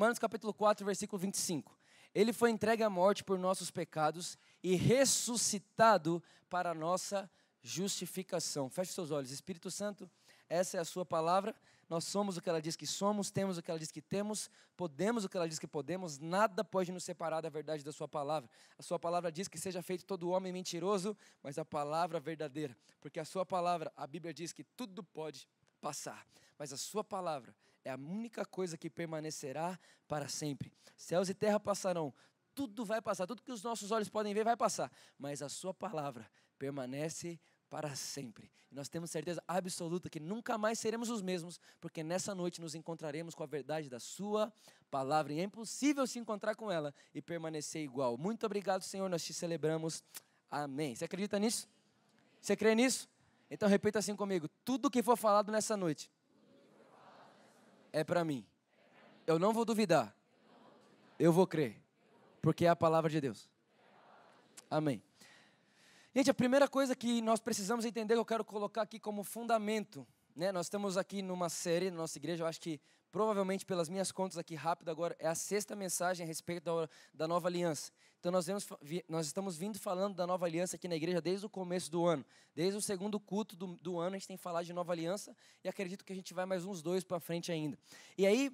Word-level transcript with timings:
Romanos 0.00 0.18
capítulo 0.18 0.54
4, 0.54 0.82
versículo 0.86 1.20
25. 1.20 1.78
Ele 2.14 2.32
foi 2.32 2.48
entregue 2.48 2.82
à 2.82 2.88
morte 2.88 3.22
por 3.22 3.38
nossos 3.38 3.70
pecados 3.70 4.38
e 4.62 4.74
ressuscitado 4.74 6.22
para 6.48 6.70
a 6.70 6.74
nossa 6.74 7.30
justificação. 7.60 8.70
Feche 8.70 8.94
seus 8.94 9.10
olhos. 9.10 9.30
Espírito 9.30 9.70
Santo, 9.70 10.10
essa 10.48 10.78
é 10.78 10.80
a 10.80 10.86
sua 10.86 11.04
palavra. 11.04 11.54
Nós 11.86 12.04
somos 12.04 12.38
o 12.38 12.40
que 12.40 12.48
ela 12.48 12.62
diz 12.62 12.76
que 12.76 12.86
somos, 12.86 13.30
temos 13.30 13.58
o 13.58 13.62
que 13.62 13.70
ela 13.70 13.78
diz 13.78 13.92
que 13.92 14.00
temos, 14.00 14.48
podemos 14.74 15.26
o 15.26 15.28
que 15.28 15.36
ela 15.36 15.46
diz 15.46 15.58
que 15.58 15.66
podemos, 15.66 16.18
nada 16.18 16.64
pode 16.64 16.90
nos 16.90 17.04
separar 17.04 17.42
da 17.42 17.50
verdade 17.50 17.84
da 17.84 17.92
sua 17.92 18.08
palavra. 18.08 18.48
A 18.78 18.82
sua 18.82 18.98
palavra 18.98 19.30
diz 19.30 19.48
que 19.48 19.58
seja 19.58 19.82
feito 19.82 20.06
todo 20.06 20.30
homem 20.30 20.50
mentiroso, 20.50 21.14
mas 21.42 21.58
a 21.58 21.64
palavra 21.64 22.18
verdadeira, 22.18 22.74
porque 23.02 23.20
a 23.20 23.24
sua 23.26 23.44
palavra, 23.44 23.92
a 23.94 24.06
Bíblia 24.06 24.32
diz 24.32 24.50
que 24.50 24.64
tudo 24.64 25.04
pode 25.04 25.46
passar, 25.78 26.26
mas 26.58 26.72
a 26.72 26.78
sua 26.78 27.04
palavra 27.04 27.54
é 27.84 27.90
a 27.90 27.96
única 27.96 28.44
coisa 28.44 28.76
que 28.76 28.90
permanecerá 28.90 29.78
para 30.06 30.28
sempre. 30.28 30.72
Céus 30.96 31.28
e 31.28 31.34
terra 31.34 31.58
passarão, 31.58 32.12
tudo 32.54 32.84
vai 32.84 33.00
passar, 33.00 33.26
tudo 33.26 33.42
que 33.42 33.52
os 33.52 33.62
nossos 33.62 33.90
olhos 33.90 34.08
podem 34.08 34.34
ver 34.34 34.44
vai 34.44 34.56
passar, 34.56 34.92
mas 35.18 35.40
a 35.40 35.48
sua 35.48 35.72
palavra 35.72 36.30
permanece 36.58 37.40
para 37.70 37.94
sempre. 37.94 38.50
E 38.70 38.74
nós 38.74 38.88
temos 38.88 39.10
certeza 39.10 39.42
absoluta 39.48 40.10
que 40.10 40.20
nunca 40.20 40.58
mais 40.58 40.78
seremos 40.78 41.08
os 41.08 41.22
mesmos, 41.22 41.60
porque 41.80 42.02
nessa 42.02 42.34
noite 42.34 42.60
nos 42.60 42.74
encontraremos 42.74 43.34
com 43.34 43.42
a 43.42 43.46
verdade 43.46 43.88
da 43.88 43.98
sua 43.98 44.52
palavra, 44.90 45.32
e 45.32 45.40
é 45.40 45.44
impossível 45.44 46.06
se 46.06 46.18
encontrar 46.18 46.54
com 46.54 46.70
ela 46.70 46.92
e 47.14 47.22
permanecer 47.22 47.82
igual. 47.82 48.18
Muito 48.18 48.44
obrigado, 48.44 48.82
Senhor, 48.82 49.08
nós 49.08 49.24
te 49.24 49.32
celebramos. 49.32 50.04
Amém. 50.50 50.94
Você 50.94 51.04
acredita 51.04 51.38
nisso? 51.38 51.68
Você 52.40 52.56
crê 52.56 52.74
nisso? 52.74 53.08
Então 53.50 53.68
repita 53.68 54.00
assim 54.00 54.14
comigo: 54.14 54.48
tudo 54.64 54.90
que 54.90 55.02
for 55.02 55.16
falado 55.16 55.50
nessa 55.50 55.76
noite 55.76 56.10
é 57.92 58.04
para 58.04 58.24
mim. 58.24 58.44
Eu 59.26 59.38
não 59.38 59.52
vou 59.52 59.64
duvidar. 59.64 60.14
Eu 61.18 61.32
vou 61.32 61.46
crer. 61.46 61.76
Porque 62.40 62.64
é 62.64 62.68
a 62.68 62.76
palavra 62.76 63.10
de 63.10 63.20
Deus. 63.20 63.48
Amém. 64.70 65.02
Gente, 66.14 66.30
a 66.30 66.34
primeira 66.34 66.66
coisa 66.66 66.96
que 66.96 67.20
nós 67.22 67.40
precisamos 67.40 67.84
entender, 67.84 68.14
que 68.14 68.20
eu 68.20 68.24
quero 68.24 68.44
colocar 68.44 68.82
aqui 68.82 68.98
como 68.98 69.22
fundamento, 69.22 70.06
né? 70.34 70.50
Nós 70.50 70.66
estamos 70.66 70.96
aqui 70.96 71.22
numa 71.22 71.48
série 71.48 71.90
na 71.90 71.98
nossa 71.98 72.18
igreja, 72.18 72.42
eu 72.42 72.48
acho 72.48 72.60
que 72.60 72.80
provavelmente 73.10 73.66
pelas 73.66 73.88
minhas 73.88 74.12
contas 74.12 74.38
aqui 74.38 74.54
rápido 74.54 74.90
agora, 74.90 75.16
é 75.18 75.26
a 75.26 75.34
sexta 75.34 75.74
mensagem 75.74 76.24
a 76.24 76.26
respeito 76.26 76.64
da, 76.64 76.88
da 77.12 77.28
nova 77.28 77.48
aliança. 77.48 77.92
Então 78.18 78.30
nós, 78.30 78.46
vemos, 78.46 78.66
nós 79.08 79.26
estamos 79.26 79.56
vindo 79.56 79.78
falando 79.78 80.14
da 80.14 80.26
nova 80.26 80.46
aliança 80.46 80.76
aqui 80.76 80.86
na 80.86 80.94
igreja 80.94 81.20
desde 81.20 81.46
o 81.46 81.48
começo 81.48 81.90
do 81.90 82.06
ano. 82.06 82.24
Desde 82.54 82.76
o 82.76 82.82
segundo 82.82 83.18
culto 83.18 83.56
do, 83.56 83.78
do 83.78 83.98
ano 83.98 84.14
a 84.14 84.18
gente 84.18 84.28
tem 84.28 84.36
falado 84.36 84.66
de 84.66 84.72
nova 84.72 84.92
aliança 84.92 85.34
e 85.64 85.68
acredito 85.68 86.04
que 86.04 86.12
a 86.12 86.16
gente 86.16 86.34
vai 86.34 86.44
mais 86.44 86.64
uns 86.64 86.82
dois 86.82 87.02
para 87.02 87.18
frente 87.18 87.50
ainda. 87.50 87.78
E 88.16 88.26
aí 88.26 88.52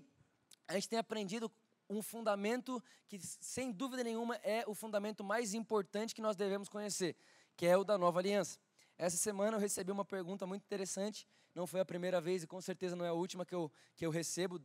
a 0.68 0.74
gente 0.74 0.88
tem 0.88 0.98
aprendido 0.98 1.50
um 1.88 2.02
fundamento 2.02 2.82
que 3.08 3.18
sem 3.20 3.72
dúvida 3.72 4.02
nenhuma 4.02 4.36
é 4.36 4.64
o 4.66 4.74
fundamento 4.74 5.22
mais 5.22 5.54
importante 5.54 6.14
que 6.14 6.22
nós 6.22 6.36
devemos 6.36 6.68
conhecer, 6.68 7.16
que 7.56 7.66
é 7.66 7.76
o 7.76 7.84
da 7.84 7.96
nova 7.96 8.18
aliança. 8.18 8.58
Essa 8.98 9.16
semana 9.16 9.56
eu 9.56 9.60
recebi 9.60 9.92
uma 9.92 10.04
pergunta 10.04 10.46
muito 10.46 10.64
interessante 10.64 11.26
não 11.56 11.66
foi 11.66 11.80
a 11.80 11.86
primeira 11.86 12.20
vez 12.20 12.42
e 12.42 12.46
com 12.46 12.60
certeza 12.60 12.94
não 12.94 13.02
é 13.02 13.08
a 13.08 13.14
última 13.14 13.46
que 13.46 13.54
eu, 13.54 13.72
que 13.94 14.04
eu 14.04 14.10
recebo 14.10 14.60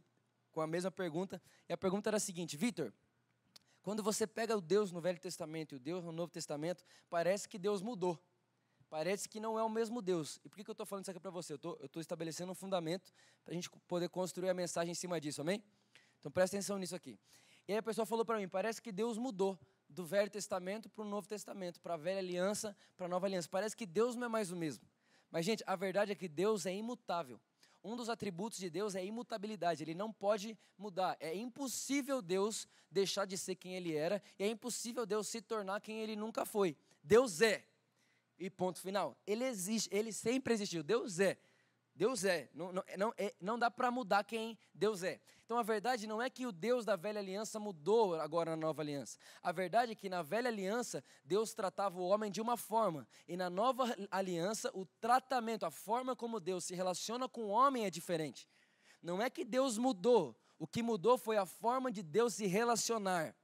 com 0.52 0.60
a 0.60 0.68
mesma 0.68 0.92
pergunta. 0.92 1.42
E 1.70 1.72
a 1.72 1.78
pergunta 1.78 2.10
era 2.10 2.18
a 2.18 2.20
seguinte: 2.20 2.58
Vitor, 2.58 2.94
quando 3.82 4.04
você 4.04 4.28
pega 4.28 4.58
o 4.58 4.60
Deus 4.60 4.92
no 4.92 5.00
Velho 5.00 5.18
Testamento 5.18 5.74
e 5.74 5.78
o 5.78 5.80
Deus 5.80 6.04
no 6.04 6.12
Novo 6.12 6.34
Testamento, 6.34 6.84
parece 7.10 7.48
que 7.48 7.58
Deus 7.58 7.82
mudou. 7.82 8.20
Parece 8.90 9.30
que 9.30 9.40
não 9.40 9.58
é 9.58 9.64
o 9.64 9.70
mesmo 9.70 10.02
Deus. 10.02 10.38
E 10.44 10.50
por 10.50 10.58
que, 10.58 10.66
que 10.66 10.70
eu 10.70 10.74
estou 10.74 10.86
falando 10.86 11.06
isso 11.06 11.12
aqui 11.12 11.20
para 11.22 11.32
você? 11.32 11.54
Eu 11.54 11.80
estou 11.86 12.02
estabelecendo 12.02 12.52
um 12.52 12.56
fundamento 12.56 13.14
para 13.46 13.54
a 13.54 13.56
gente 13.56 13.70
poder 13.88 14.10
construir 14.10 14.50
a 14.50 14.54
mensagem 14.54 14.92
em 14.92 14.96
cima 14.96 15.20
disso, 15.22 15.40
amém? 15.40 15.64
Então 16.20 16.30
presta 16.30 16.58
atenção 16.58 16.78
nisso 16.78 16.94
aqui. 16.94 17.18
E 17.70 17.72
aí 17.72 17.78
a 17.78 17.84
pessoa 17.84 18.06
falou 18.06 18.26
para 18.26 18.38
mim: 18.38 18.50
parece 18.50 18.82
que 18.82 18.92
Deus 18.92 19.18
mudou 19.18 19.58
do 19.92 20.06
Velho 20.06 20.30
Testamento 20.30 20.90
para 20.90 21.04
o 21.04 21.08
Novo 21.08 21.28
Testamento, 21.28 21.80
para 21.82 21.96
a 21.96 21.98
Velha 21.98 22.20
Aliança, 22.20 22.76
para 22.96 23.06
a 23.06 23.10
Nova 23.10 23.28
Aliança. 23.28 23.48
Parece 23.50 23.76
que 23.76 23.86
Deus 23.86 24.16
não 24.16 24.26
é 24.26 24.30
mais 24.30 24.52
o 24.52 24.56
mesmo. 24.56 24.86
Mas, 25.30 25.46
gente, 25.46 25.64
a 25.68 25.76
verdade 25.76 26.12
é 26.12 26.16
que 26.16 26.28
Deus 26.28 26.66
é 26.66 26.74
imutável. 26.74 27.40
Um 27.84 27.96
dos 27.96 28.10
atributos 28.10 28.60
de 28.60 28.70
Deus 28.70 28.94
é 28.94 29.00
a 29.00 29.04
imutabilidade, 29.04 29.84
ele 29.84 29.96
não 29.96 30.12
pode 30.12 30.58
mudar. 30.78 31.18
É 31.20 31.36
impossível 31.36 32.22
Deus 32.22 32.68
deixar 32.92 33.26
de 33.26 33.38
ser 33.38 33.56
quem 33.56 33.76
ele 33.76 33.96
era, 33.96 34.22
e 34.38 34.44
é 34.44 34.48
impossível 34.48 35.06
Deus 35.06 35.28
se 35.28 35.42
tornar 35.42 35.82
quem 35.82 36.00
ele 36.00 36.16
nunca 36.16 36.46
foi. 36.46 36.78
Deus 37.04 37.42
é. 37.42 37.66
E 38.38 38.50
ponto 38.50 38.80
final. 38.80 39.18
Ele 39.26 39.44
existe, 39.46 39.90
ele 39.92 40.12
sempre 40.12 40.54
existiu. 40.54 40.84
Deus 40.84 41.20
é. 41.20 41.38
Deus 41.96 42.24
é. 42.24 42.50
Não, 42.54 42.72
não, 42.72 42.84
não, 42.98 43.14
é, 43.18 43.34
não 43.40 43.60
dá 43.60 43.70
para 43.70 43.92
mudar 43.92 44.24
quem 44.24 44.58
Deus 44.74 45.04
é. 45.04 45.20
Então 45.46 45.58
a 45.58 45.64
verdade 45.64 46.08
não 46.08 46.22
é 46.22 46.30
que 46.30 46.46
o 46.46 46.52
Deus 46.52 46.86
da 46.86 46.96
velha 46.96 47.20
aliança 47.20 47.60
mudou 47.60 48.16
agora 48.16 48.52
na 48.52 48.58
nova 48.58 48.82
aliança. 48.82 49.18
A 49.44 49.52
verdade 49.52 49.92
é 49.92 49.96
que 49.96 50.10
na 50.10 50.22
velha 50.22 50.48
aliança 50.48 51.04
Deus 51.26 51.54
tratava 51.54 52.00
o 52.00 52.08
homem 52.08 52.32
de 52.32 52.40
uma 52.40 52.56
forma. 52.56 53.08
E 53.28 53.36
na 53.36 53.50
nova 53.50 53.86
aliança 54.10 54.72
o 54.74 54.86
tratamento, 55.00 55.66
a 55.66 55.72
forma 55.72 56.16
como 56.16 56.40
Deus 56.40 56.64
se 56.64 56.76
relaciona 56.76 57.28
com 57.28 57.44
o 57.44 57.50
homem 57.50 57.86
é 57.86 57.90
diferente. 57.90 58.48
Não 59.02 59.22
é 59.22 59.30
que 59.30 59.44
Deus 59.44 59.78
mudou. 59.78 60.36
O 60.58 60.68
que 60.68 60.82
mudou 60.84 61.18
foi 61.18 61.38
a 61.38 61.46
forma 61.46 61.92
de 61.92 62.04
Deus 62.04 62.36
se 62.36 62.46
relacionar. 62.46 63.36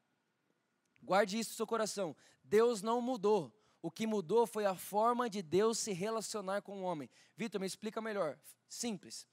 Guarde 1.02 1.40
isso 1.40 1.52
no 1.52 1.56
seu 1.58 1.68
coração. 1.68 2.16
Deus 2.44 2.82
não 2.82 3.02
mudou. 3.02 3.52
O 3.88 3.90
que 3.90 4.06
mudou 4.06 4.46
foi 4.46 4.66
a 4.66 4.76
forma 4.76 5.30
de 5.30 5.42
Deus 5.42 5.80
se 5.80 5.94
relacionar 5.94 6.62
com 6.62 6.82
o 6.82 6.84
homem. 6.84 7.10
Vitor, 7.38 7.62
me 7.62 7.66
explica 7.66 8.02
melhor. 8.02 8.38
Simples. 8.68 9.26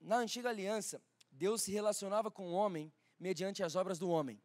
Na 0.00 0.18
antiga 0.18 0.48
aliança, 0.48 1.02
Deus 1.32 1.62
se 1.62 1.72
relacionava 1.72 2.30
com 2.30 2.46
o 2.46 2.52
homem 2.52 2.92
mediante 3.18 3.64
as 3.64 3.74
obras 3.74 3.98
do 3.98 4.08
homem. 4.08 4.40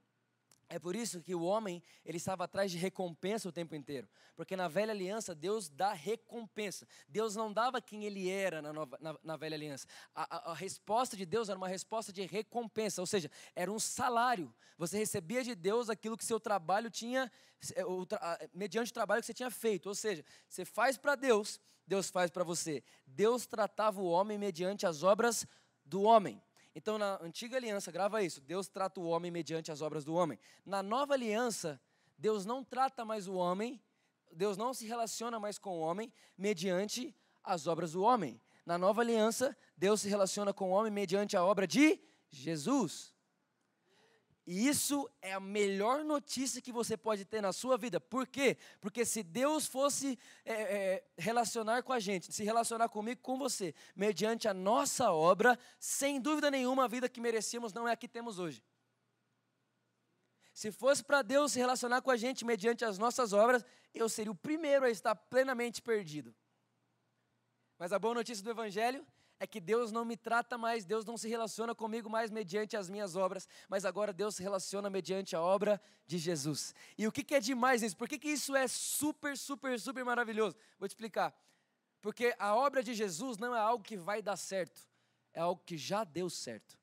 É 0.71 0.79
por 0.79 0.95
isso 0.95 1.19
que 1.19 1.35
o 1.35 1.41
homem 1.41 1.83
ele 2.05 2.15
estava 2.15 2.45
atrás 2.45 2.71
de 2.71 2.77
recompensa 2.77 3.49
o 3.49 3.51
tempo 3.51 3.75
inteiro. 3.75 4.07
Porque 4.37 4.55
na 4.55 4.69
velha 4.69 4.91
aliança, 4.91 5.35
Deus 5.35 5.67
dá 5.67 5.91
recompensa. 5.91 6.87
Deus 7.09 7.35
não 7.35 7.51
dava 7.51 7.81
quem 7.81 8.05
ele 8.05 8.29
era 8.29 8.61
na, 8.61 8.71
nova, 8.71 8.97
na, 9.01 9.19
na 9.21 9.35
velha 9.35 9.55
aliança. 9.55 9.85
A, 10.15 10.37
a, 10.37 10.51
a, 10.51 10.53
resposta 10.53 11.17
de 11.17 11.25
Deus 11.25 11.49
era 11.49 11.57
uma 11.57 11.67
resposta 11.67 12.13
de 12.13 12.25
recompensa, 12.25 13.01
ou 13.01 13.05
seja, 13.05 13.29
era 13.53 13.69
um 13.69 13.79
salário. 13.79 14.53
Você 14.77 14.97
recebia 14.97 15.43
de 15.43 15.55
Deus 15.55 15.89
aquilo 15.89 16.15
que 16.15 16.23
seu 16.23 16.39
trabalho 16.39 16.89
tinha, 16.89 17.29
é, 17.75 17.85
o, 17.85 18.07
mediante 18.53 18.91
o 18.91 18.93
trabalho 18.93 19.21
que 19.21 19.25
você 19.25 19.33
tinha 19.33 19.51
feito. 19.51 19.87
Ou 19.87 19.95
seja, 19.95 20.23
você 20.47 20.63
faz 20.63 20.97
para 20.97 21.15
Deus, 21.15 21.59
Deus 21.85 22.09
faz 22.09 22.31
para 22.31 22.45
você. 22.45 22.81
Deus 23.05 23.45
tratava 23.45 23.99
o 23.99 24.09
homem 24.09 24.37
mediante 24.37 24.87
as 24.87 25.03
obras 25.03 25.45
do 25.83 26.03
homem. 26.03 26.41
Então, 26.73 26.97
na 26.97 27.21
antiga 27.21 27.57
aliança, 27.57 27.91
grava 27.91 28.23
isso: 28.23 28.41
Deus 28.41 28.67
trata 28.67 28.99
o 28.99 29.05
homem 29.05 29.29
mediante 29.29 29.71
as 29.71 29.81
obras 29.81 30.05
do 30.05 30.13
homem. 30.13 30.39
Na 30.65 30.81
nova 30.81 31.13
aliança, 31.13 31.81
Deus 32.17 32.45
não 32.45 32.63
trata 32.63 33.03
mais 33.03 33.27
o 33.27 33.33
homem, 33.33 33.81
Deus 34.31 34.57
não 34.57 34.73
se 34.73 34.85
relaciona 34.85 35.39
mais 35.39 35.57
com 35.57 35.77
o 35.77 35.81
homem 35.81 36.11
mediante 36.37 37.15
as 37.43 37.67
obras 37.67 37.93
do 37.93 38.03
homem. 38.03 38.39
Na 38.65 38.77
nova 38.77 39.01
aliança, 39.01 39.57
Deus 39.75 40.01
se 40.01 40.07
relaciona 40.07 40.53
com 40.53 40.69
o 40.69 40.73
homem 40.73 40.91
mediante 40.91 41.35
a 41.35 41.43
obra 41.43 41.67
de 41.67 41.99
Jesus. 42.29 43.13
E 44.45 44.67
isso 44.67 45.09
é 45.21 45.33
a 45.33 45.39
melhor 45.39 46.03
notícia 46.03 46.61
que 46.61 46.71
você 46.71 46.97
pode 46.97 47.25
ter 47.25 47.41
na 47.41 47.53
sua 47.53 47.77
vida. 47.77 47.99
Por 47.99 48.25
quê? 48.25 48.57
Porque 48.79 49.05
se 49.05 49.21
Deus 49.21 49.67
fosse 49.67 50.17
é, 50.43 50.53
é, 50.53 51.03
relacionar 51.17 51.83
com 51.83 51.93
a 51.93 51.99
gente, 51.99 52.33
se 52.33 52.43
relacionar 52.43 52.89
comigo, 52.89 53.21
com 53.21 53.37
você, 53.37 53.73
mediante 53.95 54.47
a 54.47 54.53
nossa 54.53 55.11
obra, 55.11 55.57
sem 55.79 56.19
dúvida 56.19 56.49
nenhuma, 56.49 56.85
a 56.85 56.87
vida 56.87 57.07
que 57.07 57.21
merecíamos 57.21 57.71
não 57.71 57.87
é 57.87 57.91
a 57.91 57.95
que 57.95 58.07
temos 58.07 58.39
hoje. 58.39 58.63
Se 60.53 60.71
fosse 60.71 61.03
para 61.03 61.21
Deus 61.21 61.53
se 61.53 61.59
relacionar 61.59 62.01
com 62.01 62.11
a 62.11 62.17
gente 62.17 62.43
mediante 62.43 62.83
as 62.83 62.97
nossas 62.97 63.33
obras, 63.33 63.63
eu 63.93 64.09
seria 64.09 64.31
o 64.31 64.35
primeiro 64.35 64.85
a 64.85 64.89
estar 64.89 65.15
plenamente 65.15 65.81
perdido. 65.81 66.35
Mas 67.77 67.93
a 67.93 67.99
boa 67.99 68.15
notícia 68.15 68.43
do 68.43 68.49
Evangelho 68.49 69.05
é 69.41 69.47
que 69.47 69.59
Deus 69.59 69.91
não 69.91 70.05
me 70.05 70.15
trata 70.15 70.55
mais, 70.55 70.85
Deus 70.85 71.03
não 71.03 71.17
se 71.17 71.27
relaciona 71.27 71.73
comigo 71.73 72.07
mais 72.07 72.29
mediante 72.29 72.77
as 72.77 72.91
minhas 72.91 73.15
obras, 73.15 73.47
mas 73.67 73.85
agora 73.85 74.13
Deus 74.13 74.35
se 74.35 74.43
relaciona 74.43 74.87
mediante 74.87 75.35
a 75.35 75.41
obra 75.41 75.81
de 76.05 76.19
Jesus. 76.19 76.75
E 76.95 77.07
o 77.07 77.11
que, 77.11 77.23
que 77.23 77.33
é 77.33 77.39
demais 77.39 77.81
nisso? 77.81 77.97
Por 77.97 78.07
que, 78.07 78.19
que 78.19 78.29
isso 78.29 78.55
é 78.55 78.67
super, 78.67 79.35
super, 79.35 79.79
super 79.79 80.05
maravilhoso? 80.05 80.55
Vou 80.77 80.87
te 80.87 80.91
explicar. 80.91 81.35
Porque 82.01 82.35
a 82.37 82.55
obra 82.55 82.83
de 82.83 82.93
Jesus 82.93 83.39
não 83.39 83.55
é 83.55 83.59
algo 83.59 83.83
que 83.83 83.97
vai 83.97 84.21
dar 84.21 84.37
certo, 84.37 84.87
é 85.33 85.39
algo 85.39 85.63
que 85.65 85.75
já 85.75 86.03
deu 86.03 86.29
certo. 86.29 86.77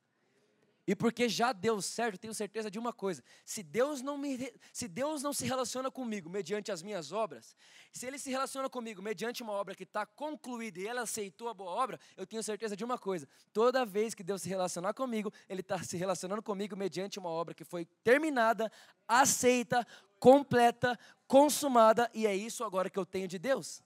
E 0.88 0.96
porque 0.96 1.28
já 1.28 1.52
deu 1.52 1.82
certo, 1.82 2.18
tenho 2.18 2.32
certeza 2.32 2.70
de 2.70 2.78
uma 2.78 2.94
coisa: 2.94 3.22
se 3.44 3.62
Deus 3.62 4.00
não 4.00 4.16
me, 4.16 4.50
se 4.72 4.88
Deus 4.88 5.22
não 5.22 5.34
se 5.34 5.44
relaciona 5.44 5.90
comigo 5.90 6.30
mediante 6.30 6.72
as 6.72 6.82
minhas 6.82 7.12
obras, 7.12 7.54
se 7.92 8.06
Ele 8.06 8.18
se 8.18 8.30
relaciona 8.30 8.70
comigo 8.70 9.02
mediante 9.02 9.42
uma 9.42 9.52
obra 9.52 9.74
que 9.74 9.82
está 9.82 10.06
concluída 10.06 10.80
e 10.80 10.86
ela 10.86 11.02
aceitou 11.02 11.50
a 11.50 11.52
boa 11.52 11.72
obra, 11.72 12.00
eu 12.16 12.26
tenho 12.26 12.42
certeza 12.42 12.74
de 12.74 12.86
uma 12.86 12.96
coisa: 12.96 13.28
toda 13.52 13.84
vez 13.84 14.14
que 14.14 14.22
Deus 14.22 14.40
se 14.40 14.48
relacionar 14.48 14.94
comigo, 14.94 15.30
Ele 15.46 15.60
está 15.60 15.82
se 15.82 15.98
relacionando 15.98 16.42
comigo 16.42 16.74
mediante 16.74 17.18
uma 17.18 17.28
obra 17.28 17.52
que 17.52 17.64
foi 17.64 17.84
terminada, 18.02 18.72
aceita, 19.06 19.86
completa, 20.18 20.98
consumada, 21.26 22.10
e 22.14 22.26
é 22.26 22.34
isso 22.34 22.64
agora 22.64 22.88
que 22.88 22.98
eu 22.98 23.04
tenho 23.04 23.28
de 23.28 23.38
Deus. 23.38 23.82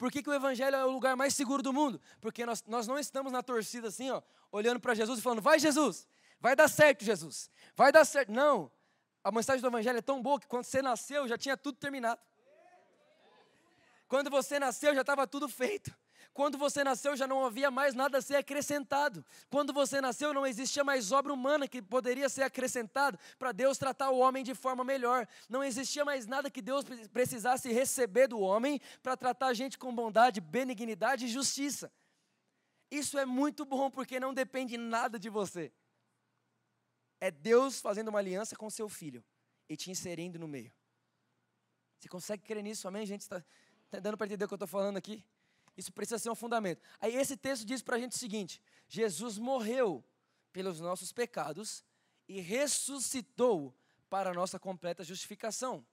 Por 0.00 0.10
que, 0.10 0.22
que 0.22 0.30
o 0.30 0.32
Evangelho 0.32 0.74
é 0.76 0.82
o 0.82 0.90
lugar 0.90 1.14
mais 1.14 1.34
seguro 1.34 1.62
do 1.62 1.74
mundo? 1.74 2.00
Porque 2.22 2.46
nós, 2.46 2.64
nós 2.66 2.86
não 2.86 2.98
estamos 2.98 3.30
na 3.30 3.42
torcida 3.42 3.88
assim, 3.88 4.10
ó, 4.10 4.22
olhando 4.50 4.80
para 4.80 4.94
Jesus 4.94 5.18
e 5.18 5.22
falando: 5.22 5.42
vai, 5.42 5.58
Jesus, 5.58 6.08
vai 6.40 6.56
dar 6.56 6.68
certo, 6.68 7.04
Jesus, 7.04 7.50
vai 7.76 7.92
dar 7.92 8.06
certo. 8.06 8.32
Não, 8.32 8.72
a 9.22 9.30
mensagem 9.30 9.60
do 9.60 9.66
Evangelho 9.66 9.98
é 9.98 10.00
tão 10.00 10.22
boa 10.22 10.40
que 10.40 10.46
quando 10.46 10.64
você 10.64 10.80
nasceu 10.80 11.28
já 11.28 11.36
tinha 11.36 11.54
tudo 11.54 11.76
terminado. 11.76 12.18
Quando 14.08 14.30
você 14.30 14.58
nasceu 14.58 14.94
já 14.94 15.02
estava 15.02 15.26
tudo 15.26 15.50
feito. 15.50 15.94
Quando 16.32 16.56
você 16.56 16.84
nasceu 16.84 17.16
já 17.16 17.26
não 17.26 17.44
havia 17.44 17.70
mais 17.70 17.94
nada 17.94 18.18
a 18.18 18.22
ser 18.22 18.36
acrescentado. 18.36 19.24
Quando 19.50 19.72
você 19.72 20.00
nasceu 20.00 20.32
não 20.32 20.46
existia 20.46 20.84
mais 20.84 21.10
obra 21.12 21.32
humana 21.32 21.66
que 21.66 21.82
poderia 21.82 22.28
ser 22.28 22.42
acrescentada 22.42 23.18
para 23.38 23.52
Deus 23.52 23.78
tratar 23.78 24.10
o 24.10 24.18
homem 24.18 24.44
de 24.44 24.54
forma 24.54 24.84
melhor. 24.84 25.26
Não 25.48 25.62
existia 25.62 26.04
mais 26.04 26.26
nada 26.26 26.50
que 26.50 26.62
Deus 26.62 26.84
precisasse 27.12 27.72
receber 27.72 28.28
do 28.28 28.40
homem 28.40 28.80
para 29.02 29.16
tratar 29.16 29.48
a 29.48 29.54
gente 29.54 29.76
com 29.76 29.94
bondade, 29.94 30.40
benignidade 30.40 31.26
e 31.26 31.28
justiça. 31.28 31.92
Isso 32.90 33.18
é 33.18 33.24
muito 33.24 33.64
bom 33.64 33.90
porque 33.90 34.18
não 34.18 34.34
depende 34.34 34.76
nada 34.76 35.18
de 35.18 35.28
você. 35.28 35.72
É 37.20 37.30
Deus 37.30 37.80
fazendo 37.80 38.08
uma 38.08 38.18
aliança 38.18 38.56
com 38.56 38.70
seu 38.70 38.88
filho 38.88 39.22
e 39.68 39.76
te 39.76 39.90
inserindo 39.90 40.38
no 40.38 40.48
meio. 40.48 40.72
Você 41.98 42.08
consegue 42.08 42.42
crer 42.42 42.62
nisso? 42.62 42.88
Amém? 42.88 43.04
gente 43.04 43.20
está 43.20 43.44
tá 43.90 44.00
dando 44.00 44.16
para 44.16 44.26
entender 44.26 44.44
o 44.44 44.48
que 44.48 44.54
eu 44.54 44.56
estou 44.56 44.66
falando 44.66 44.96
aqui? 44.96 45.22
Isso 45.80 45.92
precisa 45.92 46.18
ser 46.18 46.30
um 46.30 46.34
fundamento. 46.34 46.82
Aí 47.00 47.16
esse 47.16 47.38
texto 47.38 47.64
diz 47.64 47.80
para 47.80 47.96
a 47.96 47.98
gente 47.98 48.12
o 48.12 48.18
seguinte: 48.18 48.60
Jesus 48.86 49.38
morreu 49.38 50.04
pelos 50.52 50.78
nossos 50.78 51.10
pecados 51.10 51.82
e 52.28 52.38
ressuscitou 52.38 53.74
para 54.10 54.30
a 54.30 54.34
nossa 54.34 54.58
completa 54.58 55.02
justificação. 55.02 55.84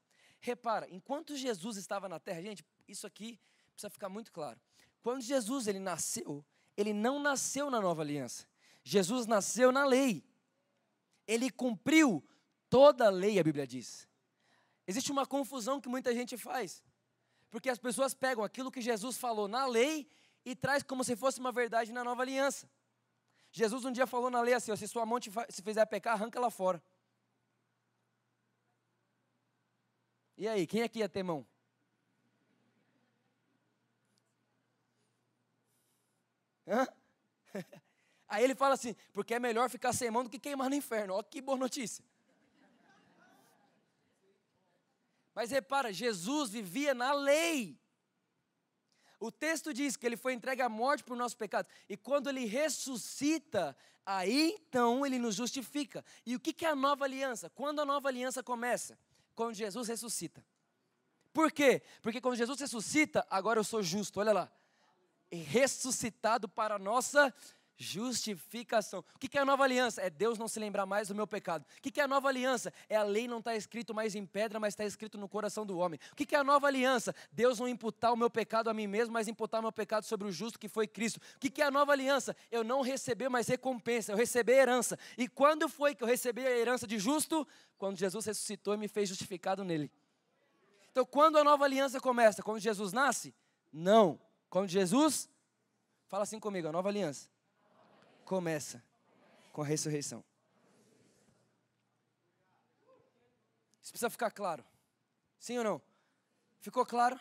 Repara, 0.41 0.89
enquanto 0.91 1.37
Jesus 1.37 1.77
estava 1.77 2.09
na 2.09 2.19
terra, 2.19 2.41
gente, 2.41 2.65
isso 2.85 3.07
aqui 3.07 3.39
precisa 3.71 3.89
ficar 3.89 4.09
muito 4.09 4.29
claro. 4.29 4.59
Quando 5.01 5.21
Jesus 5.21 5.67
ele 5.67 5.79
nasceu, 5.79 6.43
ele 6.75 6.91
não 6.91 7.17
nasceu 7.17 7.71
na 7.71 7.79
nova 7.79 8.01
aliança. 8.01 8.45
Jesus 8.83 9.25
nasceu 9.25 9.71
na 9.71 9.85
lei. 9.85 10.21
Ele 11.25 11.49
cumpriu 11.49 12.21
toda 12.69 13.07
a 13.07 13.09
lei, 13.09 13.39
a 13.39 13.43
Bíblia 13.43 13.65
diz. 13.65 14.05
Existe 14.85 15.13
uma 15.13 15.25
confusão 15.25 15.79
que 15.79 15.87
muita 15.87 16.13
gente 16.13 16.35
faz. 16.37 16.83
Porque 17.49 17.69
as 17.69 17.77
pessoas 17.77 18.13
pegam 18.13 18.43
aquilo 18.43 18.71
que 18.71 18.81
Jesus 18.81 19.17
falou 19.17 19.47
na 19.47 19.65
lei 19.65 20.07
e 20.43 20.55
traz 20.55 20.83
como 20.83 21.03
se 21.03 21.15
fosse 21.15 21.39
uma 21.39 21.51
verdade 21.51 21.91
na 21.91 22.03
nova 22.03 22.21
aliança. 22.21 22.69
Jesus 23.51 23.85
um 23.85 23.91
dia 23.91 24.05
falou 24.05 24.29
na 24.29 24.41
lei 24.41 24.53
assim: 24.53 24.75
se 24.75 24.87
sua 24.87 25.05
mão 25.05 25.19
te 25.19 25.31
se 25.49 25.61
fizer 25.61 25.85
pecar, 25.85 26.13
arranca 26.13 26.37
ela 26.37 26.51
fora. 26.51 26.81
E 30.37 30.47
aí, 30.47 30.67
quem 30.67 30.83
aqui 30.83 30.99
ia 30.99 31.09
ter 31.09 31.23
mão? 31.23 31.45
Hã? 36.67 36.85
Aí 38.27 38.43
ele 38.43 38.53
fala 38.53 38.73
assim: 38.73 38.95
porque 39.13 39.33
é 39.33 39.39
melhor 39.39 39.69
ficar 39.69 39.93
sem 39.93 40.11
mão 40.11 40.23
do 40.23 40.29
que 40.29 40.37
queimar 40.37 40.69
no 40.69 40.75
inferno. 40.75 41.13
Olha 41.13 41.23
que 41.23 41.41
boa 41.41 41.57
notícia. 41.57 42.03
Mas 45.37 45.51
repara, 45.51 45.93
Jesus 45.93 46.49
vivia 46.49 46.95
na 46.95 47.13
lei. 47.13 47.79
O 49.19 49.31
texto 49.31 49.71
diz 49.71 49.95
que 49.95 50.03
ele 50.03 50.17
foi 50.17 50.33
entregue 50.33 50.63
à 50.63 50.67
morte 50.67 51.03
por 51.03 51.15
nosso 51.15 51.37
pecado. 51.37 51.67
E 51.87 51.95
quando 51.95 52.27
ele 52.27 52.45
ressuscita, 52.45 53.77
aí 54.03 54.57
então 54.59 55.05
ele 55.05 55.19
nos 55.19 55.35
justifica. 55.35 56.03
E 56.25 56.35
o 56.35 56.39
que 56.39 56.65
é 56.65 56.69
a 56.69 56.75
nova 56.75 57.05
aliança? 57.05 57.51
Quando 57.51 57.79
a 57.79 57.85
nova 57.85 58.07
aliança 58.07 58.41
começa? 58.41 58.97
Quando 59.35 59.53
Jesus 59.53 59.87
ressuscita. 59.87 60.43
Por 61.31 61.51
quê? 61.51 61.83
Porque 62.01 62.19
quando 62.19 62.35
Jesus 62.35 62.59
ressuscita, 62.59 63.23
agora 63.29 63.59
eu 63.59 63.63
sou 63.63 63.83
justo, 63.83 64.19
olha 64.19 64.33
lá. 64.33 64.51
Ressuscitado 65.31 66.49
para 66.49 66.77
a 66.77 66.79
nossa 66.79 67.31
Justificação. 67.79 69.05
O 69.13 69.19
que 69.19 69.37
é 69.37 69.41
a 69.41 69.45
nova 69.45 69.63
aliança? 69.63 70.01
É 70.01 70.09
Deus 70.09 70.39
não 70.39 70.47
se 70.47 70.59
lembrar 70.59 70.87
mais 70.87 71.09
do 71.09 71.15
meu 71.15 71.27
pecado. 71.27 71.63
O 71.77 71.81
que 71.81 72.01
é 72.01 72.03
a 72.03 72.07
nova 72.07 72.27
aliança? 72.27 72.73
É 72.89 72.95
a 72.95 73.03
lei 73.03 73.27
não 73.27 73.37
estar 73.37 73.51
tá 73.51 73.57
escrito 73.57 73.93
mais 73.93 74.15
em 74.15 74.25
pedra, 74.25 74.59
mas 74.59 74.73
está 74.73 74.83
escrito 74.83 75.15
no 75.15 75.29
coração 75.29 75.63
do 75.63 75.77
homem. 75.77 75.99
O 76.11 76.15
que 76.15 76.35
é 76.35 76.39
a 76.39 76.43
nova 76.43 76.65
aliança? 76.65 77.13
Deus 77.31 77.59
não 77.59 77.67
imputar 77.67 78.11
o 78.11 78.17
meu 78.17 78.31
pecado 78.31 78.67
a 78.67 78.73
mim 78.73 78.87
mesmo, 78.87 79.13
mas 79.13 79.27
imputar 79.27 79.59
o 79.59 79.63
meu 79.63 79.71
pecado 79.71 80.05
sobre 80.05 80.27
o 80.27 80.31
justo 80.31 80.57
que 80.57 80.67
foi 80.67 80.87
Cristo. 80.87 81.19
O 81.35 81.39
que 81.39 81.61
é 81.61 81.65
a 81.65 81.69
nova 81.69 81.91
aliança? 81.91 82.35
Eu 82.51 82.63
não 82.63 82.81
receber 82.81 83.29
mais 83.29 83.47
recompensa, 83.47 84.11
eu 84.11 84.17
receber 84.17 84.53
herança. 84.53 84.97
E 85.15 85.27
quando 85.27 85.69
foi 85.69 85.93
que 85.93 86.03
eu 86.03 86.07
recebi 86.07 86.47
a 86.47 86.57
herança 86.57 86.87
de 86.87 86.97
justo? 86.97 87.47
Quando 87.77 87.95
Jesus 87.95 88.25
ressuscitou 88.25 88.73
e 88.73 88.77
me 88.77 88.87
fez 88.87 89.07
justificado 89.07 89.63
nele. 89.63 89.91
Então, 90.91 91.05
quando 91.05 91.37
a 91.37 91.43
nova 91.43 91.63
aliança 91.63 91.99
começa? 91.99 92.41
Quando 92.41 92.59
Jesus 92.59 92.91
nasce? 92.91 93.35
Não. 93.71 94.19
Quando 94.49 94.67
Jesus. 94.67 95.29
Fala 96.07 96.23
assim 96.23 96.39
comigo, 96.39 96.67
a 96.67 96.71
nova 96.71 96.89
aliança 96.89 97.36
começa 98.27 98.83
com 99.53 99.61
a 99.61 99.65
ressurreição. 99.65 100.21
Isso 103.81 103.93
precisa 103.93 104.09
ficar 104.09 104.29
claro. 104.31 104.65
Sim 105.39 105.59
ou 105.59 105.63
não? 105.63 105.81
Ficou 106.59 106.85
claro? 106.85 107.17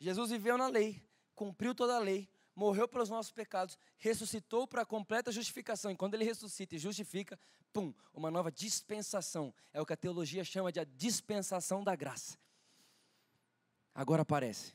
Jesus 0.00 0.30
viveu 0.30 0.56
na 0.56 0.66
lei, 0.66 1.06
cumpriu 1.34 1.74
toda 1.74 1.96
a 1.96 1.98
lei, 1.98 2.26
morreu 2.54 2.88
pelos 2.88 3.10
nossos 3.10 3.30
pecados, 3.30 3.78
ressuscitou 3.98 4.66
para 4.66 4.82
a 4.82 4.86
completa 4.86 5.30
justificação. 5.30 5.90
E 5.90 5.96
quando 5.96 6.14
ele 6.14 6.24
ressuscita 6.24 6.76
e 6.76 6.78
justifica, 6.78 7.38
pum, 7.70 7.92
uma 8.14 8.30
nova 8.30 8.50
dispensação. 8.50 9.52
É 9.70 9.82
o 9.82 9.84
que 9.84 9.92
a 9.92 9.98
teologia 9.98 10.42
chama 10.44 10.72
de 10.72 10.80
a 10.80 10.84
dispensação 10.84 11.84
da 11.84 11.94
graça. 11.94 12.38
Agora 13.94 14.22
aparece. 14.22 14.72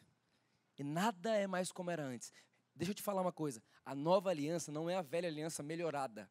E 0.77 0.83
nada 0.83 1.35
é 1.35 1.47
mais 1.47 1.71
como 1.71 1.89
era 1.89 2.03
antes. 2.03 2.31
Deixa 2.75 2.91
eu 2.91 2.95
te 2.95 3.01
falar 3.01 3.23
uma 3.23 3.33
coisa: 3.33 3.59
a 3.85 3.93
nova 3.93 4.29
aliança 4.29 4.71
não 4.71 4.89
é 4.89 4.95
a 4.95 5.01
velha 5.01 5.27
aliança 5.27 5.61
melhorada. 5.61 6.29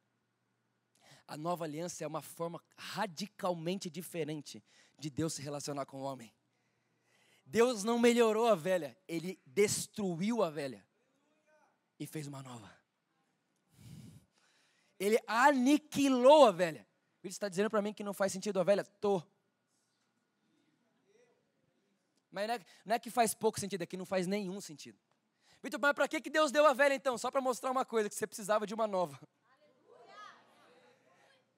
A 1.27 1.37
nova 1.37 1.65
aliança 1.65 2.03
é 2.05 2.07
uma 2.07 2.23
forma 2.23 2.63
radicalmente 2.77 3.89
diferente 3.89 4.63
de 4.99 5.11
Deus 5.11 5.35
se 5.35 5.43
relacionar 5.43 5.87
com 5.87 5.99
o 5.99 6.03
homem. 6.03 6.35
Deus 7.45 7.85
não 7.85 7.99
melhorou 7.99 8.49
a 8.49 8.55
velha, 8.55 8.97
ele 9.07 9.41
destruiu 9.45 10.43
a 10.43 10.51
velha 10.51 10.87
e 11.99 12.07
fez 12.07 12.27
uma 12.27 12.43
nova. 12.43 12.71
Ele 14.99 15.19
aniquilou 15.27 16.47
a 16.47 16.53
velha. 16.53 16.87
Ele 17.23 17.33
está 17.33 17.49
dizendo 17.49 17.69
para 17.69 17.83
mim 17.83 17.93
que 17.93 18.05
não 18.05 18.15
faz 18.15 18.33
sentido 18.33 18.61
a 18.61 18.65
velha? 18.65 18.85
Tô. 18.85 19.23
Mas 22.31 22.49
não 22.49 22.55
é, 22.55 22.61
não 22.85 22.95
é 22.95 22.99
que 22.99 23.11
faz 23.11 23.35
pouco 23.35 23.61
sentido, 23.61 23.83
é 23.83 23.87
que 23.87 23.97
não 23.97 24.07
faz 24.07 24.27
nenhum 24.27 24.61
sentido. 24.61 24.99
Vitor, 25.63 25.79
mas 25.81 25.93
para 25.93 26.09
que 26.09 26.29
Deus 26.29 26.51
deu 26.51 26.67
a 26.67 26.73
velha 26.73 26.95
então? 26.95 27.17
Só 27.17 27.31
para 27.31 27.41
mostrar 27.41 27.71
uma 27.71 27.85
coisa, 27.85 28.09
que 28.09 28.15
você 28.15 28.27
precisava 28.27 28.67
de 28.67 28.75
uma 28.75 28.87
nova. 28.87 29.19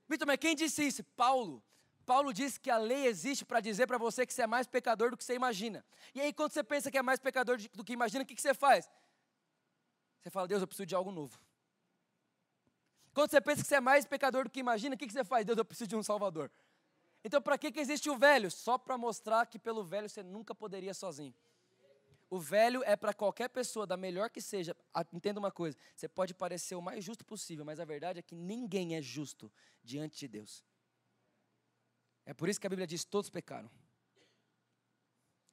Vitor, 0.09 0.27
mas 0.27 0.37
quem 0.37 0.55
disse 0.55 0.87
isso? 0.87 1.03
Paulo. 1.17 1.63
Paulo 2.05 2.35
disse 2.35 2.61
que 2.61 2.71
a 2.71 2.77
lei 2.77 3.07
existe 3.07 3.47
para 3.47 3.61
dizer 3.61 3.87
para 3.87 3.97
você 3.97 4.27
que 4.27 4.35
você 4.35 4.43
é 4.43 4.47
mais 4.47 4.67
pecador 4.67 5.11
do 5.11 5.17
que 5.17 5.25
você 5.25 5.35
imagina. 5.35 5.83
E 6.15 6.21
aí, 6.21 6.35
quando 6.35 6.53
você 6.53 6.63
pensa 6.63 6.91
que 6.91 6.99
é 6.99 7.03
mais 7.03 7.19
pecador 7.19 7.57
do 7.73 7.83
que 7.83 7.95
imagina, 7.95 8.23
o 8.23 8.27
que, 8.27 8.35
que 8.35 8.43
você 8.43 8.53
faz? 8.53 8.91
Você 10.21 10.29
fala, 10.29 10.47
Deus, 10.47 10.61
eu 10.61 10.67
preciso 10.67 10.87
de 10.87 10.95
algo 10.95 11.11
novo. 11.11 11.39
Quando 13.15 13.31
você 13.31 13.41
pensa 13.41 13.63
que 13.63 13.69
você 13.69 13.77
é 13.77 13.81
mais 13.81 14.05
pecador 14.05 14.45
do 14.45 14.51
que 14.51 14.61
imagina, 14.61 14.95
o 14.95 14.99
que, 14.99 15.07
que 15.07 15.13
você 15.13 15.25
faz? 15.25 15.47
Deus, 15.47 15.57
eu 15.57 15.65
preciso 15.65 15.89
de 15.89 15.97
um 15.97 16.03
Salvador. 16.03 16.51
Então, 17.25 17.41
para 17.41 17.57
que, 17.57 17.73
que 17.73 17.81
existe 17.81 18.11
o 18.11 18.17
velho? 18.19 18.51
Só 18.51 18.77
para 18.77 18.99
mostrar 18.99 19.47
que 19.47 19.59
pelo 19.59 19.83
velho 19.83 20.11
você 20.11 20.23
nunca 20.23 20.55
poderia 20.55 20.93
sozinho. 20.93 21.35
O 22.31 22.39
velho 22.39 22.83
é 22.85 22.97
para 22.97 23.13
qualquer 23.13 23.49
pessoa, 23.49 23.87
da 23.87 23.97
melhor 23.97 24.31
que 24.31 24.41
seja. 24.41 24.77
Entenda 25.13 25.39
uma 25.39 25.53
coisa: 25.53 25.77
você 25.95 26.09
pode 26.09 26.35
parecer 26.35 26.75
o 26.75 26.83
mais 26.83 27.05
justo 27.05 27.25
possível, 27.25 27.65
mas 27.65 27.79
a 27.79 27.85
verdade 27.85 28.19
é 28.19 28.23
que 28.23 28.35
ninguém 28.35 28.97
é 28.97 29.03
justo 29.03 29.53
diante 29.83 30.19
de 30.19 30.29
Deus. 30.29 30.65
É 32.27 32.33
por 32.33 32.49
isso 32.49 32.61
que 32.61 32.67
a 32.67 32.71
Bíblia 32.71 32.87
diz: 32.87 33.05
todos 33.05 33.31
pecaram 33.31 33.71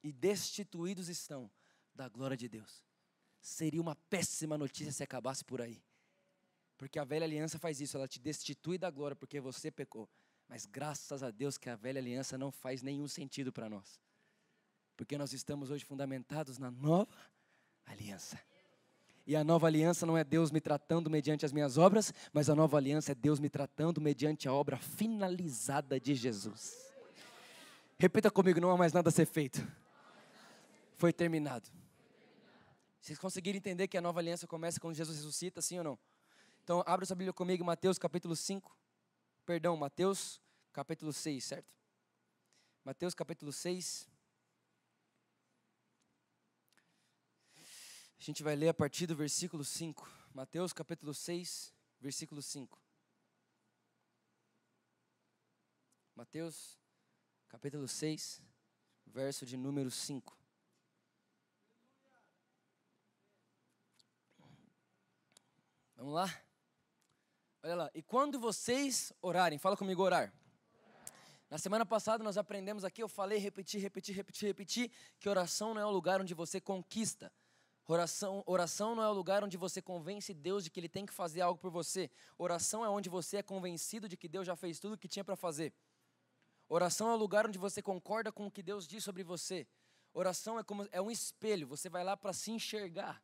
e 0.02 0.12
destituídos 0.12 1.08
estão 1.08 1.50
da 1.94 2.08
glória 2.08 2.36
de 2.36 2.48
Deus. 2.48 2.82
seria 3.40 3.80
uma 3.80 3.96
péssima 3.96 4.56
notícia 4.56 4.92
se 4.92 5.02
acabasse 5.02 5.44
por 5.44 5.60
aí. 5.60 5.82
Porque 6.78 6.98
a 6.98 7.04
velha 7.04 7.24
aliança 7.24 7.58
faz 7.58 7.80
isso, 7.80 7.96
ela 7.96 8.06
te 8.06 8.20
destitui 8.20 8.78
da 8.78 8.88
glória 8.90 9.16
porque 9.16 9.40
você 9.40 9.70
pecou. 9.70 10.08
Mas 10.48 10.64
graças 10.64 11.22
a 11.22 11.30
Deus 11.30 11.58
que 11.58 11.68
a 11.68 11.76
velha 11.76 12.00
aliança 12.00 12.38
não 12.38 12.52
faz 12.52 12.82
nenhum 12.82 13.08
sentido 13.08 13.52
para 13.52 13.68
nós. 13.68 14.00
Porque 14.96 15.18
nós 15.18 15.32
estamos 15.32 15.70
hoje 15.70 15.84
fundamentados 15.84 16.58
na 16.58 16.70
nova 16.70 17.16
aliança. 17.86 18.38
E 19.26 19.36
a 19.36 19.44
nova 19.44 19.68
aliança 19.68 20.04
não 20.04 20.18
é 20.18 20.24
Deus 20.24 20.50
me 20.50 20.60
tratando 20.60 21.08
mediante 21.08 21.46
as 21.46 21.52
minhas 21.52 21.78
obras, 21.78 22.12
mas 22.32 22.50
a 22.50 22.54
nova 22.54 22.76
aliança 22.76 23.12
é 23.12 23.14
Deus 23.14 23.38
me 23.38 23.48
tratando 23.48 24.00
mediante 24.00 24.48
a 24.48 24.52
obra 24.52 24.76
finalizada 24.76 26.00
de 26.00 26.14
Jesus. 26.14 26.92
Repita 27.98 28.30
comigo: 28.30 28.60
não 28.60 28.70
há 28.70 28.76
mais 28.76 28.92
nada 28.92 29.10
a 29.10 29.12
ser 29.12 29.26
feito. 29.26 29.64
Foi 30.96 31.12
terminado. 31.12 31.70
Vocês 33.00 33.18
conseguiram 33.18 33.56
entender 33.56 33.88
que 33.88 33.96
a 33.96 34.00
nova 34.00 34.20
aliança 34.20 34.46
começa 34.46 34.80
quando 34.80 34.94
Jesus 34.94 35.18
ressuscita, 35.18 35.60
sim 35.60 35.78
ou 35.78 35.84
não? 35.84 35.98
Então, 36.62 36.82
abra 36.86 37.04
sua 37.04 37.16
Bíblia 37.16 37.32
comigo, 37.32 37.64
Mateus 37.64 37.98
capítulo 37.98 38.36
5. 38.36 38.76
Perdão, 39.44 39.76
Mateus 39.76 40.40
capítulo 40.72 41.12
6, 41.12 41.44
certo? 41.44 41.74
Mateus 42.84 43.14
capítulo 43.14 43.52
6. 43.52 44.11
A 48.22 48.24
gente 48.24 48.44
vai 48.44 48.54
ler 48.54 48.68
a 48.68 48.74
partir 48.74 49.04
do 49.04 49.16
versículo 49.16 49.64
5. 49.64 50.08
Mateus 50.32 50.72
capítulo 50.72 51.12
6, 51.12 51.74
versículo 52.00 52.40
5. 52.40 52.80
Mateus 56.14 56.78
capítulo 57.48 57.88
6, 57.88 58.40
verso 59.08 59.44
de 59.44 59.56
número 59.56 59.90
5. 59.90 60.38
Vamos 65.96 66.14
lá? 66.14 66.42
Olha 67.64 67.74
lá. 67.74 67.90
E 67.92 68.04
quando 68.04 68.38
vocês 68.38 69.12
orarem, 69.20 69.58
fala 69.58 69.76
comigo 69.76 70.00
orar. 70.00 70.32
Na 71.50 71.58
semana 71.58 71.84
passada 71.84 72.22
nós 72.22 72.38
aprendemos 72.38 72.84
aqui, 72.84 73.02
eu 73.02 73.08
falei, 73.08 73.40
repeti, 73.40 73.78
repeti, 73.78 74.12
repeti, 74.12 74.46
repeti, 74.46 74.92
que 75.18 75.28
oração 75.28 75.74
não 75.74 75.82
é 75.82 75.84
o 75.84 75.90
lugar 75.90 76.20
onde 76.20 76.34
você 76.34 76.60
conquista. 76.60 77.32
Oração, 77.92 78.42
oração 78.46 78.94
não 78.94 79.02
é 79.02 79.08
o 79.10 79.12
lugar 79.12 79.44
onde 79.44 79.58
você 79.58 79.82
convence 79.82 80.32
Deus 80.32 80.64
de 80.64 80.70
que 80.70 80.80
Ele 80.80 80.88
tem 80.88 81.04
que 81.04 81.12
fazer 81.12 81.42
algo 81.42 81.60
por 81.60 81.70
você. 81.70 82.10
Oração 82.38 82.82
é 82.82 82.88
onde 82.88 83.10
você 83.10 83.36
é 83.36 83.42
convencido 83.42 84.08
de 84.08 84.16
que 84.16 84.28
Deus 84.28 84.46
já 84.46 84.56
fez 84.56 84.80
tudo 84.80 84.94
o 84.94 84.96
que 84.96 85.06
tinha 85.06 85.22
para 85.22 85.36
fazer. 85.36 85.74
Oração 86.70 87.10
é 87.10 87.12
o 87.12 87.18
lugar 87.18 87.46
onde 87.46 87.58
você 87.58 87.82
concorda 87.82 88.32
com 88.32 88.46
o 88.46 88.50
que 88.50 88.62
Deus 88.62 88.88
diz 88.88 89.04
sobre 89.04 89.22
você. 89.22 89.66
Oração 90.14 90.58
é 90.58 90.64
como 90.64 90.88
é 90.90 91.02
um 91.02 91.10
espelho, 91.10 91.66
você 91.66 91.90
vai 91.90 92.02
lá 92.02 92.16
para 92.16 92.32
se 92.32 92.50
enxergar. 92.50 93.22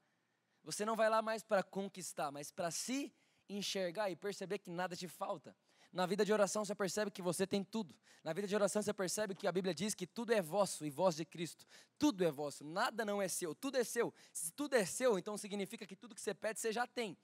Você 0.63 0.85
não 0.85 0.97
vai 0.97 1.09
lá 1.09 1.23
mais 1.23 1.43
para 1.43 1.63
conquistar, 1.63 2.31
mas 2.31 2.51
para 2.51 2.71
se 2.71 3.11
enxergar 3.49 4.11
e 4.11 4.17
perceber 4.17 4.59
que 4.59 4.71
nada 4.71 4.95
te 4.95 5.09
falta. 5.09 5.57
Na 5.93 6.05
vida 6.07 6.25
de 6.25 6.33
oração 6.33 6.65
você 6.65 6.75
percebe 6.75 7.11
que 7.11 7.23
você 7.23 7.47
tem 7.47 7.65
tudo. 7.65 7.95
Na 8.23 8.33
vida 8.33 8.47
de 8.47 8.55
oração 8.55 8.83
você 8.83 8.93
percebe 8.93 9.35
que 9.35 9.47
a 9.47 9.53
Bíblia 9.53 9.75
diz 9.75 9.95
que 9.95 10.07
tudo 10.07 10.33
é 10.33 10.43
vosso 10.43 10.85
e 10.85 10.91
vós 10.91 11.17
de 11.17 11.25
Cristo. 11.25 11.67
Tudo 11.99 12.25
é 12.25 12.31
vosso, 12.31 12.65
nada 12.65 13.05
não 13.05 13.23
é 13.23 13.29
seu, 13.29 13.55
tudo 13.55 13.79
é 13.79 13.85
seu. 13.85 14.13
Se 14.33 14.53
tudo 14.53 14.75
é 14.75 14.85
seu, 14.85 15.19
então 15.19 15.37
significa 15.39 15.87
que 15.87 15.97
tudo 15.97 16.15
que 16.15 16.21
você 16.21 16.35
pede 16.35 16.61
você 16.61 16.73
já 16.73 16.87
tem. 16.87 17.17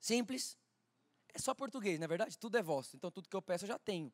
Simples. 0.00 0.58
É 1.34 1.38
só 1.38 1.54
português, 1.54 1.98
na 1.98 2.04
é 2.04 2.08
verdade? 2.08 2.38
Tudo 2.38 2.56
é 2.56 2.62
vosso. 2.62 2.96
Então 2.96 3.10
tudo 3.10 3.28
que 3.28 3.36
eu 3.36 3.42
peço 3.42 3.64
eu 3.64 3.68
já 3.68 3.78
tenho. 3.78 4.12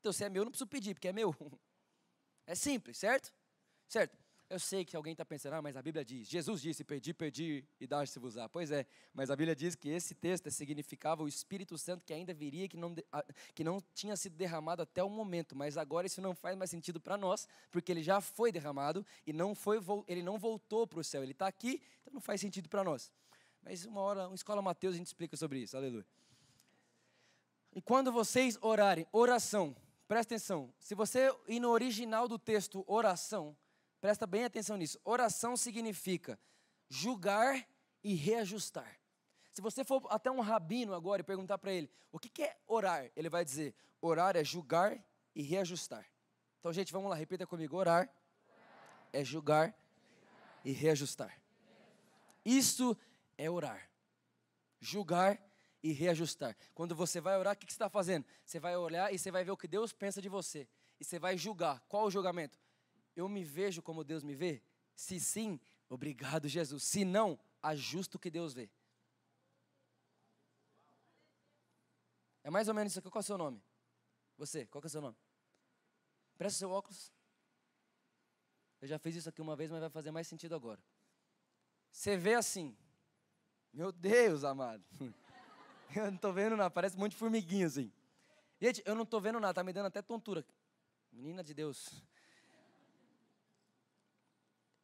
Então 0.00 0.12
se 0.12 0.24
é 0.24 0.28
meu, 0.28 0.40
eu 0.40 0.44
não 0.46 0.52
preciso 0.52 0.68
pedir, 0.68 0.94
porque 0.94 1.08
é 1.08 1.12
meu. 1.12 1.34
É 2.48 2.54
simples, 2.54 2.96
certo? 2.96 3.34
Certo. 3.88 4.16
Eu 4.48 4.60
sei 4.60 4.84
que 4.84 4.96
alguém 4.96 5.10
está 5.10 5.24
pensando, 5.24 5.54
ah, 5.54 5.62
mas 5.62 5.76
a 5.76 5.82
Bíblia 5.82 6.04
diz, 6.04 6.28
Jesus 6.28 6.62
disse, 6.62 6.84
pedi, 6.84 7.12
pedi 7.12 7.64
e 7.80 7.86
dá-se-vos-á. 7.86 8.48
Pois 8.48 8.70
é, 8.70 8.86
mas 9.12 9.28
a 9.28 9.34
Bíblia 9.34 9.56
diz 9.56 9.74
que 9.74 9.88
esse 9.88 10.14
texto 10.14 10.48
significava 10.52 11.24
o 11.24 11.28
Espírito 11.28 11.76
Santo 11.76 12.04
que 12.04 12.12
ainda 12.12 12.32
viria, 12.32 12.68
que 12.68 12.76
não, 12.76 12.94
que 13.54 13.64
não 13.64 13.82
tinha 13.92 14.16
sido 14.16 14.36
derramado 14.36 14.82
até 14.82 15.02
o 15.02 15.10
momento, 15.10 15.56
mas 15.56 15.76
agora 15.76 16.06
isso 16.06 16.20
não 16.20 16.32
faz 16.32 16.56
mais 16.56 16.70
sentido 16.70 17.00
para 17.00 17.16
nós, 17.16 17.48
porque 17.72 17.90
ele 17.90 18.04
já 18.04 18.20
foi 18.20 18.52
derramado 18.52 19.04
e 19.26 19.32
não 19.32 19.52
foi, 19.52 19.80
ele 20.06 20.22
não 20.22 20.38
voltou 20.38 20.86
para 20.86 21.00
o 21.00 21.04
céu, 21.04 21.24
ele 21.24 21.32
está 21.32 21.48
aqui, 21.48 21.82
então 22.02 22.14
não 22.14 22.20
faz 22.20 22.40
sentido 22.40 22.68
para 22.68 22.84
nós. 22.84 23.10
Mas 23.62 23.84
uma 23.84 24.00
hora, 24.00 24.28
uma 24.28 24.36
escola 24.36 24.62
Mateus, 24.62 24.94
a 24.94 24.98
gente 24.98 25.08
explica 25.08 25.36
sobre 25.36 25.58
isso, 25.58 25.76
aleluia. 25.76 26.06
E 27.74 27.82
quando 27.82 28.12
vocês 28.12 28.56
orarem, 28.62 29.08
oração, 29.10 29.74
presta 30.06 30.34
atenção, 30.34 30.72
se 30.78 30.94
você 30.94 31.34
ir 31.48 31.58
no 31.58 31.70
original 31.70 32.28
do 32.28 32.38
texto, 32.38 32.84
oração, 32.86 33.56
Presta 34.06 34.24
bem 34.24 34.44
atenção 34.44 34.76
nisso. 34.76 35.00
Oração 35.04 35.56
significa 35.56 36.38
julgar 36.88 37.66
e 38.04 38.14
reajustar. 38.14 39.00
Se 39.50 39.60
você 39.60 39.82
for 39.82 40.00
até 40.08 40.30
um 40.30 40.38
rabino 40.38 40.94
agora 40.94 41.22
e 41.22 41.24
perguntar 41.24 41.58
para 41.58 41.72
ele 41.72 41.90
o 42.12 42.18
que, 42.20 42.44
é 42.44 42.56
orar, 42.68 43.10
ele 43.16 43.28
vai 43.28 43.44
dizer: 43.44 43.74
orar 44.00 44.36
é 44.36 44.44
julgar 44.44 45.04
e 45.34 45.42
reajustar. 45.42 46.06
Então, 46.60 46.72
gente, 46.72 46.92
vamos 46.92 47.10
lá, 47.10 47.16
repita 47.16 47.48
comigo: 47.48 47.76
orar 47.76 48.08
é 49.12 49.24
julgar 49.24 49.76
e 50.64 50.70
reajustar. 50.70 51.42
Isso 52.44 52.96
é 53.36 53.50
orar. 53.50 53.90
Julgar 54.78 55.36
e 55.82 55.90
reajustar. 55.90 56.56
Quando 56.76 56.94
você 56.94 57.20
vai 57.20 57.36
orar, 57.36 57.54
o 57.54 57.56
que 57.56 57.66
você 57.66 57.72
está 57.72 57.88
fazendo? 57.88 58.24
Você 58.44 58.60
vai 58.60 58.76
olhar 58.76 59.12
e 59.12 59.18
você 59.18 59.32
vai 59.32 59.42
ver 59.42 59.50
o 59.50 59.56
que 59.56 59.66
Deus 59.66 59.92
pensa 59.92 60.22
de 60.22 60.28
você. 60.28 60.68
E 61.00 61.04
você 61.04 61.18
vai 61.18 61.36
julgar. 61.36 61.82
Qual 61.88 62.04
o 62.04 62.10
julgamento? 62.10 62.56
Eu 63.16 63.28
me 63.28 63.42
vejo 63.42 63.82
como 63.82 64.04
Deus 64.04 64.22
me 64.22 64.34
vê? 64.34 64.62
Se 64.94 65.18
sim, 65.18 65.58
obrigado, 65.88 66.46
Jesus. 66.46 66.84
Se 66.84 67.04
não, 67.04 67.38
ajusta 67.62 68.16
o 68.16 68.20
que 68.20 68.30
Deus 68.30 68.52
vê. 68.52 68.70
É 72.44 72.50
mais 72.50 72.68
ou 72.68 72.74
menos 72.74 72.92
isso 72.92 73.00
aqui. 73.00 73.10
Qual 73.10 73.20
é 73.20 73.24
o 73.24 73.26
seu 73.26 73.38
nome? 73.38 73.60
Você, 74.36 74.66
qual 74.66 74.82
é 74.84 74.86
o 74.86 74.90
seu 74.90 75.00
nome? 75.00 75.16
Presta 76.36 76.58
seu 76.58 76.70
óculos. 76.70 77.10
Eu 78.80 78.86
já 78.86 78.98
fiz 78.98 79.16
isso 79.16 79.28
aqui 79.28 79.40
uma 79.40 79.56
vez, 79.56 79.70
mas 79.70 79.80
vai 79.80 79.90
fazer 79.90 80.10
mais 80.10 80.28
sentido 80.28 80.54
agora. 80.54 80.80
Você 81.90 82.16
vê 82.16 82.34
assim. 82.34 82.76
Meu 83.72 83.90
Deus, 83.90 84.44
amado. 84.44 84.84
Eu 85.94 86.06
não 86.06 86.16
estou 86.16 86.32
vendo 86.32 86.56
nada, 86.56 86.68
parece 86.68 86.96
um 86.96 86.98
monte 86.98 87.12
de 87.12 87.16
formiguinha 87.16 87.66
assim. 87.66 87.92
Gente, 88.60 88.82
eu 88.84 88.94
não 88.94 89.04
estou 89.04 89.20
vendo 89.20 89.38
nada, 89.38 89.54
tá 89.54 89.62
me 89.62 89.72
dando 89.72 89.86
até 89.86 90.02
tontura. 90.02 90.44
Menina 91.12 91.44
de 91.44 91.54
Deus 91.54 92.02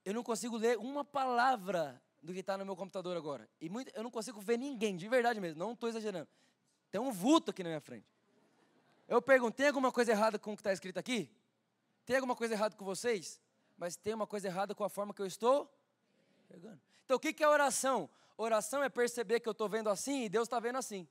eu 0.05 0.15
não 0.15 0.23
consigo 0.23 0.57
ler 0.57 0.79
uma 0.79 1.05
palavra 1.05 2.03
do 2.23 2.33
que 2.33 2.41
está 2.41 2.57
no 2.57 2.65
meu 2.65 2.77
computador 2.77 3.17
agora. 3.17 3.49
E 3.61 3.69
muito, 3.69 3.91
eu 3.95 4.03
não 4.03 4.11
consigo 4.11 4.41
ver 4.41 4.59
ninguém, 4.59 4.97
de 4.97 5.09
verdade 5.09 5.41
mesmo, 5.41 5.59
não 5.59 5.73
estou 5.73 5.89
exagerando. 5.89 6.29
Tem 6.91 7.01
um 7.01 7.11
vulto 7.11 7.51
aqui 7.51 7.63
na 7.63 7.69
minha 7.71 7.81
frente. 7.81 8.07
Eu 9.09 9.21
pergunto, 9.21 9.57
tem 9.57 9.67
alguma 9.67 9.91
coisa 9.91 10.13
errada 10.13 10.39
com 10.39 10.53
o 10.53 10.57
que 10.57 10.61
está 10.61 10.73
escrito 10.73 10.99
aqui? 10.99 11.31
Tem 12.05 12.17
alguma 12.17 12.37
coisa 12.37 12.55
errada 12.55 12.77
com 12.77 12.85
vocês? 12.85 13.41
Mas 13.77 13.97
tem 13.97 14.15
uma 14.15 14.27
coisa 14.27 14.47
errada 14.47 14.75
com 14.75 14.85
a 14.85 14.89
forma 14.89 15.13
que 15.13 15.23
eu 15.23 15.27
estou 15.27 15.71
pegando. 16.49 16.81
Então 17.05 17.17
o 17.17 17.21
que 17.21 17.43
é 17.43 17.49
oração? 17.49 18.09
Oração 18.37 18.83
é 18.83 18.89
perceber 18.89 19.41
que 19.41 19.49
eu 19.49 19.53
estou 19.53 19.69
vendo 19.69 19.89
assim 19.89 20.25
e 20.25 20.29
Deus 20.29 20.47
está 20.47 20.59
vendo 20.61 20.79
assim. 20.79 21.07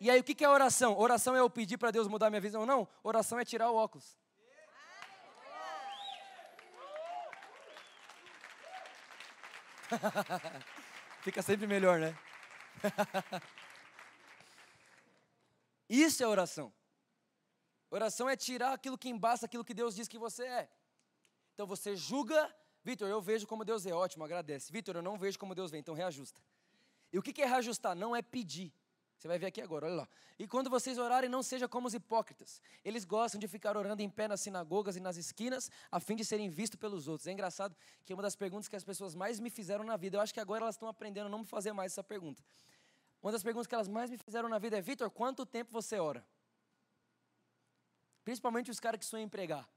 E 0.00 0.10
aí 0.10 0.20
o 0.20 0.24
que 0.24 0.44
é 0.44 0.48
oração? 0.48 0.98
Oração 0.98 1.36
é 1.36 1.40
eu 1.40 1.48
pedir 1.48 1.78
para 1.78 1.90
Deus 1.90 2.08
mudar 2.08 2.28
minha 2.28 2.40
visão? 2.40 2.66
Não, 2.66 2.88
oração 3.02 3.38
é 3.38 3.44
tirar 3.44 3.70
o 3.70 3.76
óculos. 3.76 4.16
Fica 11.22 11.42
sempre 11.42 11.66
melhor, 11.66 11.98
né? 11.98 12.16
Isso 15.88 16.22
é 16.22 16.26
oração. 16.26 16.72
Oração 17.90 18.28
é 18.28 18.36
tirar 18.36 18.72
aquilo 18.72 18.96
que 18.96 19.08
embaça 19.08 19.46
aquilo 19.46 19.64
que 19.64 19.74
Deus 19.74 19.94
diz 19.94 20.08
que 20.08 20.18
você 20.18 20.44
é. 20.44 20.68
Então 21.54 21.66
você 21.66 21.94
julga, 21.94 22.54
Vitor, 22.82 23.08
eu 23.08 23.20
vejo 23.20 23.46
como 23.46 23.64
Deus 23.64 23.84
é, 23.84 23.92
ótimo, 23.92 24.24
agradece. 24.24 24.72
Vitor, 24.72 24.96
eu 24.96 25.02
não 25.02 25.18
vejo 25.18 25.38
como 25.38 25.54
Deus 25.54 25.70
vê, 25.70 25.78
então 25.78 25.94
reajusta. 25.94 26.40
E 27.12 27.18
o 27.18 27.22
que 27.22 27.42
é 27.42 27.46
reajustar? 27.46 27.94
Não 27.94 28.16
é 28.16 28.22
pedir. 28.22 28.72
Você 29.22 29.28
vai 29.28 29.38
ver 29.38 29.46
aqui 29.46 29.62
agora, 29.62 29.86
olha 29.86 29.94
lá. 29.94 30.08
E 30.36 30.48
quando 30.48 30.68
vocês 30.68 30.98
orarem, 30.98 31.30
não 31.30 31.44
seja 31.44 31.68
como 31.68 31.86
os 31.86 31.94
hipócritas. 31.94 32.60
Eles 32.84 33.04
gostam 33.04 33.38
de 33.38 33.46
ficar 33.46 33.76
orando 33.76 34.02
em 34.02 34.10
pé 34.10 34.26
nas 34.26 34.40
sinagogas 34.40 34.96
e 34.96 35.00
nas 35.00 35.16
esquinas, 35.16 35.70
a 35.92 36.00
fim 36.00 36.16
de 36.16 36.24
serem 36.24 36.48
vistos 36.48 36.76
pelos 36.76 37.06
outros. 37.06 37.28
É 37.28 37.30
engraçado 37.30 37.76
que 38.04 38.12
é 38.12 38.16
uma 38.16 38.22
das 38.24 38.34
perguntas 38.34 38.66
que 38.66 38.74
as 38.74 38.82
pessoas 38.82 39.14
mais 39.14 39.38
me 39.38 39.48
fizeram 39.48 39.84
na 39.84 39.96
vida, 39.96 40.16
eu 40.16 40.20
acho 40.20 40.34
que 40.34 40.40
agora 40.40 40.64
elas 40.64 40.74
estão 40.74 40.88
aprendendo 40.88 41.26
a 41.26 41.28
não 41.28 41.38
me 41.38 41.44
fazer 41.44 41.72
mais 41.72 41.92
essa 41.92 42.02
pergunta. 42.02 42.42
Uma 43.22 43.30
das 43.30 43.44
perguntas 43.44 43.68
que 43.68 43.74
elas 43.76 43.86
mais 43.86 44.10
me 44.10 44.18
fizeram 44.18 44.48
na 44.48 44.58
vida 44.58 44.76
é: 44.76 44.80
Vitor, 44.80 45.08
quanto 45.08 45.46
tempo 45.46 45.70
você 45.70 46.00
ora? 46.00 46.26
Principalmente 48.24 48.72
os 48.72 48.80
caras 48.80 48.98
que 48.98 49.06
sonham 49.06 49.26
em 49.26 49.28
pregar. 49.28 49.68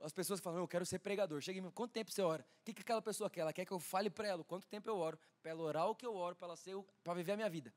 As 0.00 0.14
pessoas 0.14 0.40
falam, 0.40 0.60
eu 0.60 0.66
quero 0.66 0.86
ser 0.86 1.00
pregador. 1.00 1.42
Chega 1.42 1.58
em 1.58 1.62
mim, 1.62 1.70
quanto 1.70 1.92
tempo 1.92 2.10
você 2.10 2.22
ora? 2.22 2.42
O 2.62 2.64
que, 2.64 2.72
que 2.72 2.80
aquela 2.80 3.02
pessoa 3.02 3.28
quer? 3.28 3.42
Ela 3.42 3.52
quer 3.52 3.66
que 3.66 3.72
eu 3.72 3.78
fale 3.78 4.08
para 4.08 4.28
ela 4.28 4.42
quanto 4.42 4.66
tempo 4.66 4.88
eu 4.88 4.96
oro, 4.96 5.18
para 5.42 5.50
ela 5.50 5.62
orar 5.62 5.90
o 5.90 5.94
que 5.94 6.06
eu 6.06 6.14
oro, 6.14 6.34
para 6.34 6.46
ela 6.48 6.56
ser, 6.56 6.74
para 7.04 7.12
viver 7.12 7.32
a 7.32 7.36
minha 7.36 7.50
vida. 7.50 7.70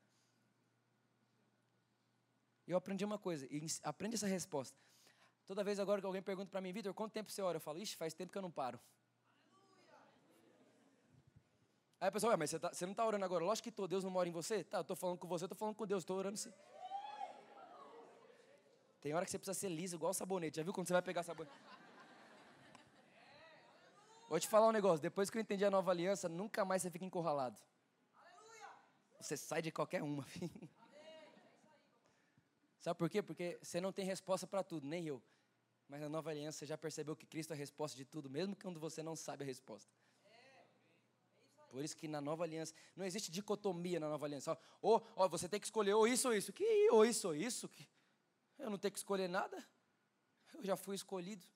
Eu 2.67 2.77
aprendi 2.77 3.03
uma 3.03 3.17
coisa, 3.17 3.45
e 3.51 3.65
aprende 3.83 4.15
essa 4.15 4.27
resposta. 4.27 4.77
Toda 5.45 5.63
vez 5.63 5.79
agora 5.79 5.99
que 5.99 6.07
alguém 6.07 6.21
pergunta 6.21 6.49
para 6.49 6.61
mim, 6.61 6.71
Vitor, 6.71 6.93
quanto 6.93 7.11
tempo 7.11 7.29
você 7.29 7.41
ora? 7.41 7.57
Eu 7.57 7.61
falo, 7.61 7.79
ixi, 7.79 7.95
faz 7.97 8.13
tempo 8.13 8.31
que 8.31 8.37
eu 8.37 8.41
não 8.41 8.51
paro. 8.51 8.79
Aí 11.99 12.07
a 12.07 12.11
pessoa, 12.11 12.35
mas 12.35 12.49
você, 12.49 12.59
tá, 12.59 12.73
você 12.73 12.85
não 12.85 12.91
está 12.91 13.05
orando 13.05 13.23
agora? 13.23 13.43
Lógico 13.43 13.63
que 13.63 13.71
tô, 13.71 13.87
Deus 13.87 14.03
não 14.03 14.11
mora 14.11 14.27
em 14.27 14.31
você? 14.31 14.63
Tá, 14.63 14.79
eu 14.79 14.81
estou 14.81 14.95
falando 14.95 15.17
com 15.17 15.27
você, 15.27 15.43
eu 15.43 15.47
estou 15.47 15.57
falando 15.57 15.75
com 15.75 15.85
Deus, 15.85 16.03
estou 16.03 16.17
orando 16.17 16.37
sim. 16.37 16.51
Tem 19.01 19.13
hora 19.13 19.25
que 19.25 19.31
você 19.31 19.37
precisa 19.37 19.57
ser 19.57 19.69
liso, 19.69 19.95
igual 19.95 20.13
sabonete. 20.13 20.57
Já 20.57 20.63
viu 20.63 20.73
quando 20.73 20.87
você 20.87 20.93
vai 20.93 21.01
pegar 21.01 21.23
sabonete? 21.23 21.55
Vou 24.29 24.39
te 24.39 24.47
falar 24.47 24.67
um 24.67 24.71
negócio, 24.71 25.01
depois 25.01 25.29
que 25.29 25.37
eu 25.37 25.41
entendi 25.41 25.63
a 25.63 25.69
nova 25.69 25.91
aliança, 25.91 26.27
nunca 26.27 26.65
mais 26.65 26.81
você 26.81 26.89
fica 26.89 27.05
encurralado. 27.05 27.59
Você 29.19 29.37
sai 29.37 29.61
de 29.61 29.71
qualquer 29.71 30.01
uma, 30.01 30.23
filho. 30.27 30.69
Sabe 32.83 32.97
por 32.97 33.09
quê? 33.09 33.23
Porque 33.23 33.57
você 33.61 33.79
não 33.79 33.93
tem 33.93 34.03
resposta 34.05 34.45
para 34.45 34.61
tudo, 34.61 34.85
nem 34.85 35.07
eu. 35.07 35.23
Mas 35.87 36.01
na 36.01 36.09
nova 36.09 36.29
aliança 36.31 36.57
você 36.57 36.65
já 36.65 36.77
percebeu 36.77 37.15
que 37.15 37.25
Cristo 37.25 37.51
é 37.51 37.53
a 37.53 37.57
resposta 37.57 37.95
de 37.95 38.03
tudo, 38.03 38.29
mesmo 38.29 38.57
quando 38.57 38.77
você 38.77 39.01
não 39.01 39.15
sabe 39.15 39.45
a 39.45 39.47
resposta. 39.47 39.89
Por 41.69 41.81
isso 41.81 41.95
que 41.95 42.09
na 42.09 42.19
nova 42.19 42.43
aliança, 42.43 42.73
não 42.93 43.05
existe 43.05 43.31
dicotomia 43.31 44.01
na 44.01 44.09
nova 44.09 44.25
aliança. 44.25 44.57
Ou, 44.81 45.01
ó, 45.15 45.29
você 45.29 45.47
tem 45.47 45.61
que 45.61 45.65
escolher 45.65 45.93
ou 45.93 46.05
isso 46.05 46.27
ou 46.27 46.33
isso. 46.33 46.51
Que 46.51 46.89
ou 46.91 47.05
isso 47.05 47.29
ou 47.29 47.33
isso? 47.33 47.69
Que 47.69 47.87
eu 48.59 48.69
não 48.69 48.77
tenho 48.77 48.91
que 48.91 48.97
escolher 48.97 49.29
nada. 49.29 49.65
Eu 50.53 50.61
já 50.65 50.75
fui 50.75 50.93
escolhido. 50.97 51.47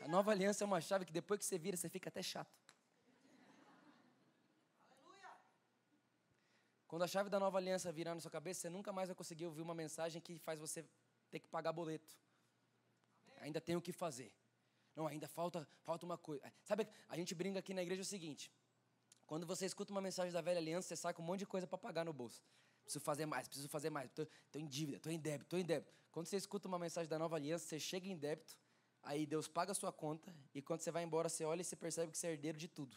A 0.00 0.08
nova 0.08 0.30
aliança 0.30 0.64
é 0.64 0.66
uma 0.66 0.80
chave 0.80 1.04
que 1.04 1.12
depois 1.12 1.38
que 1.38 1.44
você 1.44 1.58
vira, 1.58 1.76
você 1.76 1.90
fica 1.90 2.08
até 2.08 2.22
chato. 2.22 2.56
Quando 6.86 7.02
a 7.02 7.06
chave 7.08 7.28
da 7.28 7.40
nova 7.40 7.58
aliança 7.58 7.90
virar 7.90 8.14
na 8.14 8.20
sua 8.20 8.30
cabeça, 8.30 8.60
você 8.60 8.70
nunca 8.70 8.92
mais 8.92 9.08
vai 9.08 9.14
conseguir 9.14 9.46
ouvir 9.46 9.62
uma 9.62 9.74
mensagem 9.74 10.20
que 10.20 10.38
faz 10.38 10.58
você 10.58 10.84
ter 11.30 11.40
que 11.40 11.48
pagar 11.48 11.72
boleto. 11.72 12.16
Ainda 13.40 13.60
tem 13.60 13.76
o 13.76 13.82
que 13.82 13.92
fazer. 13.92 14.32
Não, 14.94 15.06
ainda 15.06 15.28
falta, 15.28 15.68
falta 15.82 16.06
uma 16.06 16.16
coisa. 16.16 16.42
Sabe, 16.64 16.88
a 17.08 17.16
gente 17.16 17.34
brinca 17.34 17.58
aqui 17.58 17.74
na 17.74 17.82
igreja 17.82 18.02
o 18.02 18.04
seguinte: 18.04 18.50
quando 19.26 19.46
você 19.46 19.66
escuta 19.66 19.92
uma 19.92 20.00
mensagem 20.00 20.32
da 20.32 20.40
velha 20.40 20.58
aliança, 20.58 20.88
você 20.88 20.96
sai 20.96 21.12
com 21.12 21.22
um 21.22 21.24
monte 21.26 21.40
de 21.40 21.46
coisa 21.46 21.66
para 21.66 21.76
pagar 21.76 22.04
no 22.04 22.12
bolso. 22.12 22.42
Preciso 22.84 23.04
fazer 23.04 23.26
mais, 23.26 23.48
preciso 23.48 23.68
fazer 23.68 23.90
mais. 23.90 24.08
Estou 24.08 24.28
em 24.54 24.66
dívida, 24.66 24.98
estou 24.98 25.10
em 25.10 25.18
débito, 25.18 25.44
estou 25.44 25.58
em 25.58 25.64
débito. 25.64 25.92
Quando 26.12 26.26
você 26.26 26.36
escuta 26.36 26.68
uma 26.68 26.78
mensagem 26.78 27.10
da 27.10 27.18
nova 27.18 27.34
aliança, 27.34 27.66
você 27.66 27.80
chega 27.80 28.06
em 28.08 28.16
débito, 28.16 28.56
aí 29.02 29.26
Deus 29.26 29.48
paga 29.48 29.72
a 29.72 29.74
sua 29.74 29.92
conta, 29.92 30.32
e 30.54 30.62
quando 30.62 30.80
você 30.80 30.92
vai 30.92 31.02
embora, 31.02 31.28
você 31.28 31.44
olha 31.44 31.60
e 31.60 31.64
você 31.64 31.74
percebe 31.74 32.12
que 32.12 32.16
você 32.16 32.28
é 32.28 32.30
herdeiro 32.30 32.56
de 32.56 32.68
tudo. 32.68 32.96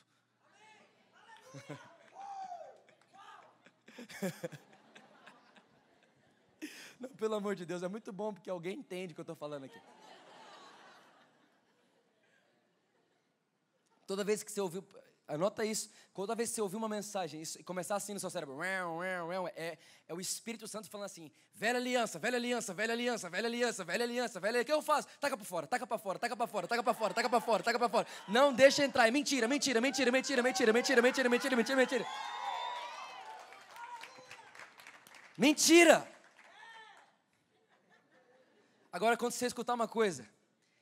Não, 6.99 7.09
pelo 7.09 7.35
amor 7.35 7.55
de 7.55 7.65
Deus, 7.65 7.81
é 7.81 7.87
muito 7.87 8.11
bom 8.11 8.33
porque 8.33 8.49
alguém 8.49 8.77
entende 8.77 9.13
o 9.13 9.15
que 9.15 9.21
eu 9.21 9.23
estou 9.23 9.35
falando 9.35 9.63
aqui. 9.63 9.79
Toda 14.05 14.23
vez 14.23 14.43
que 14.43 14.51
você 14.51 14.59
ouviu, 14.59 14.83
anota 15.27 15.63
isso, 15.63 15.89
toda 16.13 16.35
vez 16.35 16.49
que 16.49 16.55
você 16.55 16.61
ouvir 16.61 16.75
uma 16.75 16.89
mensagem 16.89 17.41
e 17.41 17.63
começar 17.63 17.95
assim 17.95 18.13
no 18.13 18.19
seu 18.19 18.29
cérebro, 18.29 18.61
é, 18.63 19.77
é 20.07 20.13
o 20.13 20.19
Espírito 20.19 20.67
Santo 20.67 20.89
falando 20.89 21.05
assim: 21.05 21.31
velha 21.53 21.77
aliança, 21.77 22.19
velha 22.19 22.35
aliança, 22.35 22.73
velha 22.73 22.93
aliança, 22.93 23.29
velha 23.29 23.47
aliança, 23.47 23.85
velha 23.85 24.03
aliança, 24.03 24.39
velha 24.39 24.51
aliança. 24.51 24.63
O 24.63 24.65
que 24.65 24.73
eu 24.73 24.81
faço? 24.81 25.07
Taca 25.19 25.37
para 25.37 25.45
fora, 25.45 25.67
taca 25.67 25.85
para 25.85 25.97
fora, 25.99 26.19
taca 26.19 26.35
para 26.35 26.47
fora, 26.47 26.67
taca 26.67 26.83
para 26.83 26.93
fora, 26.93 27.13
taca 27.13 27.29
para 27.29 27.39
fora, 27.39 27.63
taca 27.63 27.79
para 27.79 27.89
fora. 27.89 28.07
Não 28.27 28.51
deixa 28.51 28.83
entrar, 28.83 29.07
é 29.07 29.11
mentira, 29.11 29.47
mentira, 29.47 29.79
mentira, 29.79 30.11
mentira, 30.11 30.41
mentira, 30.41 30.73
mentira, 30.73 31.01
mentira, 31.03 31.29
mentira, 31.29 31.29
mentira, 31.29 31.55
mentira. 31.55 31.99
Mentira! 31.99 32.38
Agora, 38.91 39.15
quando 39.15 39.31
você 39.31 39.45
escutar 39.45 39.73
uma 39.73 39.87
coisa, 39.87 40.27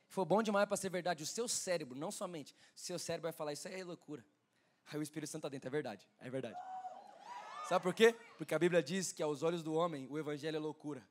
for 0.08 0.24
bom 0.24 0.42
demais 0.42 0.66
para 0.66 0.76
ser 0.76 0.90
verdade, 0.90 1.22
o 1.22 1.26
seu 1.26 1.46
cérebro, 1.46 1.96
não 1.96 2.10
somente, 2.10 2.56
o 2.76 2.80
seu 2.80 2.98
cérebro 2.98 3.28
vai 3.28 3.32
falar, 3.32 3.52
isso 3.52 3.68
aí 3.68 3.80
é 3.80 3.84
loucura. 3.84 4.24
Aí 4.90 4.98
o 4.98 5.02
Espírito 5.02 5.30
Santo 5.30 5.42
está 5.42 5.48
dentro, 5.48 5.68
é 5.68 5.70
verdade, 5.70 6.08
é 6.18 6.28
verdade. 6.28 6.58
Sabe 7.68 7.84
por 7.84 7.94
quê? 7.94 8.16
Porque 8.36 8.52
a 8.52 8.58
Bíblia 8.58 8.82
diz 8.82 9.12
que 9.12 9.22
aos 9.22 9.44
olhos 9.44 9.62
do 9.62 9.74
homem 9.74 10.08
o 10.10 10.18
Evangelho 10.18 10.56
é 10.56 10.58
loucura. 10.58 11.06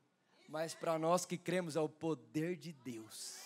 Mas 0.46 0.74
para 0.74 0.98
nós 0.98 1.24
que 1.24 1.38
cremos 1.38 1.74
é 1.74 1.80
o 1.80 1.88
poder 1.88 2.54
de 2.54 2.72
Deus. 2.72 3.38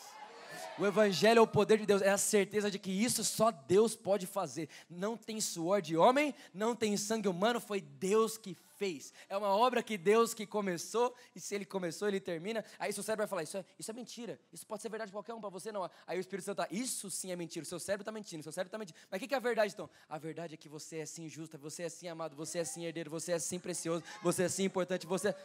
O 0.78 0.86
Evangelho 0.86 1.38
é 1.38 1.42
o 1.42 1.46
poder 1.46 1.78
de 1.78 1.86
Deus, 1.86 2.02
é 2.02 2.08
a 2.10 2.18
certeza 2.18 2.70
de 2.70 2.78
que 2.78 2.90
isso 2.90 3.22
só 3.22 3.50
Deus 3.50 3.94
pode 3.94 4.26
fazer. 4.26 4.68
Não 4.88 5.16
tem 5.16 5.40
suor 5.40 5.80
de 5.80 5.96
homem, 5.96 6.34
não 6.52 6.74
tem 6.74 6.96
sangue 6.96 7.28
humano, 7.28 7.60
foi 7.60 7.80
Deus 7.80 8.38
que 8.38 8.56
fez. 8.82 9.12
É 9.28 9.36
uma 9.36 9.54
obra 9.54 9.80
que 9.80 9.96
Deus 9.96 10.34
que 10.34 10.44
começou, 10.44 11.14
e 11.36 11.40
se 11.40 11.54
Ele 11.54 11.64
começou, 11.64 12.08
Ele 12.08 12.18
termina. 12.18 12.64
Aí 12.80 12.92
seu 12.92 13.04
cérebro 13.04 13.22
vai 13.22 13.28
falar: 13.28 13.44
Isso 13.44 13.56
é, 13.56 13.64
isso 13.78 13.90
é 13.92 13.94
mentira, 13.94 14.40
isso 14.52 14.66
pode 14.66 14.82
ser 14.82 14.88
verdade 14.88 15.12
para 15.12 15.18
qualquer 15.18 15.34
um, 15.34 15.40
para 15.40 15.50
você 15.50 15.70
não. 15.70 15.88
Aí 16.04 16.18
o 16.18 16.20
Espírito 16.20 16.46
Santo 16.46 16.62
está: 16.62 16.74
Isso 16.74 17.08
sim 17.08 17.30
é 17.30 17.36
mentira, 17.36 17.62
o 17.62 17.66
seu 17.66 17.78
cérebro 17.78 18.02
está 18.02 18.10
mentindo, 18.10 18.40
o 18.40 18.42
seu 18.42 18.50
cérebro 18.50 18.68
está 18.68 18.78
mentindo. 18.78 18.98
Mas 19.08 19.22
o 19.22 19.28
que 19.28 19.32
é 19.32 19.36
a 19.36 19.40
verdade 19.40 19.72
então? 19.72 19.88
A 20.08 20.18
verdade 20.18 20.54
é 20.54 20.56
que 20.56 20.68
você 20.68 20.98
é 20.98 21.06
sim 21.06 21.28
justa, 21.28 21.56
você 21.56 21.84
é 21.84 21.88
sim 21.88 22.08
amado, 22.08 22.34
você 22.34 22.58
é 22.58 22.64
sim 22.64 22.84
herdeiro, 22.84 23.08
você 23.08 23.30
é 23.30 23.38
sim 23.38 23.60
precioso, 23.60 24.02
você 24.20 24.42
é 24.42 24.48
sim 24.48 24.64
importante, 24.64 25.06
você. 25.06 25.28
É 25.28 25.36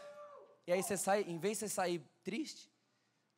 e 0.65 0.71
aí 0.73 0.82
você 0.82 0.97
sai, 0.97 1.21
em 1.21 1.38
vez 1.38 1.60
de 1.60 1.65
você 1.65 1.69
sair 1.69 2.02
triste, 2.23 2.71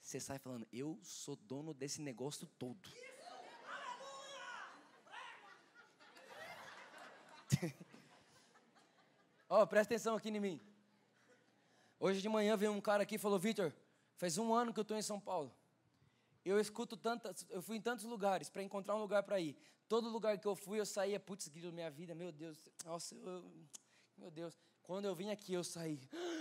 você 0.01 0.19
sai 0.19 0.39
falando, 0.39 0.65
eu 0.71 0.97
sou 1.03 1.35
dono 1.35 1.73
desse 1.73 2.01
negócio 2.01 2.47
todo. 2.57 2.89
Ó, 9.49 9.63
oh, 9.63 9.67
presta 9.67 9.95
atenção 9.95 10.15
aqui 10.15 10.29
em 10.29 10.39
mim. 10.39 10.61
Hoje 11.99 12.21
de 12.21 12.29
manhã 12.29 12.55
veio 12.55 12.71
um 12.71 12.79
cara 12.79 13.01
aqui 13.01 13.15
e 13.15 13.17
falou, 13.17 13.39
Vitor, 13.39 13.73
faz 14.15 14.37
um 14.37 14.53
ano 14.53 14.71
que 14.71 14.79
eu 14.79 14.83
estou 14.83 14.95
em 14.95 15.01
São 15.01 15.19
Paulo. 15.19 15.51
Eu 16.45 16.59
escuto 16.59 16.95
tantas, 16.95 17.45
eu 17.49 17.59
fui 17.59 17.77
em 17.77 17.81
tantos 17.81 18.05
lugares 18.05 18.47
para 18.47 18.61
encontrar 18.61 18.95
um 18.95 18.99
lugar 18.99 19.23
para 19.23 19.39
ir. 19.39 19.57
Todo 19.87 20.07
lugar 20.07 20.37
que 20.37 20.47
eu 20.47 20.55
fui, 20.55 20.79
eu 20.79 20.85
saía, 20.85 21.19
putz, 21.19 21.47
grilo, 21.47 21.73
minha 21.73 21.89
vida, 21.89 22.13
meu 22.13 22.31
Deus, 22.31 22.69
nossa, 22.85 23.15
eu, 23.15 23.43
meu 24.15 24.29
Deus. 24.29 24.55
Quando 24.83 25.05
eu 25.05 25.15
vim 25.15 25.31
aqui, 25.31 25.53
eu 25.53 25.63
saí. 25.63 25.99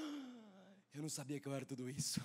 Eu 0.94 1.02
não 1.02 1.08
sabia 1.08 1.38
que 1.38 1.46
eu 1.46 1.54
era 1.54 1.64
tudo 1.64 1.88
isso. 1.88 2.18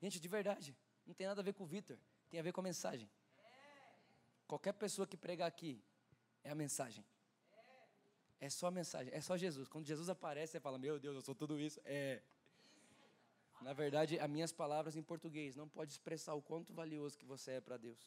Gente, 0.00 0.18
de 0.18 0.26
verdade, 0.26 0.74
não 1.06 1.14
tem 1.14 1.28
nada 1.28 1.40
a 1.40 1.44
ver 1.44 1.52
com 1.52 1.62
o 1.62 1.66
Vitor, 1.66 1.96
tem 2.28 2.40
a 2.40 2.42
ver 2.42 2.50
com 2.50 2.60
a 2.60 2.64
mensagem. 2.64 3.08
Qualquer 4.48 4.72
pessoa 4.72 5.06
que 5.06 5.16
pregar 5.16 5.46
aqui 5.46 5.80
é 6.42 6.50
a 6.50 6.54
mensagem. 6.54 7.04
É 8.40 8.50
só 8.50 8.70
mensagem, 8.70 9.12
é 9.14 9.20
só 9.20 9.36
Jesus. 9.36 9.68
Quando 9.68 9.86
Jesus 9.86 10.08
aparece, 10.08 10.52
você 10.52 10.60
fala: 10.60 10.78
Meu 10.78 10.98
Deus, 10.98 11.16
eu 11.16 11.22
sou 11.22 11.34
tudo 11.34 11.58
isso. 11.58 11.80
É. 11.84 12.20
Na 13.62 13.72
verdade, 13.72 14.18
as 14.18 14.28
minhas 14.28 14.52
palavras 14.52 14.96
em 14.96 15.02
português 15.02 15.56
não 15.56 15.66
pode 15.66 15.90
expressar 15.90 16.34
o 16.34 16.42
quanto 16.42 16.74
valioso 16.74 17.16
que 17.16 17.24
você 17.24 17.52
é 17.52 17.60
para 17.60 17.76
Deus. 17.78 17.98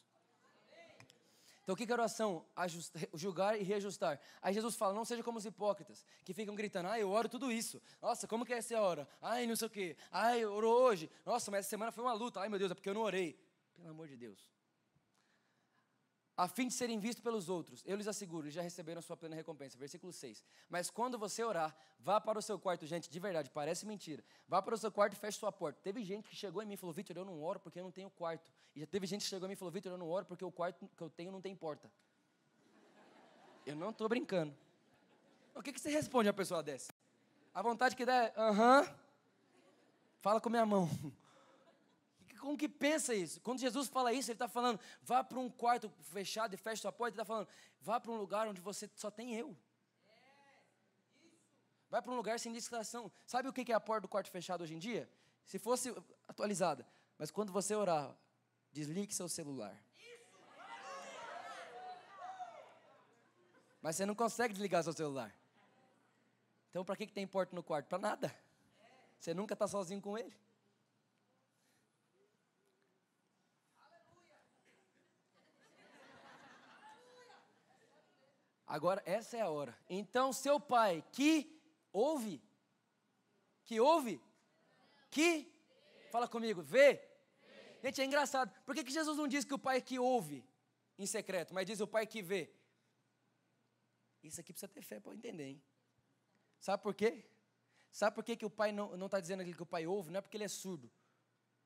Então, 1.62 1.74
o 1.74 1.76
que 1.76 1.90
é 1.90 1.94
oração? 1.94 2.44
Ajustar, 2.56 3.08
julgar 3.14 3.60
e 3.60 3.62
reajustar. 3.62 4.20
Aí 4.40 4.54
Jesus 4.54 4.76
fala: 4.76 4.94
não 4.94 5.04
seja 5.04 5.22
como 5.22 5.38
os 5.38 5.44
hipócritas, 5.44 6.04
que 6.24 6.32
ficam 6.32 6.54
gritando: 6.54 6.88
ah, 6.88 6.98
eu 6.98 7.10
oro 7.10 7.28
tudo 7.28 7.50
isso. 7.50 7.80
Nossa, 8.00 8.26
como 8.26 8.44
que 8.44 8.52
é 8.52 8.58
essa 8.58 8.80
hora? 8.80 9.08
Ai, 9.20 9.46
não 9.46 9.56
sei 9.56 9.66
o 9.66 9.70
quê. 9.70 9.96
Ai, 10.10 10.44
orou 10.44 10.82
hoje. 10.82 11.10
Nossa, 11.24 11.50
mas 11.50 11.60
essa 11.60 11.70
semana 11.70 11.92
foi 11.92 12.02
uma 12.02 12.12
luta. 12.12 12.40
Ai, 12.40 12.48
meu 12.48 12.58
Deus, 12.58 12.70
é 12.70 12.74
porque 12.74 12.88
eu 12.88 12.94
não 12.94 13.02
orei. 13.02 13.38
Pelo 13.76 13.90
amor 13.90 14.08
de 14.08 14.16
Deus. 14.16 14.50
A 16.40 16.48
fim 16.48 16.68
de 16.68 16.72
serem 16.72 16.98
vistos 16.98 17.22
pelos 17.22 17.50
outros, 17.50 17.82
eu 17.84 17.94
lhes 17.94 18.08
asseguro, 18.08 18.46
eles 18.46 18.54
já 18.54 18.62
receberam 18.62 19.02
sua 19.02 19.14
plena 19.14 19.36
recompensa. 19.36 19.76
Versículo 19.76 20.10
6. 20.10 20.42
Mas 20.70 20.88
quando 20.88 21.18
você 21.18 21.44
orar, 21.44 21.76
vá 21.98 22.18
para 22.18 22.38
o 22.38 22.40
seu 22.40 22.58
quarto. 22.58 22.86
Gente, 22.86 23.10
de 23.10 23.20
verdade, 23.20 23.50
parece 23.50 23.84
mentira. 23.84 24.24
Vá 24.48 24.62
para 24.62 24.74
o 24.74 24.78
seu 24.78 24.90
quarto 24.90 25.12
e 25.12 25.16
feche 25.16 25.38
sua 25.38 25.52
porta. 25.52 25.78
Teve 25.82 26.02
gente 26.02 26.26
que 26.30 26.34
chegou 26.34 26.62
em 26.62 26.66
mim 26.66 26.72
e 26.72 26.76
falou: 26.78 26.94
Vitor, 26.94 27.14
eu 27.14 27.26
não 27.26 27.42
oro 27.42 27.60
porque 27.60 27.78
eu 27.78 27.84
não 27.84 27.90
tenho 27.90 28.08
quarto. 28.08 28.50
E 28.74 28.80
já 28.80 28.86
teve 28.86 29.06
gente 29.06 29.20
que 29.20 29.28
chegou 29.28 29.46
em 29.46 29.50
mim 29.50 29.52
e 29.52 29.56
falou: 29.56 29.70
Vitor, 29.70 29.92
eu 29.92 29.98
não 29.98 30.08
oro 30.08 30.24
porque 30.24 30.42
o 30.42 30.50
quarto 30.50 30.88
que 30.96 31.02
eu 31.02 31.10
tenho 31.10 31.30
não 31.30 31.42
tem 31.42 31.54
porta. 31.54 31.92
Eu 33.66 33.76
não 33.76 33.90
estou 33.90 34.08
brincando. 34.08 34.56
O 35.54 35.62
que, 35.62 35.74
que 35.74 35.78
você 35.78 35.90
responde 35.90 36.30
a 36.30 36.32
pessoa 36.32 36.62
dessa? 36.62 36.90
A 37.52 37.60
vontade 37.60 37.94
que 37.94 38.06
dá 38.06 38.14
é: 38.14 38.32
aham. 38.34 38.80
Uh 38.80 38.84
-huh. 38.86 38.94
Fala 40.22 40.40
com 40.40 40.48
minha 40.48 40.64
mão. 40.64 40.88
Como 42.40 42.56
que 42.56 42.68
pensa 42.68 43.14
isso? 43.14 43.40
Quando 43.42 43.60
Jesus 43.60 43.88
fala 43.88 44.12
isso, 44.12 44.30
ele 44.30 44.36
está 44.36 44.48
falando, 44.48 44.80
vá 45.02 45.22
para 45.22 45.38
um 45.38 45.50
quarto 45.50 45.92
fechado 46.00 46.54
e 46.54 46.56
feche 46.56 46.80
sua 46.80 46.90
porta. 46.90 47.14
Ele 47.14 47.22
está 47.22 47.24
falando, 47.24 47.46
vá 47.80 48.00
para 48.00 48.10
um 48.10 48.16
lugar 48.16 48.48
onde 48.48 48.60
você 48.60 48.90
só 48.96 49.10
tem 49.10 49.34
eu. 49.34 49.54
Vai 51.90 52.00
para 52.00 52.12
um 52.12 52.16
lugar 52.16 52.40
sem 52.40 52.52
distração. 52.52 53.12
Sabe 53.26 53.48
o 53.48 53.52
que 53.52 53.70
é 53.70 53.74
a 53.74 53.80
porta 53.80 54.02
do 54.02 54.08
quarto 54.08 54.30
fechado 54.30 54.62
hoje 54.62 54.74
em 54.74 54.78
dia? 54.78 55.10
Se 55.44 55.58
fosse 55.58 55.94
atualizada. 56.26 56.86
Mas 57.18 57.30
quando 57.30 57.52
você 57.52 57.74
orar, 57.74 58.16
desligue 58.72 59.12
seu 59.12 59.28
celular. 59.28 59.76
Mas 63.82 63.96
você 63.96 64.06
não 64.06 64.14
consegue 64.14 64.54
desligar 64.54 64.82
seu 64.82 64.92
celular. 64.92 65.34
Então, 66.70 66.84
para 66.84 66.96
que, 66.96 67.06
que 67.06 67.12
tem 67.12 67.26
porta 67.26 67.54
no 67.54 67.62
quarto? 67.62 67.86
Para 67.86 67.98
nada. 67.98 68.34
Você 69.18 69.34
nunca 69.34 69.54
está 69.54 69.66
sozinho 69.66 70.00
com 70.00 70.16
ele. 70.16 70.34
Agora, 78.76 79.02
essa 79.04 79.36
é 79.36 79.40
a 79.40 79.50
hora. 79.50 79.76
Então, 79.88 80.32
seu 80.32 80.58
pai 80.58 81.04
que 81.12 81.34
ouve, 81.92 82.40
que 83.64 83.80
ouve, 83.80 84.20
que 85.10 85.50
Fala 86.10 86.26
comigo, 86.26 86.60
vê. 86.60 87.00
Gente, 87.82 88.00
é 88.00 88.04
engraçado. 88.04 88.52
Por 88.66 88.74
que, 88.74 88.82
que 88.82 88.92
Jesus 88.92 89.16
não 89.16 89.28
diz 89.28 89.44
que 89.44 89.54
o 89.54 89.58
pai 89.58 89.80
que 89.80 89.98
ouve 89.98 90.44
em 90.98 91.06
secreto, 91.06 91.54
mas 91.54 91.66
diz 91.66 91.80
o 91.80 91.86
pai 91.86 92.04
que 92.06 92.20
vê? 92.20 92.52
Isso 94.22 94.40
aqui 94.40 94.52
precisa 94.52 94.68
ter 94.68 94.82
fé 94.82 94.98
para 94.98 95.14
entender, 95.14 95.44
hein? 95.44 95.62
Sabe 96.58 96.82
por 96.82 96.94
quê? 96.94 97.24
Sabe 97.92 98.14
por 98.14 98.24
que, 98.24 98.36
que 98.36 98.44
o 98.44 98.50
pai 98.50 98.72
não 98.72 99.06
está 99.06 99.20
dizendo 99.20 99.40
aquilo 99.40 99.56
que 99.56 99.62
o 99.62 99.66
pai 99.66 99.86
ouve? 99.86 100.10
Não 100.10 100.18
é 100.18 100.20
porque 100.20 100.36
ele 100.36 100.44
é 100.44 100.48
surdo. 100.48 100.90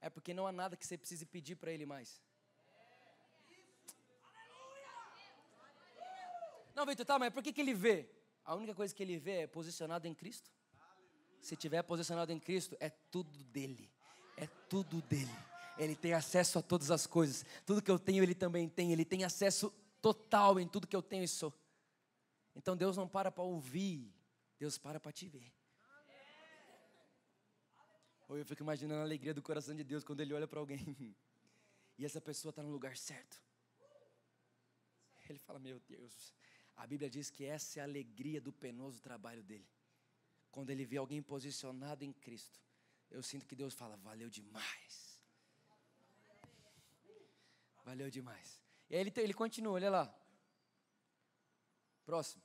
É 0.00 0.10
porque 0.10 0.34
não 0.34 0.46
há 0.46 0.52
nada 0.52 0.76
que 0.76 0.86
você 0.86 0.96
precise 0.98 1.24
pedir 1.24 1.56
para 1.56 1.72
ele 1.72 1.86
mais. 1.86 2.22
Não, 6.74 6.84
Vitor, 6.84 7.06
tá, 7.06 7.18
mas 7.18 7.32
por 7.32 7.42
que, 7.42 7.52
que 7.52 7.60
ele 7.60 7.74
vê? 7.74 8.08
A 8.44 8.54
única 8.54 8.74
coisa 8.74 8.94
que 8.94 9.02
ele 9.02 9.16
vê 9.16 9.42
é 9.42 9.46
posicionado 9.46 10.06
em 10.06 10.14
Cristo. 10.14 10.50
Se 11.40 11.56
tiver 11.56 11.82
posicionado 11.82 12.32
em 12.32 12.38
Cristo, 12.38 12.76
é 12.80 12.90
tudo 12.90 13.44
dele. 13.44 13.90
É 14.37 14.46
tudo 14.68 15.00
dele. 15.02 15.30
Ele 15.78 15.94
tem 15.94 16.12
acesso 16.12 16.58
a 16.58 16.62
todas 16.62 16.90
as 16.90 17.06
coisas. 17.06 17.44
Tudo 17.64 17.82
que 17.82 17.90
eu 17.90 17.98
tenho, 17.98 18.22
ele 18.22 18.34
também 18.34 18.68
tem. 18.68 18.92
Ele 18.92 19.04
tem 19.04 19.24
acesso 19.24 19.72
total 20.00 20.58
em 20.58 20.66
tudo 20.66 20.87
que 20.87 20.96
eu 20.96 21.02
tenho 21.02 21.24
e 21.24 21.28
sou. 21.28 21.52
Então 22.54 22.76
Deus 22.76 22.96
não 22.96 23.08
para 23.08 23.32
para 23.32 23.42
ouvir, 23.42 24.12
Deus 24.58 24.78
para 24.78 25.00
para 25.00 25.12
te 25.12 25.28
ver. 25.28 25.52
Ou 28.28 28.38
eu 28.38 28.44
fico 28.44 28.62
imaginando 28.62 29.00
a 29.00 29.04
alegria 29.04 29.34
do 29.34 29.42
coração 29.42 29.74
de 29.74 29.84
Deus 29.84 30.04
quando 30.04 30.20
Ele 30.20 30.32
olha 30.32 30.46
para 30.46 30.58
alguém 30.60 30.78
e 31.98 32.04
essa 32.04 32.20
pessoa 32.20 32.50
está 32.50 32.62
no 32.62 32.70
lugar 32.70 32.96
certo. 32.96 33.42
Ele 35.28 35.38
fala: 35.38 35.58
Meu 35.58 35.80
Deus, 35.80 36.34
a 36.76 36.87
Bíblia 36.87 37.08
diz 37.08 37.30
que 37.30 37.44
essa 37.44 37.78
é 37.78 37.82
a 37.82 37.84
alegria 37.84 38.40
do 38.40 38.52
penoso 38.52 39.00
trabalho 39.00 39.42
dele. 39.42 39.68
Quando 40.50 40.70
ele 40.70 40.84
vê 40.84 40.96
alguém 40.96 41.22
posicionado 41.22 42.04
em 42.04 42.12
Cristo, 42.12 42.60
eu 43.10 43.22
sinto 43.22 43.46
que 43.46 43.56
Deus 43.56 43.74
fala: 43.74 43.96
Valeu 43.96 44.28
demais. 44.28 45.20
Valeu 47.84 48.10
demais. 48.10 48.60
E 48.88 48.94
aí 48.96 49.00
ele, 49.00 49.12
ele 49.16 49.34
continua, 49.34 49.72
olha 49.74 49.90
lá. 49.90 50.14
Próximo. 52.04 52.42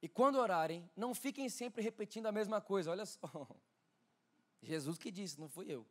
E 0.00 0.08
quando 0.08 0.36
orarem, 0.36 0.88
não 0.94 1.14
fiquem 1.14 1.48
sempre 1.48 1.82
repetindo 1.82 2.26
a 2.26 2.32
mesma 2.32 2.60
coisa. 2.60 2.90
Olha 2.90 3.06
só. 3.06 3.18
Jesus 4.62 4.98
que 4.98 5.10
disse, 5.10 5.38
não 5.38 5.48
fui 5.48 5.66
eu. 5.68 5.86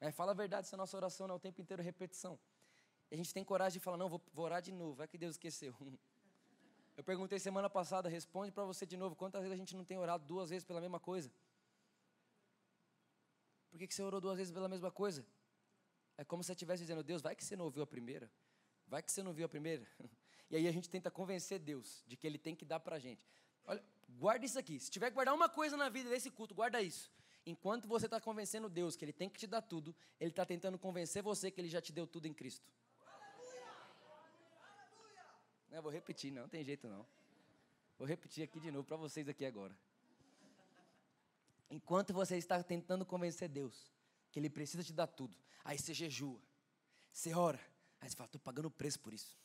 É, 0.00 0.12
fala 0.12 0.32
a 0.32 0.34
verdade, 0.34 0.66
essa 0.66 0.76
nossa 0.76 0.96
oração 0.96 1.26
não 1.26 1.34
é 1.34 1.36
o 1.36 1.40
tempo 1.40 1.60
inteiro 1.60 1.82
repetição. 1.82 2.38
E 3.10 3.14
a 3.14 3.16
gente 3.16 3.32
tem 3.32 3.44
coragem 3.44 3.78
de 3.78 3.84
falar, 3.84 3.96
não, 3.96 4.08
vou, 4.08 4.20
vou 4.32 4.44
orar 4.44 4.60
de 4.60 4.72
novo, 4.72 4.94
vai 4.94 5.08
que 5.08 5.16
Deus 5.16 5.34
esqueceu. 5.34 5.74
Eu 6.96 7.04
perguntei 7.04 7.38
semana 7.38 7.70
passada, 7.70 8.08
responde 8.08 8.50
para 8.50 8.64
você 8.64 8.84
de 8.84 8.96
novo, 8.96 9.14
quantas 9.14 9.40
vezes 9.42 9.54
a 9.54 9.56
gente 9.56 9.76
não 9.76 9.84
tem 9.84 9.96
orado 9.96 10.24
duas 10.24 10.50
vezes 10.50 10.64
pela 10.64 10.80
mesma 10.80 10.98
coisa? 10.98 11.30
Por 13.70 13.78
que, 13.78 13.86
que 13.86 13.94
você 13.94 14.02
orou 14.02 14.20
duas 14.20 14.36
vezes 14.36 14.52
pela 14.52 14.68
mesma 14.68 14.90
coisa? 14.90 15.24
É 16.16 16.24
como 16.24 16.42
se 16.42 16.48
você 16.48 16.52
estivesse 16.54 16.82
dizendo, 16.82 17.02
Deus, 17.04 17.22
vai 17.22 17.36
que 17.36 17.44
você 17.44 17.54
não 17.54 17.66
ouviu 17.66 17.84
a 17.84 17.86
primeira. 17.86 18.28
Vai 18.88 19.02
que 19.02 19.12
você 19.12 19.22
não 19.22 19.32
viu 19.32 19.46
a 19.46 19.48
primeira. 19.48 19.86
E 20.50 20.56
aí 20.56 20.66
a 20.66 20.72
gente 20.72 20.88
tenta 20.88 21.10
convencer 21.10 21.58
Deus 21.58 22.02
de 22.06 22.16
que 22.16 22.26
Ele 22.26 22.38
tem 22.38 22.56
que 22.56 22.64
dar 22.64 22.80
para 22.80 22.96
a 22.96 22.98
gente. 22.98 23.22
Olha, 23.66 23.84
guarda 24.18 24.46
isso 24.46 24.58
aqui. 24.58 24.80
Se 24.80 24.90
tiver 24.90 25.10
que 25.10 25.14
guardar 25.14 25.34
uma 25.34 25.46
coisa 25.46 25.76
na 25.76 25.90
vida 25.90 26.08
desse 26.08 26.30
culto, 26.30 26.54
guarda 26.54 26.80
isso. 26.80 27.12
Enquanto 27.44 27.86
você 27.86 28.06
está 28.06 28.18
convencendo 28.18 28.66
Deus 28.66 28.96
que 28.96 29.04
Ele 29.04 29.12
tem 29.12 29.28
que 29.28 29.38
te 29.38 29.46
dar 29.46 29.60
tudo, 29.60 29.94
Ele 30.18 30.30
está 30.30 30.46
tentando 30.46 30.78
convencer 30.78 31.22
você 31.22 31.50
que 31.50 31.60
Ele 31.60 31.68
já 31.68 31.82
te 31.82 31.92
deu 31.92 32.06
tudo 32.06 32.26
em 32.26 32.32
Cristo. 32.32 32.66
Não, 35.70 35.82
vou 35.82 35.92
repetir, 35.92 36.32
não, 36.32 36.42
não 36.42 36.48
tem 36.48 36.64
jeito 36.64 36.88
não. 36.88 37.06
Vou 37.98 38.06
repetir 38.06 38.44
aqui 38.44 38.60
de 38.60 38.70
novo 38.70 38.84
para 38.84 38.96
vocês 38.96 39.28
aqui 39.28 39.44
agora. 39.44 39.74
Enquanto 41.70 42.12
você 42.12 42.36
está 42.36 42.62
tentando 42.62 43.04
convencer 43.04 43.48
Deus 43.48 43.90
que 44.30 44.38
Ele 44.38 44.48
precisa 44.48 44.82
te 44.82 44.92
dar 44.92 45.06
tudo, 45.06 45.36
aí 45.64 45.78
você 45.78 45.92
jejua, 45.92 46.40
você 47.12 47.34
ora, 47.34 47.60
aí 48.00 48.08
você 48.08 48.16
fala, 48.16 48.26
estou 48.26 48.40
pagando 48.40 48.70
preço 48.70 49.00
por 49.00 49.12
isso. 49.12 49.36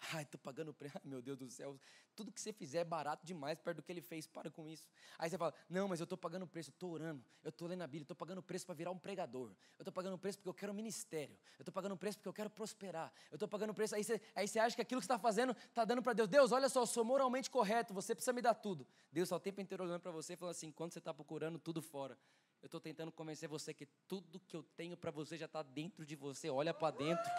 Ai, 0.14 0.22
estou 0.22 0.40
pagando 0.40 0.72
preço. 0.72 0.96
Ai, 0.96 1.02
meu 1.04 1.20
Deus 1.20 1.38
do 1.38 1.48
céu. 1.50 1.78
Tudo 2.16 2.32
que 2.32 2.40
você 2.40 2.52
fizer 2.52 2.78
é 2.78 2.84
barato 2.84 3.24
demais 3.26 3.58
perto 3.58 3.78
do 3.78 3.82
que 3.82 3.92
ele 3.92 4.00
fez. 4.00 4.26
Para 4.26 4.50
com 4.50 4.66
isso. 4.66 4.88
Aí 5.18 5.28
você 5.28 5.36
fala: 5.36 5.54
Não, 5.68 5.88
mas 5.88 6.00
eu 6.00 6.04
estou 6.04 6.16
pagando 6.16 6.46
preço. 6.46 6.70
Estou 6.70 6.92
orando. 6.92 7.22
Eu 7.42 7.50
estou 7.50 7.68
lendo 7.68 7.82
a 7.82 7.86
Bíblia. 7.86 8.04
Estou 8.04 8.16
pagando 8.16 8.42
preço 8.42 8.64
para 8.64 8.74
virar 8.74 8.90
um 8.90 8.98
pregador. 8.98 9.50
Eu 9.78 9.82
estou 9.82 9.92
pagando 9.92 10.18
preço 10.18 10.38
porque 10.38 10.48
eu 10.48 10.54
quero 10.54 10.72
ministério. 10.72 11.36
Eu 11.58 11.62
estou 11.62 11.72
pagando 11.72 11.96
preço 11.96 12.18
porque 12.18 12.28
eu 12.28 12.32
quero 12.32 12.50
prosperar. 12.50 13.12
Eu 13.30 13.36
estou 13.36 13.48
pagando 13.48 13.74
preço. 13.74 13.94
Aí 13.94 14.02
você, 14.02 14.20
aí 14.34 14.48
você 14.48 14.58
acha 14.58 14.74
que 14.74 14.82
aquilo 14.82 15.00
que 15.00 15.06
você 15.06 15.12
está 15.12 15.18
fazendo 15.18 15.52
está 15.52 15.84
dando 15.84 16.02
para 16.02 16.14
Deus. 16.14 16.28
Deus, 16.28 16.52
olha 16.52 16.68
só, 16.68 16.82
eu 16.82 16.86
sou 16.86 17.04
moralmente 17.04 17.50
correto. 17.50 17.92
Você 17.92 18.14
precisa 18.14 18.32
me 18.32 18.40
dar 18.40 18.54
tudo. 18.54 18.86
Deus 19.12 19.26
está 19.26 19.36
o 19.36 19.40
tempo 19.40 19.60
inteiro 19.60 19.84
olhando 19.84 20.00
para 20.00 20.12
você 20.12 20.32
e 20.32 20.36
falando 20.36 20.52
assim: 20.52 20.72
Quando 20.72 20.92
você 20.92 20.98
está 20.98 21.12
procurando 21.12 21.58
tudo 21.58 21.82
fora, 21.82 22.18
eu 22.62 22.66
estou 22.66 22.80
tentando 22.80 23.10
convencer 23.12 23.48
você 23.48 23.72
que 23.72 23.86
tudo 24.06 24.40
que 24.40 24.54
eu 24.54 24.62
tenho 24.62 24.96
para 24.96 25.10
você 25.10 25.36
já 25.36 25.46
está 25.46 25.62
dentro 25.62 26.04
de 26.04 26.16
você. 26.16 26.50
Olha 26.50 26.74
para 26.74 26.96
dentro. 26.96 27.30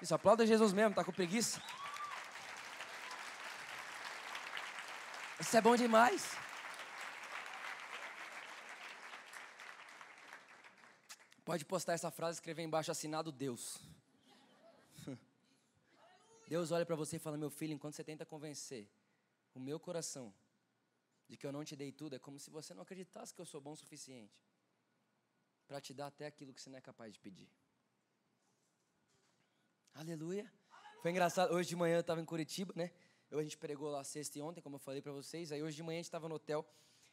Isso, 0.00 0.14
aplauda 0.14 0.46
Jesus 0.46 0.72
mesmo, 0.72 0.94
tá 0.94 1.02
com 1.02 1.12
preguiça? 1.12 1.62
Isso 5.40 5.56
é 5.56 5.60
bom 5.60 5.76
demais. 5.76 6.36
Pode 11.44 11.64
postar 11.64 11.92
essa 11.92 12.10
frase 12.10 12.36
e 12.36 12.38
escrever 12.38 12.62
embaixo 12.62 12.90
assinado 12.90 13.30
Deus. 13.30 13.78
Deus 16.48 16.72
olha 16.72 16.84
para 16.84 16.96
você 16.96 17.16
e 17.16 17.18
fala: 17.18 17.36
Meu 17.36 17.50
filho, 17.50 17.72
enquanto 17.72 17.94
você 17.94 18.04
tenta 18.04 18.26
convencer 18.26 18.88
o 19.54 19.60
meu 19.60 19.78
coração 19.78 20.34
de 21.28 21.36
que 21.36 21.46
eu 21.46 21.52
não 21.52 21.64
te 21.64 21.76
dei 21.76 21.92
tudo, 21.92 22.16
é 22.16 22.18
como 22.18 22.38
se 22.38 22.50
você 22.50 22.74
não 22.74 22.82
acreditasse 22.82 23.32
que 23.32 23.40
eu 23.40 23.46
sou 23.46 23.60
bom 23.60 23.72
o 23.72 23.76
suficiente 23.76 24.44
para 25.66 25.80
te 25.80 25.94
dar 25.94 26.08
até 26.08 26.26
aquilo 26.26 26.52
que 26.52 26.60
você 26.60 26.68
não 26.68 26.78
é 26.78 26.80
capaz 26.80 27.12
de 27.12 27.20
pedir. 27.20 27.48
Aleluia. 29.98 30.52
Foi 31.00 31.10
engraçado, 31.10 31.54
hoje 31.54 31.70
de 31.70 31.76
manhã 31.76 31.96
eu 31.96 32.00
estava 32.00 32.20
em 32.20 32.24
Curitiba, 32.24 32.70
né? 32.76 32.90
Eu, 33.30 33.38
a 33.38 33.42
gente 33.42 33.56
pregou 33.56 33.88
lá 33.88 34.04
sexta 34.04 34.38
e 34.38 34.42
ontem, 34.42 34.60
como 34.60 34.76
eu 34.76 34.78
falei 34.78 35.00
para 35.00 35.10
vocês. 35.10 35.50
Aí 35.50 35.62
hoje 35.62 35.74
de 35.74 35.82
manhã 35.82 35.96
a 35.96 36.00
gente 36.00 36.04
estava 36.04 36.28
no 36.28 36.34
hotel 36.34 36.66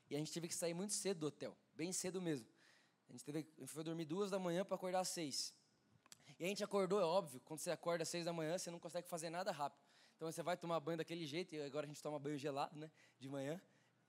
e 0.10 0.16
a 0.16 0.20
gente 0.20 0.34
teve 0.34 0.50
que 0.50 0.54
sair 0.54 0.74
muito 0.74 0.92
cedo 0.92 1.22
do 1.22 1.28
hotel, 1.28 1.56
bem 1.74 1.94
cedo 1.94 2.22
mesmo. 2.22 2.46
A 3.08 3.14
gente, 3.14 3.24
teve, 3.24 3.48
a 3.58 3.60
gente 3.62 3.72
foi 3.72 3.86
dormir 3.86 4.04
duas 4.04 4.30
da 4.30 4.38
manhã 4.38 4.66
para 4.66 4.76
acordar 4.76 5.00
às 5.00 5.08
seis. 5.08 5.54
E 6.38 6.44
a 6.44 6.48
gente 6.48 6.62
acordou, 6.62 7.00
é 7.00 7.06
óbvio, 7.06 7.40
quando 7.46 7.62
você 7.62 7.72
acorda 7.72 8.04
às 8.04 8.10
seis 8.10 8.26
da 8.26 8.34
manhã, 8.34 8.58
você 8.58 8.70
não 8.70 8.80
consegue 8.80 9.08
fazer 9.08 9.30
nada 9.30 9.50
rápido. 9.54 9.82
Então 10.18 10.30
você 10.30 10.44
vai 10.44 10.58
tomar 10.58 10.78
banho 10.82 10.98
daquele 10.98 11.26
jeito, 11.26 11.56
e 11.56 11.62
agora 11.62 11.86
a 11.86 11.88
gente 11.88 12.04
toma 12.04 12.20
banho 12.20 12.38
gelado, 12.38 12.78
né? 12.78 12.92
De 13.18 13.30
manhã. 13.30 13.62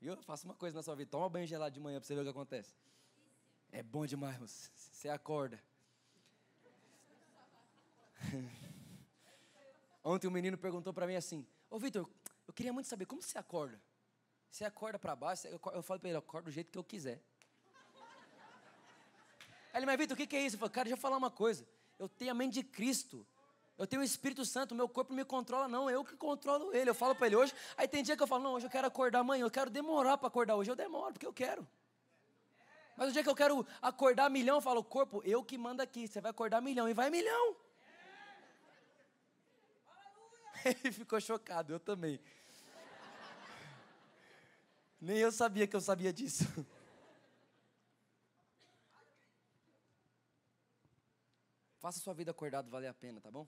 Eu 0.02 0.20
faço 0.24 0.46
uma 0.46 0.54
coisa 0.54 0.74
na 0.76 0.82
sua 0.82 0.96
vida, 0.96 1.12
toma 1.12 1.28
banho 1.28 1.46
gelado 1.46 1.72
de 1.72 1.78
manhã 1.78 2.00
para 2.00 2.08
você 2.08 2.14
ver 2.16 2.22
o 2.22 2.24
que 2.24 2.30
acontece. 2.30 2.74
É 3.70 3.84
bom 3.84 4.04
demais, 4.04 4.72
você 4.74 5.08
acorda. 5.08 5.62
Ontem 10.04 10.28
um 10.28 10.30
menino 10.30 10.58
perguntou 10.58 10.92
para 10.92 11.06
mim 11.06 11.16
assim: 11.16 11.46
Ô 11.70 11.78
Vitor, 11.78 12.08
eu 12.46 12.52
queria 12.52 12.72
muito 12.72 12.88
saber 12.88 13.06
como 13.06 13.22
você 13.22 13.38
acorda. 13.38 13.80
Você 14.50 14.64
acorda 14.64 14.98
para 14.98 15.16
baixo? 15.16 15.48
Eu, 15.48 15.82
falo 15.82 16.00
para 16.00 16.08
ele: 16.08 16.18
acordo 16.18 16.46
do 16.46 16.50
jeito 16.50 16.70
que 16.70 16.78
eu 16.78 16.84
quiser. 16.84 17.22
Aí 19.72 19.80
ele, 19.80 19.86
mas 19.86 19.98
Vitor, 19.98 20.14
o 20.14 20.16
que, 20.16 20.26
que 20.26 20.36
é 20.36 20.42
isso? 20.42 20.54
Eu 20.54 20.60
falo, 20.60 20.70
cara, 20.70 20.84
deixa 20.84 20.96
eu 20.96 21.00
falar 21.00 21.16
uma 21.16 21.30
coisa. 21.30 21.66
Eu 21.98 22.08
tenho 22.08 22.30
a 22.30 22.34
mente 22.34 22.54
de 22.54 22.62
Cristo. 22.62 23.26
Eu 23.76 23.88
tenho 23.88 24.02
o 24.02 24.04
Espírito 24.04 24.44
Santo, 24.44 24.72
meu 24.72 24.88
corpo 24.88 25.12
me 25.12 25.24
controla, 25.24 25.66
não, 25.66 25.90
eu 25.90 26.04
que 26.04 26.16
controlo 26.16 26.72
ele. 26.72 26.90
Eu 26.90 26.94
falo 26.94 27.12
para 27.14 27.26
ele 27.26 27.34
hoje, 27.34 27.52
aí 27.76 27.88
tem 27.88 28.04
dia 28.04 28.16
que 28.16 28.22
eu 28.22 28.26
falo, 28.26 28.44
não, 28.44 28.52
hoje 28.52 28.66
eu 28.66 28.70
quero 28.70 28.86
acordar 28.86 29.18
amanhã, 29.18 29.42
eu 29.44 29.50
quero 29.50 29.68
demorar 29.68 30.16
para 30.16 30.28
acordar 30.28 30.54
hoje, 30.54 30.70
eu 30.70 30.76
demoro, 30.76 31.12
porque 31.12 31.26
eu 31.26 31.32
quero. 31.32 31.66
Mas 32.96 33.08
o 33.08 33.12
dia 33.12 33.24
que 33.24 33.28
eu 33.28 33.34
quero 33.34 33.66
acordar 33.82 34.30
milhão, 34.30 34.58
eu 34.58 34.60
falo, 34.60 34.84
corpo, 34.84 35.20
eu 35.24 35.42
que 35.42 35.58
mando 35.58 35.82
aqui, 35.82 36.06
você 36.06 36.20
vai 36.20 36.30
acordar 36.30 36.60
milhão, 36.60 36.88
e 36.88 36.94
vai 36.94 37.10
milhão. 37.10 37.56
Ele 40.82 40.92
ficou 40.92 41.20
chocado, 41.20 41.72
eu 41.74 41.80
também. 41.80 42.18
Nem 45.00 45.18
eu 45.18 45.30
sabia 45.30 45.66
que 45.66 45.76
eu 45.76 45.80
sabia 45.80 46.12
disso. 46.12 46.44
Faça 51.78 52.00
sua 52.00 52.14
vida 52.14 52.30
acordado 52.30 52.70
valer 52.70 52.88
a 52.88 52.94
pena, 52.94 53.20
tá 53.20 53.30
bom? 53.30 53.46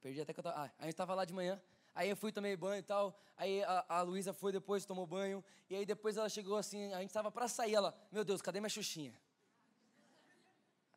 Perdi 0.00 0.20
até 0.20 0.34
que 0.34 0.40
eu 0.40 0.44
tava. 0.44 0.64
Ah, 0.64 0.70
a 0.78 0.86
gente 0.86 0.96
tava 0.96 1.14
lá 1.14 1.24
de 1.24 1.32
manhã. 1.32 1.62
Aí 1.94 2.10
eu 2.10 2.16
fui, 2.16 2.32
tomei 2.32 2.56
banho 2.56 2.80
e 2.80 2.82
tal. 2.82 3.16
Aí 3.36 3.62
a, 3.62 3.84
a 3.88 4.02
Luísa 4.02 4.32
foi 4.32 4.50
depois, 4.50 4.84
tomou 4.84 5.06
banho. 5.06 5.44
E 5.70 5.76
aí 5.76 5.86
depois 5.86 6.16
ela 6.16 6.28
chegou 6.28 6.56
assim, 6.56 6.92
a 6.92 7.00
gente 7.00 7.12
tava 7.12 7.30
pra 7.30 7.46
sair. 7.46 7.74
Ela, 7.74 7.96
meu 8.10 8.24
Deus, 8.24 8.42
cadê 8.42 8.58
minha 8.58 8.68
Xuxinha? 8.68 9.14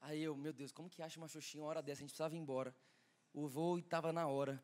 Aí 0.08 0.24
eu, 0.24 0.34
meu 0.38 0.54
Deus, 0.54 0.72
como 0.72 0.90
que 0.90 1.02
acha 1.02 1.20
uma 1.20 1.28
Xuxinha 1.28 1.62
uma 1.62 1.70
hora 1.70 1.82
dessa? 1.82 2.00
A 2.00 2.04
gente 2.04 2.12
precisava 2.12 2.34
ir 2.34 2.38
embora. 2.38 2.74
O 3.34 3.46
voo 3.46 3.78
estava 3.78 4.14
na 4.14 4.26
hora. 4.26 4.64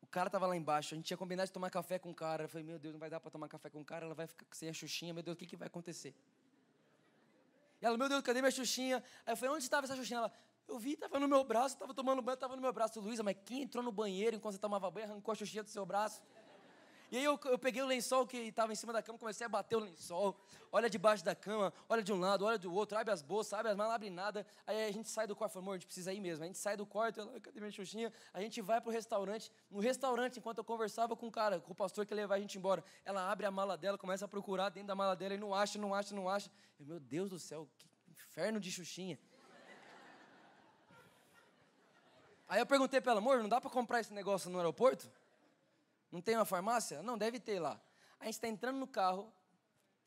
O 0.00 0.06
cara 0.06 0.28
estava 0.28 0.46
lá 0.46 0.56
embaixo. 0.56 0.94
A 0.94 0.96
gente 0.96 1.06
tinha 1.06 1.16
combinado 1.16 1.48
de 1.48 1.52
tomar 1.52 1.68
café 1.68 1.98
com 1.98 2.10
o 2.10 2.14
cara. 2.14 2.44
Eu 2.44 2.48
falei, 2.48 2.64
meu 2.64 2.78
Deus, 2.78 2.92
não 2.92 3.00
vai 3.00 3.10
dar 3.10 3.18
para 3.18 3.28
tomar 3.28 3.48
café 3.48 3.68
com 3.70 3.80
o 3.80 3.84
cara. 3.84 4.04
Ela 4.06 4.14
vai 4.14 4.28
ficar 4.28 4.46
sem 4.52 4.68
a 4.68 4.72
Xuxinha. 4.72 5.12
Meu 5.12 5.24
Deus, 5.24 5.34
o 5.34 5.36
que, 5.36 5.46
que 5.46 5.56
vai 5.56 5.66
acontecer? 5.66 6.14
E 7.82 7.86
ela, 7.86 7.98
meu 7.98 8.08
Deus, 8.08 8.22
cadê 8.22 8.40
minha 8.40 8.52
Xuxinha? 8.52 9.02
Aí 9.26 9.32
eu 9.32 9.36
falei, 9.36 9.52
onde 9.56 9.64
estava 9.64 9.84
essa 9.84 9.96
Xuxinha? 9.96 10.18
Ela, 10.18 10.32
eu 10.68 10.78
vi, 10.78 10.92
estava 10.92 11.18
no 11.18 11.26
meu 11.26 11.42
braço, 11.42 11.74
estava 11.74 11.92
tomando 11.92 12.22
banho, 12.22 12.34
estava 12.34 12.54
no 12.54 12.62
meu 12.62 12.72
braço. 12.72 13.00
Luísa, 13.00 13.24
mas 13.24 13.36
quem 13.44 13.62
entrou 13.62 13.82
no 13.82 13.90
banheiro 13.90 14.36
enquanto 14.36 14.54
você 14.54 14.60
tomava 14.60 14.88
banho 14.92 15.06
arrancou 15.06 15.32
a 15.32 15.34
Xuxinha 15.34 15.64
do 15.64 15.70
seu 15.70 15.84
braço? 15.84 16.22
E 17.10 17.16
aí 17.16 17.24
eu, 17.24 17.40
eu 17.46 17.58
peguei 17.58 17.80
o 17.80 17.86
lençol 17.86 18.26
que 18.26 18.36
estava 18.36 18.72
em 18.72 18.76
cima 18.76 18.92
da 18.92 19.02
cama, 19.02 19.18
comecei 19.18 19.46
a 19.46 19.48
bater 19.48 19.76
o 19.76 19.78
lençol. 19.78 20.38
Olha 20.70 20.90
debaixo 20.90 21.24
da 21.24 21.34
cama, 21.34 21.72
olha 21.88 22.02
de 22.02 22.12
um 22.12 22.20
lado, 22.20 22.44
olha 22.44 22.58
do 22.58 22.72
outro, 22.72 22.98
abre 22.98 23.12
as 23.12 23.22
bolsas, 23.22 23.54
abre 23.54 23.70
as 23.70 23.76
malas, 23.76 23.94
abre 23.94 24.10
nada. 24.10 24.46
Aí 24.66 24.84
a 24.86 24.92
gente 24.92 25.08
sai 25.08 25.26
do 25.26 25.34
quarto, 25.34 25.58
amor, 25.58 25.72
a 25.72 25.74
gente 25.76 25.86
precisa 25.86 26.12
ir 26.12 26.20
mesmo. 26.20 26.44
A 26.44 26.46
gente 26.46 26.58
sai 26.58 26.76
do 26.76 26.84
quarto, 26.84 27.20
ela, 27.20 27.40
cadê 27.40 27.60
minha 27.60 27.72
xuxinha? 27.72 28.12
A 28.34 28.40
gente 28.42 28.60
vai 28.60 28.80
pro 28.80 28.90
restaurante. 28.90 29.50
No 29.70 29.80
restaurante, 29.80 30.38
enquanto 30.38 30.58
eu 30.58 30.64
conversava 30.64 31.16
com 31.16 31.28
o 31.28 31.30
cara, 31.30 31.60
com 31.60 31.72
o 31.72 31.74
pastor 31.74 32.04
que 32.04 32.14
levar 32.14 32.34
a 32.34 32.40
gente 32.40 32.58
embora, 32.58 32.84
ela 33.04 33.30
abre 33.30 33.46
a 33.46 33.50
mala 33.50 33.78
dela, 33.78 33.96
começa 33.96 34.26
a 34.26 34.28
procurar 34.28 34.68
dentro 34.68 34.88
da 34.88 34.94
mala 34.94 35.16
dela 35.16 35.32
e 35.32 35.38
não 35.38 35.54
acha, 35.54 35.78
não 35.78 35.94
acha, 35.94 36.14
não 36.14 36.28
acha. 36.28 36.50
Eu, 36.78 36.84
meu 36.84 37.00
Deus 37.00 37.30
do 37.30 37.38
céu, 37.38 37.66
que 37.78 37.88
inferno 38.10 38.60
de 38.60 38.70
xuxinha. 38.70 39.18
Aí 42.48 42.60
eu 42.60 42.66
perguntei 42.66 43.00
para 43.00 43.12
ela, 43.12 43.20
amor, 43.20 43.38
não 43.40 43.48
dá 43.48 43.60
para 43.60 43.70
comprar 43.70 44.00
esse 44.00 44.12
negócio 44.12 44.50
no 44.50 44.58
aeroporto? 44.58 45.10
Não 46.10 46.20
tem 46.20 46.36
uma 46.36 46.44
farmácia? 46.44 47.02
Não, 47.02 47.18
deve 47.18 47.38
ter 47.38 47.60
lá. 47.60 47.80
A 48.18 48.24
gente 48.24 48.34
está 48.34 48.48
entrando 48.48 48.78
no 48.78 48.86
carro, 48.86 49.32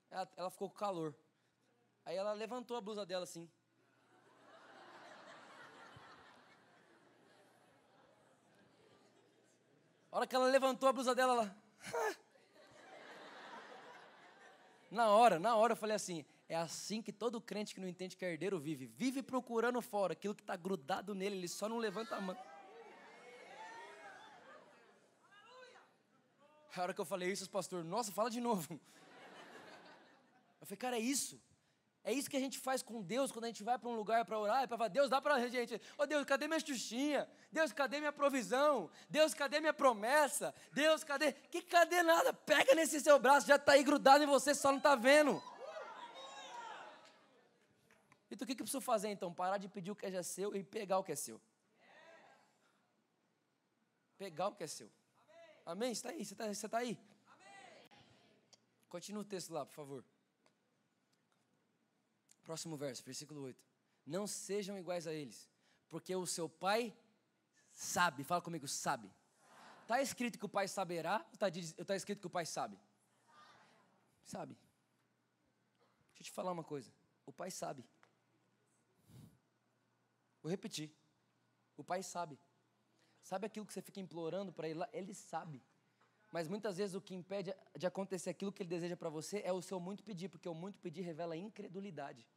ela, 0.09 0.29
ela 0.35 0.49
ficou 0.49 0.69
com 0.69 0.75
calor. 0.75 1.15
Aí 2.05 2.15
ela 2.15 2.33
levantou 2.33 2.75
a 2.75 2.81
blusa 2.81 3.05
dela 3.05 3.23
assim. 3.23 3.49
A 10.11 10.17
hora 10.17 10.27
que 10.27 10.35
ela 10.35 10.47
levantou 10.47 10.89
a 10.89 10.93
blusa 10.93 11.15
dela, 11.15 11.33
ela. 11.33 11.55
na 14.91 15.09
hora, 15.09 15.39
na 15.39 15.55
hora 15.55 15.71
eu 15.71 15.77
falei 15.77 15.95
assim: 15.95 16.25
é 16.49 16.55
assim 16.57 17.01
que 17.01 17.13
todo 17.13 17.39
crente 17.39 17.73
que 17.73 17.79
não 17.79 17.87
entende 17.87 18.17
que 18.17 18.25
é 18.25 18.31
herdeiro 18.31 18.59
vive. 18.59 18.87
Vive 18.87 19.23
procurando 19.23 19.81
fora 19.81 20.11
aquilo 20.11 20.35
que 20.35 20.41
está 20.41 20.57
grudado 20.57 21.15
nele, 21.15 21.37
ele 21.37 21.47
só 21.47 21.69
não 21.69 21.77
levanta 21.77 22.17
a 22.17 22.19
mão. 22.19 22.37
A 26.75 26.81
hora 26.81 26.93
que 26.93 27.01
eu 27.01 27.05
falei 27.05 27.31
isso, 27.31 27.43
os 27.43 27.49
pastor, 27.49 27.83
nossa, 27.83 28.11
fala 28.11 28.29
de 28.29 28.39
novo. 28.39 28.79
Eu 30.59 30.65
falei, 30.65 30.77
cara, 30.77 30.97
é 30.97 30.99
isso. 30.99 31.41
É 32.03 32.11
isso 32.11 32.29
que 32.29 32.37
a 32.37 32.39
gente 32.39 32.57
faz 32.57 32.81
com 32.81 33.01
Deus 33.01 33.31
quando 33.31 33.45
a 33.45 33.47
gente 33.47 33.63
vai 33.63 33.77
para 33.77 33.89
um 33.89 33.95
lugar 33.95 34.25
para 34.25 34.39
orar, 34.39 34.67
para 34.67 34.75
falar, 34.75 34.87
Deus 34.87 35.07
dá 35.07 35.21
para 35.21 35.35
a 35.35 35.47
gente. 35.47 35.79
Oh, 35.97 36.05
Deus, 36.07 36.25
cadê 36.25 36.47
minha 36.47 36.59
xuxinha? 36.59 37.29
Deus, 37.51 37.71
cadê 37.71 37.99
minha 37.99 38.11
provisão? 38.11 38.89
Deus, 39.07 39.35
cadê 39.35 39.59
minha 39.59 39.73
promessa? 39.73 40.53
Deus, 40.71 41.03
cadê? 41.03 41.33
Que 41.33 41.61
cadê 41.61 42.01
nada? 42.01 42.33
Pega 42.33 42.73
nesse 42.73 42.99
seu 42.99 43.19
braço, 43.19 43.45
já 43.47 43.57
está 43.57 43.73
aí 43.73 43.83
grudado 43.83 44.23
em 44.23 44.27
você, 44.27 44.55
só 44.55 44.71
não 44.71 44.77
está 44.77 44.95
vendo. 44.95 45.41
Então 48.31 48.45
o 48.45 48.47
que, 48.47 48.55
que 48.55 48.61
eu 48.61 48.65
preciso 48.65 48.81
fazer 48.81 49.09
então? 49.09 49.31
Parar 49.31 49.57
de 49.57 49.67
pedir 49.67 49.91
o 49.91 49.95
que 49.95 50.05
é 50.05 50.11
já 50.11 50.23
seu 50.23 50.55
e 50.55 50.63
pegar 50.63 50.97
o 50.97 51.03
que 51.03 51.11
é 51.11 51.15
seu. 51.15 51.39
Pegar 54.17 54.47
o 54.47 54.55
que 54.55 54.63
é 54.63 54.67
seu. 54.67 54.89
Amém? 55.65 55.93
Você 55.93 55.99
está 55.99 56.09
aí? 56.09 56.25
Você 56.25 56.33
está, 56.33 56.47
você 56.47 56.65
está 56.65 56.77
aí? 56.79 56.99
Continua 58.89 59.21
o 59.21 59.25
texto 59.25 59.51
lá, 59.51 59.65
por 59.65 59.73
favor. 59.73 60.05
Próximo 62.43 62.75
verso, 62.75 63.03
versículo 63.03 63.41
8. 63.43 63.63
Não 64.05 64.27
sejam 64.27 64.77
iguais 64.77 65.07
a 65.07 65.13
eles, 65.13 65.49
porque 65.87 66.15
o 66.15 66.25
seu 66.25 66.49
pai 66.49 66.93
sabe. 67.71 68.23
Fala 68.23 68.41
comigo, 68.41 68.67
sabe. 68.67 69.09
Está 69.83 70.01
escrito 70.01 70.37
que 70.37 70.45
o 70.45 70.49
pai 70.49 70.67
saberá 70.67 71.25
ou 71.27 71.33
está 71.33 71.85
tá 71.85 71.95
escrito 71.95 72.19
que 72.19 72.27
o 72.27 72.29
pai 72.29 72.45
sabe? 72.45 72.77
Sabe. 74.23 74.53
Deixa 76.09 76.21
eu 76.21 76.23
te 76.25 76.31
falar 76.31 76.51
uma 76.51 76.63
coisa. 76.63 76.91
O 77.25 77.31
pai 77.31 77.51
sabe. 77.51 77.85
Vou 80.41 80.49
repetir. 80.49 80.93
O 81.77 81.83
pai 81.83 82.03
sabe. 82.03 82.37
Sabe 83.31 83.45
aquilo 83.45 83.65
que 83.65 83.71
você 83.71 83.81
fica 83.81 84.01
implorando 84.01 84.51
para 84.51 84.67
ele 84.67 84.79
lá? 84.79 84.89
Ele 84.91 85.13
sabe. 85.13 85.63
Mas 86.33 86.49
muitas 86.49 86.75
vezes 86.75 86.93
o 86.93 86.99
que 86.99 87.15
impede 87.15 87.55
de 87.77 87.87
acontecer 87.87 88.29
aquilo 88.29 88.51
que 88.51 88.61
ele 88.61 88.69
deseja 88.69 88.97
para 88.97 89.09
você 89.09 89.41
é 89.45 89.53
o 89.53 89.61
seu 89.61 89.79
muito 89.79 90.03
pedir, 90.03 90.27
porque 90.27 90.49
o 90.49 90.53
muito 90.53 90.77
pedir 90.81 91.03
revela 91.03 91.37
incredulidade. 91.37 92.27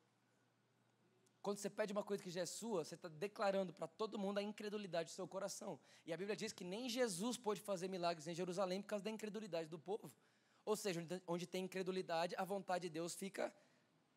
Quando 1.42 1.58
você 1.58 1.68
pede 1.68 1.92
uma 1.92 2.04
coisa 2.04 2.22
que 2.22 2.30
já 2.30 2.42
é 2.42 2.46
sua, 2.46 2.84
você 2.84 2.94
está 2.94 3.08
declarando 3.08 3.72
para 3.72 3.88
todo 3.88 4.16
mundo 4.16 4.38
a 4.38 4.42
incredulidade 4.44 5.10
do 5.10 5.12
seu 5.16 5.26
coração. 5.26 5.80
E 6.06 6.12
a 6.12 6.16
Bíblia 6.16 6.36
diz 6.36 6.52
que 6.52 6.62
nem 6.62 6.88
Jesus 6.88 7.36
pôde 7.36 7.60
fazer 7.60 7.88
milagres 7.88 8.28
em 8.28 8.34
Jerusalém 8.34 8.80
por 8.80 8.86
causa 8.90 9.04
da 9.04 9.10
incredulidade 9.10 9.68
do 9.68 9.80
povo. 9.80 10.12
Ou 10.64 10.76
seja, 10.76 11.04
onde 11.26 11.44
tem 11.44 11.64
incredulidade, 11.64 12.36
a 12.38 12.44
vontade 12.44 12.82
de 12.82 12.90
Deus 12.90 13.16
fica 13.16 13.52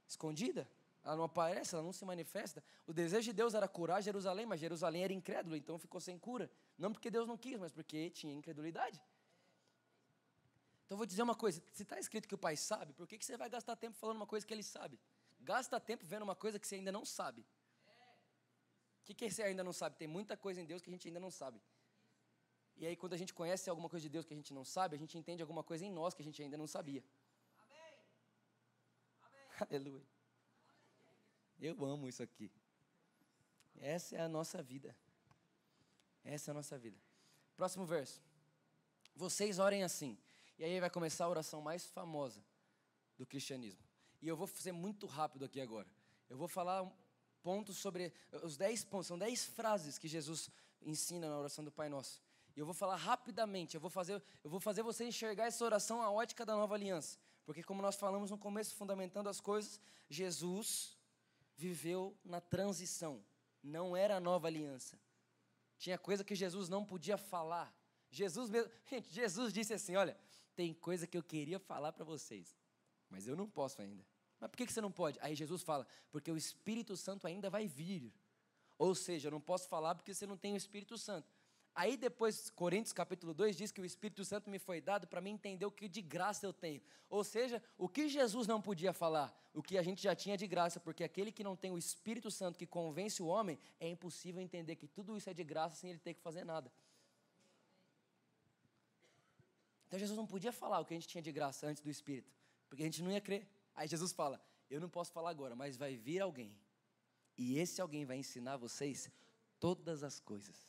escondida. 0.08 0.70
Ela 1.04 1.16
não 1.16 1.24
aparece, 1.24 1.74
ela 1.74 1.84
não 1.84 1.94
se 1.94 2.06
manifesta. 2.06 2.64
O 2.86 2.94
desejo 2.94 3.24
de 3.24 3.34
Deus 3.34 3.54
era 3.56 3.68
curar 3.68 4.04
Jerusalém, 4.04 4.46
mas 4.46 4.60
Jerusalém 4.60 5.04
era 5.04 5.14
incrédulo, 5.14 5.56
então 5.56 5.80
ficou 5.80 6.02
sem 6.02 6.20
cura. 6.20 6.52
Não 6.78 6.94
porque 6.94 7.10
Deus 7.10 7.28
não 7.28 7.38
quis, 7.38 7.60
mas 7.60 7.72
porque 7.72 8.10
tinha 8.10 8.34
incredulidade. 8.34 9.02
Então 10.86 10.96
eu 10.96 10.98
vou 10.98 11.06
dizer 11.06 11.24
uma 11.24 11.36
coisa: 11.36 11.62
se 11.74 11.84
está 11.84 12.00
escrito 12.00 12.28
que 12.28 12.36
o 12.36 12.38
pai 12.38 12.56
sabe, 12.56 12.94
por 12.94 13.08
que, 13.08 13.18
que 13.18 13.26
você 13.26 13.36
vai 13.36 13.50
gastar 13.50 13.76
tempo 13.76 13.98
falando 13.98 14.18
uma 14.18 14.28
coisa 14.28 14.46
que 14.46 14.54
ele 14.54 14.64
sabe? 14.64 15.00
Gasta 15.40 15.80
tempo 15.80 16.06
vendo 16.06 16.24
uma 16.24 16.36
coisa 16.36 16.60
que 16.60 16.68
você 16.68 16.76
ainda 16.76 16.92
não 16.92 17.06
sabe. 17.06 17.42
O 19.02 19.04
que, 19.06 19.14
que 19.14 19.30
você 19.30 19.44
ainda 19.44 19.64
não 19.64 19.74
sabe? 19.74 19.96
Tem 19.96 20.08
muita 20.08 20.36
coisa 20.36 20.62
em 20.62 20.66
Deus 20.66 20.82
que 20.82 20.90
a 20.90 20.94
gente 20.94 21.08
ainda 21.08 21.20
não 21.20 21.32
sabe. 21.32 21.62
E 22.76 22.86
aí, 22.86 22.96
quando 22.96 23.14
a 23.14 23.18
gente 23.18 23.34
conhece 23.34 23.70
alguma 23.70 23.90
coisa 23.90 24.04
de 24.04 24.10
Deus 24.10 24.26
que 24.26 24.34
a 24.34 24.38
gente 24.38 24.54
não 24.54 24.64
sabe, 24.64 24.96
a 24.96 25.00
gente 25.00 25.18
entende 25.18 25.42
alguma 25.42 25.64
coisa 25.64 25.84
em 25.86 25.92
nós 25.92 26.14
que 26.14 26.22
a 26.22 26.26
gente 26.26 26.42
ainda 26.42 26.58
não 26.58 26.68
sabia. 26.68 27.04
Amém. 27.64 28.00
Amém. 29.22 29.48
Aleluia. 29.68 30.06
Eu 31.60 31.84
amo 31.86 32.08
isso 32.08 32.22
aqui. 32.22 32.52
Essa 33.80 34.16
é 34.18 34.22
a 34.22 34.30
nossa 34.30 34.62
vida. 34.62 34.96
Essa 36.28 36.50
é 36.50 36.52
a 36.52 36.56
nossa 36.56 36.78
vida. 36.78 36.98
Próximo 37.56 37.86
verso. 37.86 38.22
Vocês 39.16 39.60
orem 39.60 39.84
assim. 39.84 40.18
E 40.60 40.64
aí 40.64 40.78
vai 40.80 40.90
começar 40.90 41.24
a 41.24 41.30
oração 41.30 41.62
mais 41.62 41.86
famosa 41.86 42.44
do 43.18 43.26
cristianismo. 43.26 43.82
E 44.22 44.28
eu 44.28 44.36
vou 44.36 44.46
fazer 44.46 44.74
muito 44.74 45.08
rápido 45.08 45.46
aqui 45.46 45.62
agora. 45.62 45.88
Eu 46.30 46.38
vou 46.38 46.50
falar 46.50 46.86
pontos 47.42 47.78
sobre 47.78 48.12
os 48.44 48.58
dez 48.58 48.84
pontos, 48.84 49.08
são 49.08 49.18
dez 49.18 49.46
frases 49.46 49.98
que 49.98 50.08
Jesus 50.08 50.50
ensina 50.82 51.30
na 51.30 51.40
oração 51.40 51.64
do 51.64 51.72
Pai 51.72 51.88
Nosso. 51.88 52.22
E 52.56 52.60
eu 52.60 52.66
vou 52.66 52.76
falar 52.76 52.98
rapidamente, 52.98 53.76
eu 53.76 53.82
vou 53.82 53.90
fazer, 53.90 54.22
eu 54.44 54.50
vou 54.50 54.60
fazer 54.60 54.84
você 54.84 55.06
enxergar 55.06 55.46
essa 55.46 55.64
oração 55.64 56.02
a 56.02 56.12
ótica 56.12 56.46
da 56.46 56.56
nova 56.56 56.76
aliança. 56.76 57.18
Porque 57.46 57.64
como 57.64 57.82
nós 57.82 57.96
falamos 57.96 58.32
no 58.32 58.38
começo, 58.38 58.76
fundamentando 58.76 59.30
as 59.30 59.40
coisas, 59.40 59.80
Jesus 60.10 60.98
viveu 61.56 62.18
na 62.26 62.42
transição. 62.42 63.24
Não 63.64 63.96
era 63.96 64.18
a 64.18 64.20
nova 64.20 64.48
aliança. 64.48 65.00
Tinha 65.78 65.98
coisa 65.98 66.24
que 66.24 66.36
Jesus 66.36 66.70
não 66.70 66.84
podia 66.84 67.18
falar. 67.18 67.74
Jesus 68.10 68.50
mesmo, 68.50 68.72
Jesus 69.10 69.54
disse 69.54 69.74
assim, 69.74 69.96
olha, 69.96 70.18
tem 70.56 70.74
coisa 70.74 71.06
que 71.06 71.18
eu 71.18 71.24
queria 71.24 71.60
falar 71.60 71.92
para 71.92 72.04
vocês, 72.04 72.58
mas 73.10 73.28
eu 73.28 73.36
não 73.36 73.50
posso 73.50 73.82
ainda. 73.82 74.06
Mas 74.40 74.50
por 74.50 74.58
que 74.58 74.72
você 74.72 74.82
não 74.82 74.92
pode? 74.92 75.20
Aí 75.22 75.36
Jesus 75.36 75.64
fala, 75.64 75.88
porque 76.12 76.32
o 76.32 76.38
Espírito 76.38 76.96
Santo 76.96 77.28
ainda 77.28 77.50
vai 77.50 77.68
vir. 77.68 78.14
Ou 78.78 78.94
seja, 78.94 79.28
eu 79.28 79.32
não 79.32 79.42
posso 79.42 79.68
falar 79.68 79.96
porque 79.96 80.14
você 80.14 80.28
não 80.28 80.38
tem 80.38 80.54
o 80.54 80.58
Espírito 80.58 80.98
Santo. 80.98 81.28
Aí 81.78 81.96
depois, 81.96 82.50
Coríntios 82.50 82.92
capítulo 82.92 83.36
2 83.36 83.56
diz 83.56 83.72
que 83.72 83.80
o 83.80 83.86
Espírito 83.86 84.26
Santo 84.26 84.50
me 84.50 84.58
foi 84.58 84.82
dado 84.82 85.06
para 85.06 85.22
me 85.22 85.30
entender 85.30 85.64
o 85.64 85.70
que 85.70 85.88
de 85.88 86.02
graça 86.02 86.44
eu 86.44 86.52
tenho. 86.52 86.82
Ou 87.08 87.24
seja, 87.24 87.62
o 87.78 87.88
que 87.88 88.10
Jesus 88.10 88.48
não 88.48 88.60
podia 88.60 88.92
falar, 88.92 89.32
o 89.54 89.62
que 89.62 89.78
a 89.78 89.84
gente 89.84 90.02
já 90.02 90.16
tinha 90.16 90.36
de 90.36 90.48
graça, 90.48 90.80
porque 90.80 91.04
aquele 91.04 91.32
que 91.32 91.44
não 91.44 91.56
tem 91.56 91.70
o 91.70 91.78
Espírito 91.78 92.32
Santo 92.32 92.58
que 92.58 92.66
convence 92.66 93.22
o 93.22 93.28
homem, 93.28 93.60
é 93.80 93.88
impossível 93.88 94.42
entender 94.42 94.76
que 94.76 94.88
tudo 94.88 95.16
isso 95.16 95.30
é 95.30 95.36
de 95.36 95.44
graça 95.44 95.76
sem 95.76 95.92
ele 95.92 96.00
ter 96.00 96.16
que 96.16 96.20
fazer 96.20 96.44
nada. 96.44 96.74
Então 99.86 100.00
Jesus 100.00 100.18
não 100.18 100.26
podia 100.26 100.52
falar 100.52 100.80
o 100.80 100.86
que 100.86 100.96
a 100.96 100.98
gente 100.98 101.08
tinha 101.08 101.22
de 101.22 101.32
graça 101.32 101.68
antes 101.68 101.84
do 101.84 101.92
Espírito, 101.92 102.34
porque 102.68 102.82
a 102.82 102.88
gente 102.88 103.04
não 103.04 103.12
ia 103.12 103.22
crer. 103.22 103.48
Aí 103.76 103.88
Jesus 103.88 104.12
fala: 104.12 104.42
Eu 104.68 104.82
não 104.82 104.90
posso 104.90 105.12
falar 105.12 105.30
agora, 105.30 105.56
mas 105.56 105.78
vai 105.78 105.96
vir 105.96 106.22
alguém, 106.22 106.58
e 107.38 107.60
esse 107.60 107.80
alguém 107.80 108.04
vai 108.04 108.18
ensinar 108.18 108.58
vocês 108.58 109.12
todas 109.60 110.02
as 110.04 110.20
coisas. 110.20 110.66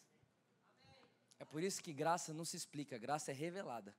É 1.38 1.44
por 1.44 1.62
isso 1.62 1.82
que 1.82 1.92
graça 1.92 2.32
não 2.32 2.44
se 2.44 2.56
explica, 2.56 2.98
graça 2.98 3.30
é 3.30 3.34
revelada. 3.34 3.94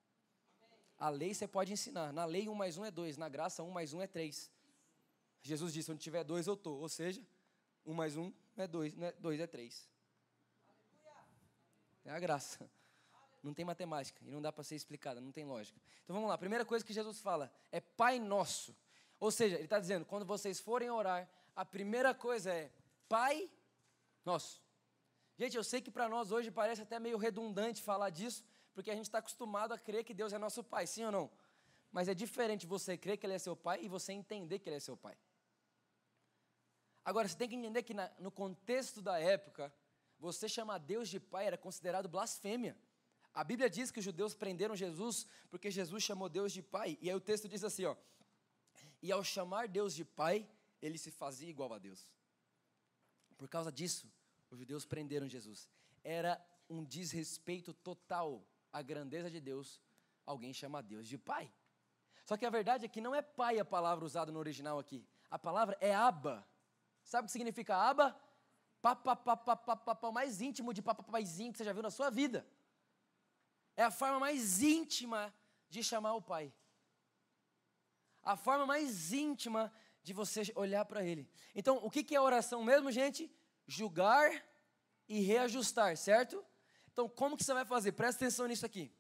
A 0.97 1.09
lei 1.09 1.33
você 1.33 1.47
pode 1.47 1.71
ensinar, 1.71 2.11
na 2.11 2.25
lei 2.25 2.49
um 2.49 2.55
mais 2.55 2.77
um 2.77 2.83
é 2.83 2.91
dois, 2.91 3.15
na 3.15 3.29
graça 3.29 3.63
um 3.63 3.71
mais 3.71 3.93
um 3.93 4.01
é 4.01 4.07
três. 4.07 4.51
Jesus 5.41 5.73
disse: 5.73 5.91
onde 5.91 6.01
tiver 6.01 6.23
dois 6.23 6.47
eu 6.47 6.55
estou, 6.55 6.79
ou 6.79 6.89
seja, 6.89 7.25
um 7.85 7.93
mais 7.93 8.17
um 8.17 8.33
é 8.57 8.67
dois, 8.67 8.93
é 9.01 9.11
dois 9.13 9.39
é 9.39 9.47
três. 9.47 9.87
É 12.03 12.11
a 12.11 12.19
graça. 12.19 12.69
Não 13.41 13.53
tem 13.53 13.63
matemática 13.63 14.19
e 14.25 14.31
não 14.31 14.41
dá 14.41 14.51
para 14.51 14.65
ser 14.65 14.75
explicada, 14.75 15.21
não 15.21 15.31
tem 15.31 15.45
lógica. 15.45 15.79
Então 16.03 16.13
vamos 16.13 16.27
lá, 16.27 16.35
a 16.35 16.37
primeira 16.37 16.65
coisa 16.65 16.83
que 16.83 16.91
Jesus 16.91 17.19
fala 17.19 17.49
é 17.71 17.79
Pai 17.79 18.19
Nosso. 18.19 18.75
Ou 19.17 19.31
seja, 19.31 19.55
Ele 19.55 19.63
está 19.63 19.79
dizendo, 19.79 20.05
quando 20.05 20.25
vocês 20.25 20.59
forem 20.59 20.89
orar, 20.89 21.29
a 21.55 21.63
primeira 21.63 22.13
coisa 22.13 22.51
é 22.51 22.69
Pai 23.07 23.49
Nosso. 24.25 24.61
Gente, 25.41 25.55
eu 25.55 25.63
sei 25.63 25.79
que 25.79 25.89
para 25.89 26.09
nós 26.09 26.33
hoje 26.33 26.51
parece 26.51 26.81
até 26.81 26.99
meio 26.99 27.17
redundante 27.17 27.81
falar 27.81 28.09
disso, 28.09 28.43
porque 28.73 28.91
a 28.91 28.95
gente 28.97 29.05
está 29.05 29.19
acostumado 29.19 29.73
a 29.73 29.79
crer 29.79 30.03
que 30.03 30.13
Deus 30.13 30.33
é 30.33 30.37
nosso 30.37 30.61
Pai, 30.61 30.85
sim 30.85 31.05
ou 31.05 31.13
não? 31.13 31.31
Mas 31.93 32.09
é 32.09 32.13
diferente 32.13 32.67
você 32.67 32.97
crer 32.97 33.15
que 33.17 33.25
Ele 33.25 33.35
é 33.35 33.39
seu 33.39 33.55
Pai 33.55 33.79
e 33.81 33.87
você 33.87 34.11
entender 34.11 34.59
que 34.59 34.67
Ele 34.67 34.75
é 34.75 34.81
seu 34.81 34.97
Pai. 34.97 35.17
Agora, 37.05 37.25
você 37.25 37.37
tem 37.37 37.47
que 37.47 37.55
entender 37.55 37.83
que 37.83 37.93
na, 37.93 38.11
no 38.19 38.29
contexto 38.29 39.01
da 39.01 39.17
época, 39.17 39.73
você 40.19 40.49
chamar 40.49 40.77
Deus 40.77 41.07
de 41.07 41.21
Pai 41.21 41.47
era 41.47 41.57
considerado 41.57 42.09
blasfêmia. 42.09 42.77
A 43.33 43.41
Bíblia 43.41 43.69
diz 43.69 43.91
que 43.91 43.99
os 43.99 44.05
judeus 44.05 44.33
prenderam 44.33 44.75
Jesus 44.75 45.25
porque 45.49 45.71
Jesus 45.71 46.03
chamou 46.03 46.27
Deus 46.27 46.51
de 46.51 46.61
Pai. 46.61 46.97
E 47.01 47.09
aí 47.09 47.15
o 47.15 47.21
texto 47.21 47.47
diz 47.47 47.63
assim, 47.63 47.85
ó. 47.85 47.95
E 49.01 49.09
ao 49.09 49.23
chamar 49.23 49.69
Deus 49.69 49.95
de 49.95 50.03
Pai, 50.03 50.45
ele 50.81 50.97
se 50.97 51.11
fazia 51.11 51.49
igual 51.49 51.71
a 51.71 51.79
Deus. 51.79 52.05
Por 53.37 53.47
causa 53.47 53.71
disso, 53.71 54.11
os 54.49 54.59
judeus 54.59 54.85
prenderam 54.85 55.27
Jesus. 55.27 55.69
Era 56.03 56.43
um 56.69 56.83
desrespeito 56.83 57.73
total 57.73 58.45
à 58.71 58.81
grandeza 58.81 59.29
de 59.29 59.39
Deus 59.39 59.81
alguém 60.25 60.53
chamar 60.53 60.81
Deus 60.83 61.07
de 61.07 61.17
Pai. 61.17 61.51
Só 62.25 62.37
que 62.37 62.45
a 62.45 62.49
verdade 62.49 62.85
é 62.85 62.87
que 62.87 63.01
não 63.01 63.15
é 63.15 63.21
pai 63.21 63.57
a 63.57 63.65
palavra 63.65 64.05
usada 64.05 64.31
no 64.31 64.37
original 64.37 64.77
aqui. 64.77 65.03
A 65.31 65.39
palavra 65.39 65.75
é 65.81 65.93
aba. 65.93 66.47
Sabe 67.03 67.25
o 67.25 67.27
que 67.27 67.31
significa 67.31 67.75
aba? 67.75 68.15
Papapá, 68.81 70.11
mais 70.11 70.39
íntimo 70.39 70.71
de 70.71 70.81
papapaizinho 70.81 71.51
que 71.51 71.57
você 71.57 71.63
já 71.63 71.73
viu 71.73 71.81
na 71.81 71.89
sua 71.89 72.11
vida. 72.11 72.45
É 73.75 73.83
a 73.83 73.89
forma 73.89 74.19
mais 74.19 74.61
íntima 74.61 75.33
de 75.69 75.83
chamar 75.83 76.13
o 76.13 76.21
pai. 76.21 76.53
A 78.21 78.35
forma 78.35 78.65
mais 78.65 79.11
íntima 79.11 79.73
de 80.03 80.13
você 80.13 80.43
olhar 80.55 80.85
para 80.85 81.03
ele. 81.03 81.27
Então, 81.55 81.77
o 81.77 81.89
que 81.89 82.15
é 82.15 82.21
oração 82.21 82.63
mesmo, 82.63 82.91
gente? 82.91 83.31
Julgar 83.69 84.31
e 85.07 85.19
reajustar, 85.21 85.95
certo? 85.95 86.43
Então, 86.91 87.07
como 87.07 87.37
que 87.37 87.43
você 87.43 87.53
vai 87.53 87.65
fazer? 87.65 87.91
Presta 87.91 88.25
atenção 88.25 88.47
nisso 88.47 88.65
aqui. 88.65 88.91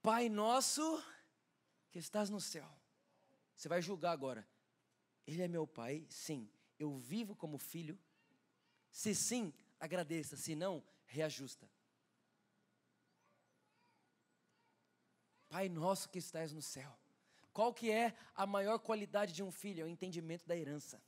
Pai 0.00 0.30
nosso 0.30 1.04
que 1.90 1.98
estás 1.98 2.30
no 2.30 2.40
céu. 2.40 2.66
Você 3.54 3.68
vai 3.68 3.82
julgar 3.82 4.12
agora. 4.12 4.48
Ele 5.26 5.42
é 5.42 5.48
meu 5.48 5.66
pai? 5.66 6.06
Sim. 6.08 6.50
Eu 6.78 6.96
vivo 6.96 7.36
como 7.36 7.58
filho? 7.58 7.98
Se 8.90 9.14
sim, 9.14 9.52
agradeça. 9.78 10.34
Se 10.34 10.54
não, 10.54 10.82
reajusta. 11.04 11.70
Pai 15.50 15.68
nosso 15.68 16.08
que 16.08 16.18
estás 16.18 16.52
no 16.52 16.62
céu. 16.62 16.98
Qual 17.52 17.74
que 17.74 17.90
é 17.90 18.16
a 18.34 18.46
maior 18.46 18.78
qualidade 18.78 19.34
de 19.34 19.42
um 19.42 19.50
filho? 19.50 19.82
É 19.82 19.84
o 19.84 19.88
entendimento 19.88 20.46
da 20.46 20.56
herança. 20.56 21.02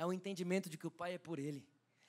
É 0.00 0.06
o 0.06 0.14
entendimento 0.14 0.70
de 0.70 0.78
que 0.78 0.86
o 0.86 0.90
pai 0.90 1.12
é 1.12 1.18
por 1.18 1.38
ele. 1.38 1.62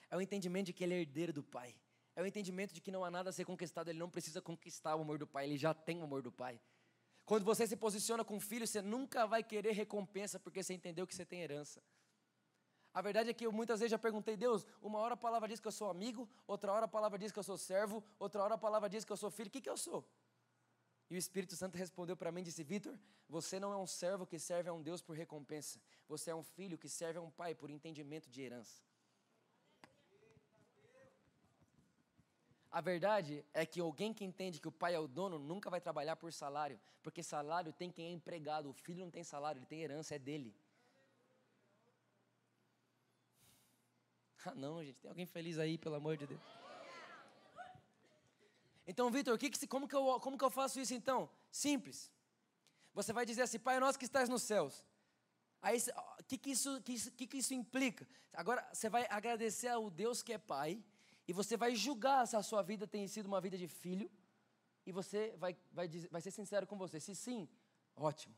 É 0.10 0.15
o 0.15 0.21
entendimento 0.21 0.67
de 0.67 0.73
que 0.73 0.82
ele 0.82 0.93
é 0.93 0.99
herdeiro 1.01 1.34
do 1.34 1.43
pai. 1.43 1.75
É 2.15 2.21
o 2.21 2.25
entendimento 2.25 2.73
de 2.73 2.80
que 2.80 2.89
não 2.89 3.04
há 3.04 3.12
nada 3.12 3.30
a 3.32 3.34
ser 3.34 3.43
conquistado, 3.43 3.89
ele 3.89 3.99
não 3.99 4.10
precisa 4.10 4.41
conquistar 4.41 4.95
o 4.95 5.01
amor 5.01 5.17
do 5.17 5.27
pai, 5.27 5.43
ele 5.45 5.58
já 5.58 5.73
tem 5.73 5.99
o 5.99 6.04
amor 6.06 6.21
do 6.21 6.32
pai. 6.32 6.58
Quando 7.25 7.43
você 7.43 7.67
se 7.67 7.75
posiciona 7.75 8.23
com 8.23 8.38
o 8.38 8.39
filho, 8.39 8.65
você 8.65 8.82
nunca 8.82 9.27
vai 9.27 9.43
querer 9.43 9.73
recompensa 9.73 10.39
porque 10.39 10.63
você 10.63 10.73
entendeu 10.73 11.06
que 11.06 11.13
você 11.13 11.25
tem 11.25 11.41
herança. 11.41 11.84
A 12.93 13.01
verdade 13.01 13.30
é 13.30 13.34
que 13.34 13.45
eu 13.45 13.51
muitas 13.51 13.82
vezes 13.82 13.91
já 13.91 13.99
perguntei, 13.99 14.38
Deus, 14.38 14.65
uma 14.82 14.99
hora 14.99 15.15
a 15.15 15.17
palavra 15.17 15.49
diz 15.49 15.60
que 15.60 15.67
eu 15.67 15.71
sou 15.73 15.89
amigo, 15.89 16.30
outra 16.47 16.71
hora 16.71 16.86
a 16.86 16.93
palavra 16.97 17.19
diz 17.19 17.34
que 17.34 17.39
eu 17.39 17.43
sou 17.43 17.58
servo, 17.58 18.01
outra 18.17 18.41
hora 18.41 18.56
a 18.56 18.58
palavra 18.58 18.89
diz 18.89 19.04
que 19.04 19.12
eu 19.12 19.17
sou 19.17 19.30
filho, 19.30 19.49
o 19.49 19.51
que, 19.51 19.60
que 19.60 19.69
eu 19.69 19.75
sou? 19.75 20.10
E 21.12 21.15
o 21.15 21.17
Espírito 21.17 21.58
Santo 21.58 21.78
respondeu 21.78 22.15
para 22.15 22.32
mim 22.32 22.39
e 22.39 22.45
disse: 22.45 22.63
Vitor, 22.63 22.97
você 23.28 23.60
não 23.60 23.74
é 23.74 23.76
um 23.76 23.86
servo 23.86 24.26
que 24.26 24.39
serve 24.39 24.69
a 24.69 24.74
um 24.74 24.82
Deus 24.82 25.02
por 25.02 25.13
recompensa, 25.13 25.78
você 26.08 26.32
é 26.32 26.36
um 26.36 26.41
filho 26.41 26.78
que 26.78 26.88
serve 26.88 27.19
a 27.19 27.21
um 27.21 27.30
pai 27.30 27.54
por 27.54 27.69
entendimento 27.69 28.30
de 28.30 28.41
herança. 28.41 28.82
A 32.71 32.80
verdade 32.80 33.45
é 33.54 33.65
que 33.65 33.82
alguém 33.82 34.13
que 34.13 34.24
entende 34.24 34.62
que 34.62 34.69
o 34.69 34.71
pai 34.71 34.95
é 34.95 35.00
o 35.00 35.06
dono 35.06 35.38
nunca 35.38 35.69
vai 35.69 35.82
trabalhar 35.82 36.15
por 36.15 36.32
salário, 36.32 36.80
porque 37.04 37.21
salário 37.21 37.74
tem 37.74 37.91
quem 37.91 38.06
é 38.06 38.12
empregado, 38.12 38.69
o 38.69 38.74
filho 38.74 39.04
não 39.04 39.12
tem 39.12 39.26
salário, 39.26 39.60
ele 39.60 39.65
tem 39.65 39.82
herança, 39.82 40.15
é 40.15 40.19
dele. 40.19 40.56
Ah, 44.45 44.56
não, 44.56 44.82
gente, 44.82 44.97
tem 45.02 45.10
alguém 45.10 45.26
feliz 45.26 45.60
aí, 45.60 45.78
pelo 45.78 45.95
amor 45.95 46.15
de 46.15 46.26
Deus. 46.26 46.61
Então, 48.85 49.09
Vitor, 49.11 49.37
como, 49.69 49.87
que 49.87 49.95
eu, 49.95 50.19
como 50.19 50.37
que 50.37 50.43
eu 50.43 50.49
faço 50.49 50.79
isso 50.79 50.93
então? 50.93 51.29
Simples. 51.51 52.11
Você 52.93 53.13
vai 53.13 53.25
dizer 53.25 53.43
assim, 53.43 53.59
Pai 53.59 53.79
nosso 53.79 53.97
que 53.97 54.05
estás 54.05 54.27
nos 54.27 54.43
céus. 54.43 54.83
Aí, 55.61 55.77
o 56.19 56.23
que, 56.23 56.37
que, 56.37 56.51
isso, 56.51 56.81
que, 56.81 57.11
que, 57.11 57.27
que 57.27 57.37
isso 57.37 57.53
implica? 57.53 58.07
Agora, 58.33 58.67
você 58.73 58.89
vai 58.89 59.05
agradecer 59.09 59.67
ao 59.67 59.89
Deus 59.89 60.23
que 60.23 60.33
é 60.33 60.37
Pai, 60.37 60.83
e 61.27 61.33
você 61.33 61.55
vai 61.55 61.75
julgar 61.75 62.27
se 62.27 62.35
a 62.35 62.41
sua 62.41 62.61
vida 62.61 62.87
tem 62.87 63.07
sido 63.07 63.27
uma 63.27 63.39
vida 63.39 63.57
de 63.57 63.67
filho, 63.67 64.09
e 64.85 64.91
você 64.91 65.35
vai, 65.37 65.55
vai, 65.71 65.87
dizer, 65.87 66.09
vai 66.09 66.21
ser 66.21 66.31
sincero 66.31 66.65
com 66.65 66.77
você. 66.77 66.99
Se 66.99 67.15
sim, 67.15 67.47
ótimo. 67.95 68.35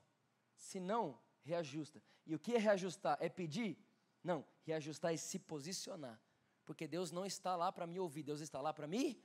Se 0.56 0.80
não, 0.80 1.18
reajusta. 1.42 2.04
E 2.26 2.36
o 2.36 2.40
que 2.40 2.56
é 2.56 2.58
reajustar? 2.58 3.18
É 3.22 3.30
pedir? 3.30 3.78
Não, 4.24 4.46
reajustar 4.64 5.14
é 5.14 5.18
se 5.18 5.40
posicionar. 5.40 6.20
Porque 6.66 6.88
Deus 6.88 7.12
não 7.12 7.26
está 7.26 7.56
lá 7.56 7.72
para 7.72 7.88
me 7.88 8.00
ouvir, 8.00 8.24
Deus 8.24 8.42
está 8.42 8.62
lá 8.62 8.74
para 8.74 8.88
me. 8.88 9.22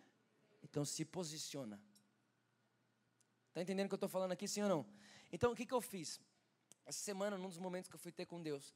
Então 0.62 0.84
se 0.84 1.04
posiciona. 1.04 1.80
Está 3.48 3.62
entendendo 3.62 3.86
o 3.86 3.88
que 3.88 3.94
eu 3.94 3.96
estou 3.96 4.08
falando 4.08 4.32
aqui, 4.32 4.46
sim 4.46 4.62
ou 4.62 4.68
não? 4.68 4.86
Então 5.32 5.52
o 5.52 5.56
que, 5.56 5.66
que 5.66 5.74
eu 5.74 5.80
fiz? 5.80 6.20
Essa 6.86 7.00
semana, 7.00 7.36
num 7.36 7.48
dos 7.48 7.58
momentos 7.58 7.88
que 7.88 7.94
eu 7.94 8.00
fui 8.00 8.12
ter 8.12 8.26
com 8.26 8.42
Deus, 8.42 8.74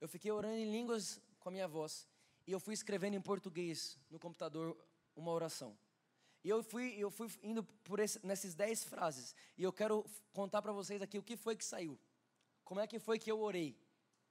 eu 0.00 0.08
fiquei 0.08 0.30
orando 0.30 0.56
em 0.56 0.70
línguas 0.70 1.20
com 1.40 1.48
a 1.48 1.52
minha 1.52 1.68
voz. 1.68 2.08
E 2.46 2.52
eu 2.52 2.60
fui 2.60 2.74
escrevendo 2.74 3.14
em 3.14 3.20
português 3.20 3.98
no 4.10 4.18
computador 4.18 4.76
uma 5.16 5.30
oração. 5.32 5.76
E 6.44 6.48
eu 6.48 6.62
fui, 6.62 6.94
eu 6.96 7.10
fui 7.10 7.28
indo 7.42 7.64
por 7.82 7.98
esse, 7.98 8.24
nessas 8.24 8.54
dez 8.54 8.84
frases. 8.84 9.34
E 9.56 9.62
eu 9.62 9.72
quero 9.72 10.04
contar 10.32 10.62
para 10.62 10.72
vocês 10.72 11.02
aqui 11.02 11.18
o 11.18 11.22
que 11.22 11.36
foi 11.36 11.56
que 11.56 11.64
saiu. 11.64 11.98
Como 12.64 12.80
é 12.80 12.86
que 12.86 12.98
foi 12.98 13.18
que 13.18 13.30
eu 13.30 13.40
orei. 13.40 13.76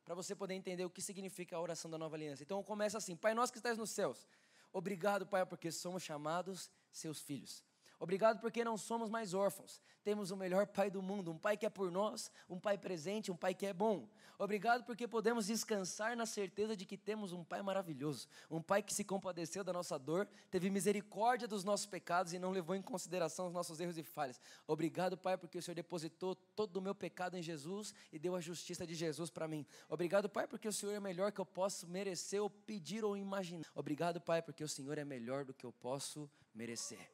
Para 0.05 0.13
você 0.13 0.36
poder 0.36 0.53
entender 0.53 0.86
o 0.86 0.89
que 0.89 1.01
significa 1.01 1.58
a 1.58 1.62
oração 1.62 1.89
da 1.89 1.97
nova 1.97 2.15
aliança. 2.15 2.43
Então 2.43 2.63
começa 2.63 2.97
assim: 2.97 3.15
Pai 3.15 3.34
nosso 3.34 3.51
que 3.51 3.60
estás 3.60 3.77
nos 3.77 3.89
céus. 3.89 4.27
Obrigado, 4.71 5.25
Pai, 5.25 5.45
porque 5.45 5.71
somos 5.71 6.03
chamados 6.03 6.69
seus 6.97 7.21
filhos. 7.21 7.63
Obrigado 7.99 8.39
porque 8.39 8.63
não 8.63 8.77
somos 8.77 9.10
mais 9.10 9.34
órfãos. 9.34 9.79
Temos 10.03 10.29
o 10.29 10.38
melhor 10.38 10.67
pai 10.67 10.91
do 10.91 11.01
mundo, 11.01 11.31
um 11.31 11.38
pai 11.38 11.55
que 11.55 11.65
é 11.65 11.69
por 11.69 11.89
nós, 11.89 12.29
um 12.49 12.60
pai 12.60 12.77
presente, 12.77 13.31
um 13.31 13.36
pai 13.36 13.55
que 13.55 13.65
é 13.65 13.73
bom. 13.73 14.08
Obrigado 14.38 14.84
porque 14.84 15.08
podemos 15.08 15.47
descansar 15.47 16.15
na 16.15 16.25
certeza 16.25 16.75
de 16.75 16.86
que 16.86 16.97
temos 16.97 17.31
um 17.31 17.43
pai 17.43 17.62
maravilhoso, 17.62 18.27
um 18.51 18.62
pai 18.62 18.84
que 18.84 18.93
se 18.93 19.03
compadeceu 19.03 19.63
da 19.63 19.71
nossa 19.71 19.97
dor, 19.97 20.27
teve 20.51 20.69
misericórdia 20.69 21.47
dos 21.47 21.63
nossos 21.63 21.86
pecados 21.86 22.34
e 22.34 22.39
não 22.39 22.51
levou 22.51 22.75
em 22.75 22.81
consideração 22.81 23.47
os 23.47 23.53
nossos 23.53 23.79
erros 23.79 23.97
e 23.97 24.03
falhas. 24.03 24.41
Obrigado, 24.67 25.17
Pai, 25.17 25.38
porque 25.38 25.58
o 25.58 25.62
Senhor 25.62 25.75
depositou 25.75 26.36
todo 26.36 26.77
o 26.77 26.81
meu 26.81 26.93
pecado 26.93 27.38
em 27.38 27.41
Jesus 27.41 27.93
e 28.12 28.19
deu 28.19 28.36
a 28.36 28.41
justiça 28.41 28.86
de 28.86 28.93
Jesus 28.93 29.29
para 29.29 29.47
mim. 29.47 29.65
Obrigado, 29.89 30.27
Pai, 30.27 30.47
porque 30.47 30.67
o 30.67 30.73
Senhor 30.73 30.93
é 30.93 30.99
melhor 30.99 31.31
que 31.31 31.39
eu 31.39 31.45
posso 31.45 31.88
merecer 31.88 32.41
ou 32.41 32.49
pedir 32.49 33.05
ou 33.05 33.15
imaginar. 33.15 33.65
Obrigado, 33.73 34.19
Pai, 34.19 34.41
porque 34.41 34.63
o 34.63 34.69
Senhor 34.69 34.97
é 34.97 35.05
melhor 35.05 35.45
do 35.45 35.53
que 35.53 35.65
eu 35.65 35.71
posso 35.71 36.29
merecer. 36.55 37.11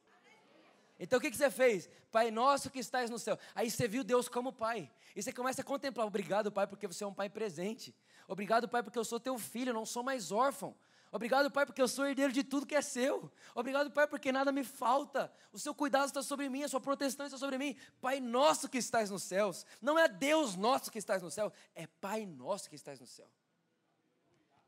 Então 0.98 1.18
o 1.18 1.20
que, 1.20 1.34
você 1.34 1.50
fez? 1.50 1.90
Pai 2.12 2.30
nosso 2.30 2.70
que 2.70 2.78
estás 2.78 3.10
no 3.10 3.18
céu. 3.18 3.36
Aí 3.54 3.70
você 3.70 3.88
viu 3.88 4.04
Deus 4.04 4.28
como 4.28 4.52
Pai. 4.52 4.90
E 5.16 5.22
você 5.22 5.32
começa 5.32 5.60
a 5.60 5.64
contemplar. 5.64 6.06
Obrigado, 6.06 6.52
Pai, 6.52 6.66
porque 6.66 6.86
você 6.86 7.02
é 7.02 7.06
um 7.06 7.12
Pai 7.12 7.28
presente. 7.28 7.94
Obrigado, 8.28 8.68
Pai, 8.68 8.82
porque 8.82 8.98
eu 8.98 9.04
sou 9.04 9.18
teu 9.18 9.36
filho, 9.36 9.74
não 9.74 9.84
sou 9.84 10.02
mais 10.02 10.30
órfão. 10.30 10.76
Obrigado, 11.10 11.50
Pai, 11.50 11.66
porque 11.66 11.82
eu 11.82 11.88
sou 11.88 12.06
herdeiro 12.06 12.32
de 12.32 12.44
tudo 12.44 12.64
que 12.64 12.74
é 12.74 12.80
seu. 12.80 13.30
Obrigado, 13.54 13.90
Pai, 13.90 14.06
porque 14.06 14.30
nada 14.30 14.52
me 14.52 14.64
falta. 14.64 15.30
O 15.52 15.58
seu 15.58 15.74
cuidado 15.74 16.06
está 16.06 16.22
sobre 16.22 16.48
mim, 16.48 16.62
a 16.62 16.68
sua 16.68 16.80
proteção 16.80 17.26
está 17.26 17.36
sobre 17.36 17.58
mim. 17.58 17.76
Pai 18.00 18.20
nosso 18.20 18.68
que 18.68 18.78
estás 18.78 19.10
nos 19.10 19.24
céus. 19.24 19.66
Não 19.80 19.98
é 19.98 20.08
Deus 20.08 20.54
nosso 20.56 20.90
que 20.90 20.98
estás 20.98 21.20
no 21.20 21.30
céu, 21.30 21.52
é 21.74 21.86
Pai 21.86 22.24
nosso 22.24 22.70
que 22.70 22.76
estás 22.76 23.00
no 23.00 23.06
céu. 23.06 23.28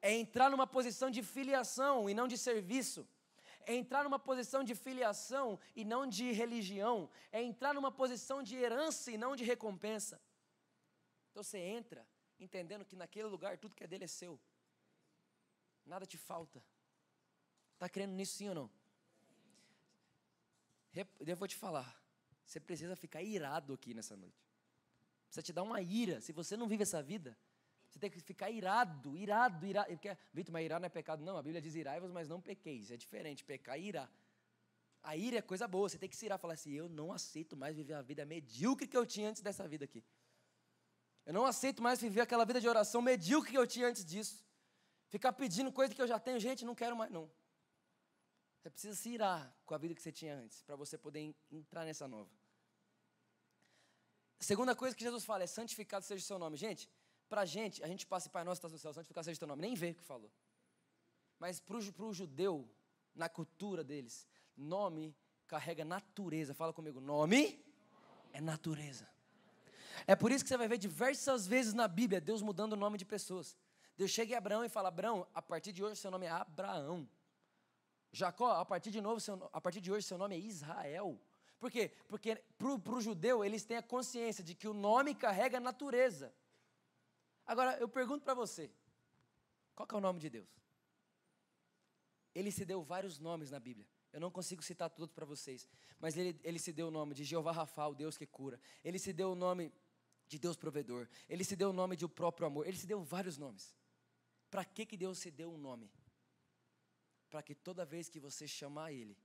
É 0.02 0.12
entrar 0.12 0.50
numa 0.50 0.66
posição 0.66 1.10
de 1.10 1.22
filiação 1.22 2.10
e 2.10 2.14
não 2.14 2.28
de 2.28 2.36
serviço 2.36 3.08
é 3.66 3.74
entrar 3.74 4.04
numa 4.04 4.18
posição 4.18 4.62
de 4.64 4.74
filiação 4.74 5.58
e 5.74 5.84
não 5.84 6.06
de 6.06 6.32
religião, 6.32 7.10
é 7.32 7.42
entrar 7.42 7.74
numa 7.74 7.90
posição 7.90 8.42
de 8.42 8.56
herança 8.56 9.10
e 9.10 9.18
não 9.18 9.34
de 9.34 9.44
recompensa. 9.44 10.20
Então 11.30 11.42
você 11.42 11.58
entra 11.58 12.06
entendendo 12.38 12.84
que 12.84 12.96
naquele 12.96 13.28
lugar 13.28 13.58
tudo 13.58 13.74
que 13.74 13.84
é 13.84 13.86
dele 13.86 14.04
é 14.04 14.08
seu, 14.08 14.38
nada 15.84 16.06
te 16.06 16.18
falta. 16.18 16.62
Está 17.74 17.88
crendo 17.88 18.14
nisso 18.14 18.36
sim 18.36 18.48
ou 18.48 18.54
não? 18.54 18.70
Eu 21.26 21.36
vou 21.36 21.48
te 21.48 21.56
falar, 21.56 22.00
você 22.44 22.60
precisa 22.60 22.94
ficar 22.94 23.22
irado 23.22 23.72
aqui 23.72 23.92
nessa 23.92 24.16
noite. 24.16 24.44
Precisa 25.26 25.42
te 25.42 25.52
dar 25.52 25.64
uma 25.64 25.80
ira. 25.80 26.20
Se 26.20 26.32
você 26.32 26.56
não 26.56 26.68
vive 26.68 26.84
essa 26.84 27.02
vida, 27.02 27.36
você 27.94 28.00
tem 28.00 28.10
que 28.10 28.18
ficar 28.18 28.50
irado, 28.50 29.16
irado, 29.16 29.64
irado. 29.64 29.88
Porque, 29.90 30.16
Vitor, 30.32 30.52
mas 30.52 30.64
irar 30.64 30.80
não 30.80 30.86
é 30.86 30.88
pecado. 30.88 31.22
Não, 31.22 31.36
a 31.36 31.42
Bíblia 31.42 31.62
diz 31.62 31.76
irai-vos, 31.76 32.10
mas 32.10 32.28
não 32.28 32.40
pequeis. 32.40 32.90
É 32.90 32.96
diferente, 32.96 33.44
pecar 33.44 33.78
e 33.78 33.86
irar. 33.86 34.10
A 35.00 35.16
ira 35.16 35.38
é 35.38 35.42
coisa 35.42 35.68
boa, 35.68 35.88
você 35.88 35.96
tem 35.96 36.08
que 36.08 36.16
se 36.16 36.26
irar. 36.26 36.36
Falar 36.36 36.54
assim, 36.54 36.72
eu 36.72 36.88
não 36.88 37.12
aceito 37.12 37.56
mais 37.56 37.76
viver 37.76 37.94
a 37.94 38.02
vida 38.02 38.26
medíocre 38.26 38.88
que 38.88 38.96
eu 38.96 39.06
tinha 39.06 39.30
antes 39.30 39.42
dessa 39.42 39.68
vida 39.68 39.84
aqui. 39.84 40.02
Eu 41.24 41.32
não 41.32 41.46
aceito 41.46 41.80
mais 41.80 42.00
viver 42.00 42.22
aquela 42.22 42.44
vida 42.44 42.60
de 42.60 42.68
oração 42.68 43.00
medíocre 43.00 43.52
que 43.52 43.58
eu 43.58 43.66
tinha 43.66 43.86
antes 43.86 44.04
disso. 44.04 44.44
Ficar 45.08 45.32
pedindo 45.32 45.70
coisa 45.70 45.94
que 45.94 46.02
eu 46.02 46.08
já 46.08 46.18
tenho. 46.18 46.40
Gente, 46.40 46.64
não 46.64 46.74
quero 46.74 46.96
mais 46.96 47.12
não. 47.12 47.30
Você 48.58 48.70
precisa 48.70 48.96
se 48.96 49.08
irar 49.08 49.56
com 49.64 49.72
a 49.72 49.78
vida 49.78 49.94
que 49.94 50.02
você 50.02 50.10
tinha 50.10 50.34
antes, 50.34 50.62
para 50.62 50.74
você 50.74 50.98
poder 50.98 51.32
entrar 51.48 51.84
nessa 51.84 52.08
nova. 52.08 52.30
A 54.40 54.42
segunda 54.42 54.74
coisa 54.74 54.96
que 54.96 55.04
Jesus 55.04 55.24
fala 55.24 55.44
é 55.44 55.46
santificado 55.46 56.04
seja 56.04 56.24
o 56.24 56.26
seu 56.26 56.40
nome. 56.40 56.56
Gente, 56.56 56.90
para 57.34 57.40
a 57.40 57.44
gente, 57.44 57.82
a 57.82 57.88
gente 57.88 58.06
passa, 58.06 58.30
Pai 58.30 58.44
nosso 58.44 58.58
estás 58.58 58.72
no 58.72 58.78
céu, 58.78 58.94
santificado 58.94 59.24
seja 59.24 59.40
teu 59.40 59.48
nome, 59.48 59.60
nem 59.60 59.74
vê 59.74 59.90
o 59.90 59.94
que 59.96 60.04
falou. 60.04 60.30
Mas 61.36 61.58
para 61.58 61.76
o 61.76 62.12
judeu, 62.12 62.70
na 63.12 63.28
cultura 63.28 63.82
deles, 63.82 64.24
nome 64.56 65.16
carrega 65.48 65.84
natureza. 65.84 66.54
Fala 66.54 66.72
comigo, 66.72 67.00
nome 67.00 67.60
é 68.32 68.40
natureza. 68.40 69.08
É 70.06 70.14
por 70.14 70.30
isso 70.30 70.44
que 70.44 70.48
você 70.48 70.56
vai 70.56 70.68
ver 70.68 70.78
diversas 70.78 71.44
vezes 71.44 71.74
na 71.74 71.88
Bíblia 71.88 72.20
Deus 72.20 72.40
mudando 72.40 72.74
o 72.74 72.76
nome 72.76 72.96
de 72.96 73.04
pessoas. 73.04 73.56
Deus 73.96 74.12
chega 74.12 74.34
em 74.34 74.36
Abraão 74.36 74.64
e 74.64 74.68
fala: 74.68 74.86
Abraão, 74.86 75.26
a 75.34 75.42
partir 75.42 75.72
de 75.72 75.82
hoje 75.82 75.96
seu 75.96 76.12
nome 76.12 76.26
é 76.26 76.30
Abraão. 76.30 77.08
Jacó, 78.12 78.52
a 78.52 78.64
partir 78.64 78.92
de 78.92 79.00
novo, 79.00 79.18
seu, 79.18 79.50
a 79.52 79.60
partir 79.60 79.80
de 79.80 79.90
hoje 79.90 80.06
seu 80.06 80.16
nome 80.16 80.36
é 80.36 80.38
Israel. 80.38 81.20
Por 81.58 81.68
quê? 81.68 81.90
Porque 82.06 82.36
para 82.56 82.94
o 82.96 83.00
judeu 83.00 83.44
eles 83.44 83.64
têm 83.64 83.76
a 83.76 83.82
consciência 83.82 84.44
de 84.44 84.54
que 84.54 84.68
o 84.68 84.72
nome 84.72 85.16
carrega 85.16 85.58
natureza. 85.58 86.32
Agora 87.46 87.78
eu 87.78 87.88
pergunto 87.88 88.24
para 88.24 88.34
você: 88.34 88.70
qual 89.74 89.88
é 89.90 89.94
o 89.94 90.00
nome 90.00 90.20
de 90.20 90.30
Deus? 90.30 90.48
Ele 92.34 92.50
se 92.50 92.64
deu 92.64 92.82
vários 92.82 93.18
nomes 93.18 93.50
na 93.50 93.60
Bíblia. 93.60 93.86
Eu 94.12 94.20
não 94.20 94.30
consigo 94.30 94.62
citar 94.62 94.90
todos 94.90 95.12
para 95.12 95.26
vocês, 95.26 95.68
mas 95.98 96.16
ele, 96.16 96.38
ele 96.44 96.58
se 96.58 96.72
deu 96.72 96.88
o 96.88 96.90
nome 96.90 97.14
de 97.14 97.24
Jeová 97.24 97.52
Rafa, 97.52 97.86
o 97.88 97.94
Deus 97.94 98.16
que 98.16 98.26
cura. 98.26 98.60
Ele 98.84 98.98
se 98.98 99.12
deu 99.12 99.32
o 99.32 99.34
nome 99.34 99.72
de 100.28 100.38
Deus 100.38 100.56
provedor. 100.56 101.08
Ele 101.28 101.44
se 101.44 101.56
deu 101.56 101.70
o 101.70 101.72
nome 101.72 101.96
de 101.96 102.04
o 102.04 102.08
próprio 102.08 102.46
amor. 102.46 102.66
Ele 102.66 102.76
se 102.76 102.86
deu 102.86 103.02
vários 103.02 103.36
nomes. 103.36 103.74
Para 104.50 104.64
que, 104.64 104.86
que 104.86 104.96
Deus 104.96 105.18
se 105.18 105.30
deu 105.30 105.52
um 105.52 105.58
nome? 105.58 105.90
Para 107.28 107.42
que 107.42 107.54
toda 107.54 107.84
vez 107.84 108.08
que 108.08 108.20
você 108.20 108.46
chamar 108.46 108.92
Ele, 108.92 109.16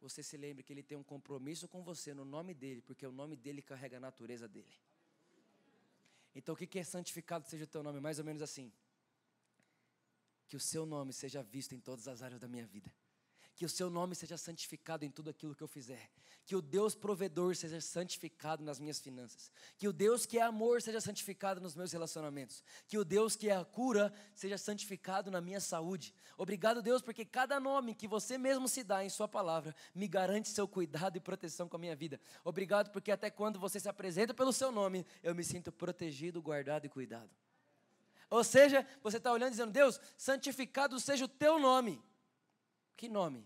você 0.00 0.22
se 0.22 0.36
lembre 0.36 0.64
que 0.64 0.72
Ele 0.72 0.82
tem 0.82 0.98
um 0.98 1.04
compromisso 1.04 1.68
com 1.68 1.82
você 1.84 2.12
no 2.12 2.24
nome 2.24 2.52
dEle, 2.52 2.82
porque 2.82 3.06
o 3.06 3.12
nome 3.12 3.36
dEle 3.36 3.62
carrega 3.62 3.98
a 3.98 4.00
natureza 4.00 4.48
dEle. 4.48 4.76
Então 6.34 6.54
o 6.54 6.56
que, 6.56 6.78
é 6.78 6.84
santificado 6.84 7.48
seja 7.48 7.64
o 7.64 7.66
teu 7.66 7.82
nome? 7.82 8.00
Mais 8.00 8.18
ou 8.18 8.24
menos 8.24 8.42
assim. 8.42 8.72
Que 10.46 10.56
o 10.56 10.60
seu 10.60 10.84
nome 10.84 11.12
seja 11.12 11.42
visto 11.42 11.74
em 11.74 11.80
todas 11.80 12.08
as 12.08 12.22
áreas 12.22 12.40
da 12.40 12.48
minha 12.48 12.66
vida 12.66 12.92
que 13.54 13.64
o 13.64 13.68
seu 13.68 13.90
nome 13.90 14.14
seja 14.14 14.36
santificado 14.36 15.04
em 15.04 15.10
tudo 15.10 15.30
aquilo 15.30 15.54
que 15.54 15.62
eu 15.62 15.68
fizer, 15.68 16.10
que 16.44 16.56
o 16.56 16.62
Deus 16.62 16.94
provedor 16.94 17.54
seja 17.54 17.80
santificado 17.80 18.64
nas 18.64 18.80
minhas 18.80 18.98
finanças, 18.98 19.50
que 19.78 19.86
o 19.86 19.92
Deus 19.92 20.26
que 20.26 20.38
é 20.38 20.42
amor 20.42 20.80
seja 20.80 21.00
santificado 21.00 21.60
nos 21.60 21.74
meus 21.74 21.92
relacionamentos, 21.92 22.64
que 22.88 22.98
o 22.98 23.04
Deus 23.04 23.36
que 23.36 23.48
é 23.48 23.56
a 23.56 23.64
cura 23.64 24.12
seja 24.34 24.58
santificado 24.58 25.30
na 25.30 25.40
minha 25.40 25.60
saúde. 25.60 26.14
Obrigado, 26.36 26.82
Deus, 26.82 27.02
porque 27.02 27.24
cada 27.24 27.60
nome 27.60 27.94
que 27.94 28.08
você 28.08 28.38
mesmo 28.38 28.68
se 28.68 28.82
dá 28.82 29.04
em 29.04 29.10
Sua 29.10 29.28
palavra 29.28 29.74
me 29.94 30.08
garante 30.08 30.48
seu 30.48 30.66
cuidado 30.66 31.16
e 31.16 31.20
proteção 31.20 31.68
com 31.68 31.76
a 31.76 31.80
minha 31.80 31.94
vida. 31.94 32.20
Obrigado, 32.44 32.90
porque 32.90 33.12
até 33.12 33.30
quando 33.30 33.58
você 33.58 33.78
se 33.78 33.88
apresenta 33.88 34.34
pelo 34.34 34.52
seu 34.52 34.72
nome, 34.72 35.06
eu 35.22 35.34
me 35.34 35.44
sinto 35.44 35.70
protegido, 35.70 36.42
guardado 36.42 36.86
e 36.86 36.88
cuidado. 36.88 37.30
Ou 38.32 38.42
seja, 38.42 38.86
você 39.02 39.18
está 39.18 39.30
olhando 39.30 39.48
e 39.48 39.50
dizendo: 39.50 39.70
Deus, 39.72 40.00
santificado 40.16 40.98
seja 40.98 41.26
o 41.26 41.28
teu 41.28 41.58
nome. 41.58 42.02
Que 43.02 43.08
nome? 43.08 43.44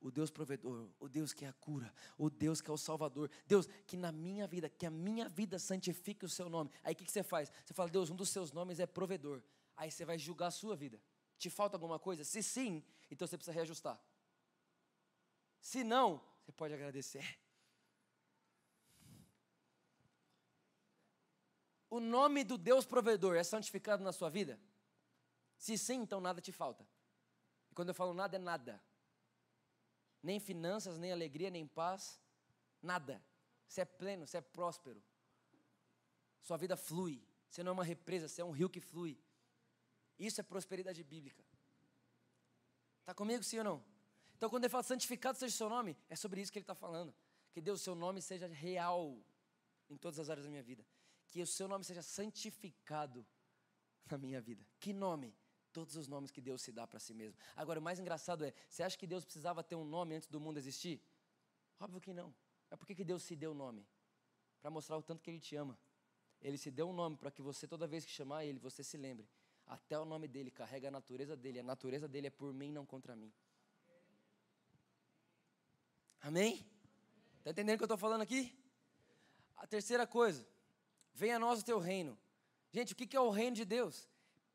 O 0.00 0.10
Deus 0.10 0.30
provedor, 0.30 0.88
o 0.98 1.10
Deus 1.10 1.34
que 1.34 1.44
é 1.44 1.48
a 1.48 1.52
cura, 1.52 1.92
o 2.16 2.30
Deus 2.30 2.62
que 2.62 2.70
é 2.70 2.72
o 2.72 2.78
Salvador. 2.78 3.30
Deus, 3.46 3.68
que 3.86 3.98
na 3.98 4.10
minha 4.10 4.46
vida, 4.46 4.66
que 4.66 4.86
a 4.86 4.90
minha 4.90 5.28
vida 5.28 5.58
santifique 5.58 6.24
o 6.24 6.28
seu 6.28 6.48
nome. 6.48 6.70
Aí 6.82 6.94
o 6.94 6.96
que, 6.96 7.04
que 7.04 7.12
você 7.12 7.22
faz? 7.22 7.52
Você 7.66 7.74
fala, 7.74 7.90
Deus, 7.90 8.08
um 8.08 8.16
dos 8.16 8.30
seus 8.30 8.50
nomes 8.50 8.80
é 8.80 8.86
provedor. 8.86 9.42
Aí 9.76 9.90
você 9.90 10.06
vai 10.06 10.18
julgar 10.18 10.46
a 10.46 10.50
sua 10.50 10.74
vida. 10.74 10.98
Te 11.36 11.50
falta 11.50 11.76
alguma 11.76 11.98
coisa? 11.98 12.24
Se 12.24 12.42
sim, 12.42 12.82
então 13.10 13.28
você 13.28 13.36
precisa 13.36 13.52
reajustar. 13.52 14.00
Se 15.60 15.84
não, 15.84 16.24
você 16.42 16.52
pode 16.52 16.72
agradecer. 16.72 17.38
O 21.90 22.00
nome 22.00 22.42
do 22.42 22.56
Deus 22.56 22.86
provedor 22.86 23.36
é 23.36 23.44
santificado 23.44 24.02
na 24.02 24.12
sua 24.12 24.30
vida? 24.30 24.58
Se 25.58 25.76
sim, 25.76 26.00
então 26.00 26.22
nada 26.22 26.40
te 26.40 26.52
falta. 26.52 26.88
Quando 27.78 27.90
eu 27.90 27.94
falo 27.94 28.12
nada, 28.12 28.34
é 28.34 28.40
nada. 28.40 28.82
Nem 30.20 30.40
finanças, 30.40 30.98
nem 30.98 31.12
alegria, 31.12 31.48
nem 31.48 31.64
paz, 31.64 32.20
nada. 32.82 33.22
Você 33.68 33.82
é 33.82 33.84
pleno, 33.84 34.26
você 34.26 34.38
é 34.38 34.40
próspero. 34.40 35.00
Sua 36.42 36.56
vida 36.56 36.76
flui. 36.76 37.22
Você 37.48 37.62
não 37.62 37.70
é 37.70 37.72
uma 37.74 37.84
represa, 37.84 38.26
você 38.26 38.42
é 38.42 38.44
um 38.44 38.50
rio 38.50 38.68
que 38.68 38.80
flui. 38.80 39.16
Isso 40.18 40.40
é 40.40 40.42
prosperidade 40.42 41.04
bíblica. 41.04 41.44
Está 42.98 43.14
comigo, 43.14 43.44
sim 43.44 43.58
ou 43.58 43.64
não? 43.64 43.84
Então, 44.36 44.50
quando 44.50 44.64
ele 44.64 44.72
fala 44.72 44.82
santificado 44.82 45.38
seja 45.38 45.54
o 45.54 45.56
seu 45.56 45.68
nome, 45.68 45.96
é 46.08 46.16
sobre 46.16 46.40
isso 46.40 46.50
que 46.50 46.58
ele 46.58 46.64
está 46.64 46.74
falando. 46.74 47.14
Que 47.52 47.60
Deus, 47.60 47.80
seu 47.80 47.94
nome 47.94 48.20
seja 48.20 48.48
real 48.48 49.16
em 49.88 49.96
todas 49.96 50.18
as 50.18 50.28
áreas 50.28 50.46
da 50.46 50.50
minha 50.50 50.64
vida. 50.64 50.84
Que 51.28 51.40
o 51.40 51.46
seu 51.46 51.68
nome 51.68 51.84
seja 51.84 52.02
santificado 52.02 53.24
na 54.10 54.18
minha 54.18 54.40
vida. 54.40 54.66
Que 54.80 54.92
nome? 54.92 55.32
Todos 55.72 55.96
os 55.96 56.08
nomes 56.08 56.30
que 56.30 56.40
Deus 56.40 56.62
se 56.62 56.72
dá 56.72 56.86
para 56.86 56.98
si 56.98 57.14
mesmo. 57.14 57.38
Agora, 57.56 57.78
o 57.78 57.82
mais 57.82 57.98
engraçado 57.98 58.44
é: 58.44 58.52
você 58.68 58.82
acha 58.82 58.96
que 58.96 59.06
Deus 59.06 59.24
precisava 59.24 59.62
ter 59.62 59.76
um 59.76 59.84
nome 59.84 60.16
antes 60.16 60.28
do 60.28 60.40
mundo 60.40 60.58
existir? 60.58 61.00
Óbvio 61.78 62.00
que 62.00 62.12
não. 62.12 62.34
Mas 62.70 62.78
por 62.78 62.86
que, 62.86 62.94
que 62.94 63.04
Deus 63.04 63.22
se 63.22 63.36
deu 63.36 63.52
o 63.52 63.54
nome? 63.54 63.86
Para 64.60 64.70
mostrar 64.70 64.96
o 64.96 65.02
tanto 65.02 65.22
que 65.22 65.30
Ele 65.30 65.40
te 65.40 65.56
ama. 65.56 65.78
Ele 66.40 66.58
se 66.58 66.70
deu 66.70 66.88
um 66.88 66.92
nome 66.92 67.16
para 67.16 67.30
que 67.30 67.42
você, 67.42 67.66
toda 67.66 67.86
vez 67.86 68.04
que 68.04 68.10
chamar 68.10 68.44
Ele, 68.44 68.58
você 68.58 68.82
se 68.82 68.96
lembre. 68.96 69.28
Até 69.66 69.98
o 69.98 70.04
nome 70.04 70.26
dele 70.26 70.50
carrega 70.50 70.88
a 70.88 70.90
natureza 70.90 71.36
dele. 71.36 71.60
A 71.60 71.62
natureza 71.62 72.08
dele 72.08 72.28
é 72.28 72.30
por 72.30 72.52
mim, 72.52 72.72
não 72.72 72.86
contra 72.86 73.14
mim. 73.14 73.32
Amém? 76.20 76.66
Está 77.38 77.50
entendendo 77.50 77.74
o 77.74 77.78
que 77.78 77.84
eu 77.84 77.86
estou 77.86 77.98
falando 77.98 78.22
aqui? 78.22 78.52
A 79.56 79.66
terceira 79.66 80.06
coisa, 80.06 80.46
venha 81.14 81.36
a 81.36 81.38
nós 81.38 81.60
o 81.60 81.64
teu 81.64 81.78
reino. 81.78 82.18
Gente, 82.72 82.92
o 82.92 82.96
que 82.96 83.16
é 83.16 83.20
o 83.20 83.30
reino 83.30 83.56
de 83.56 83.64
Deus? 83.64 84.08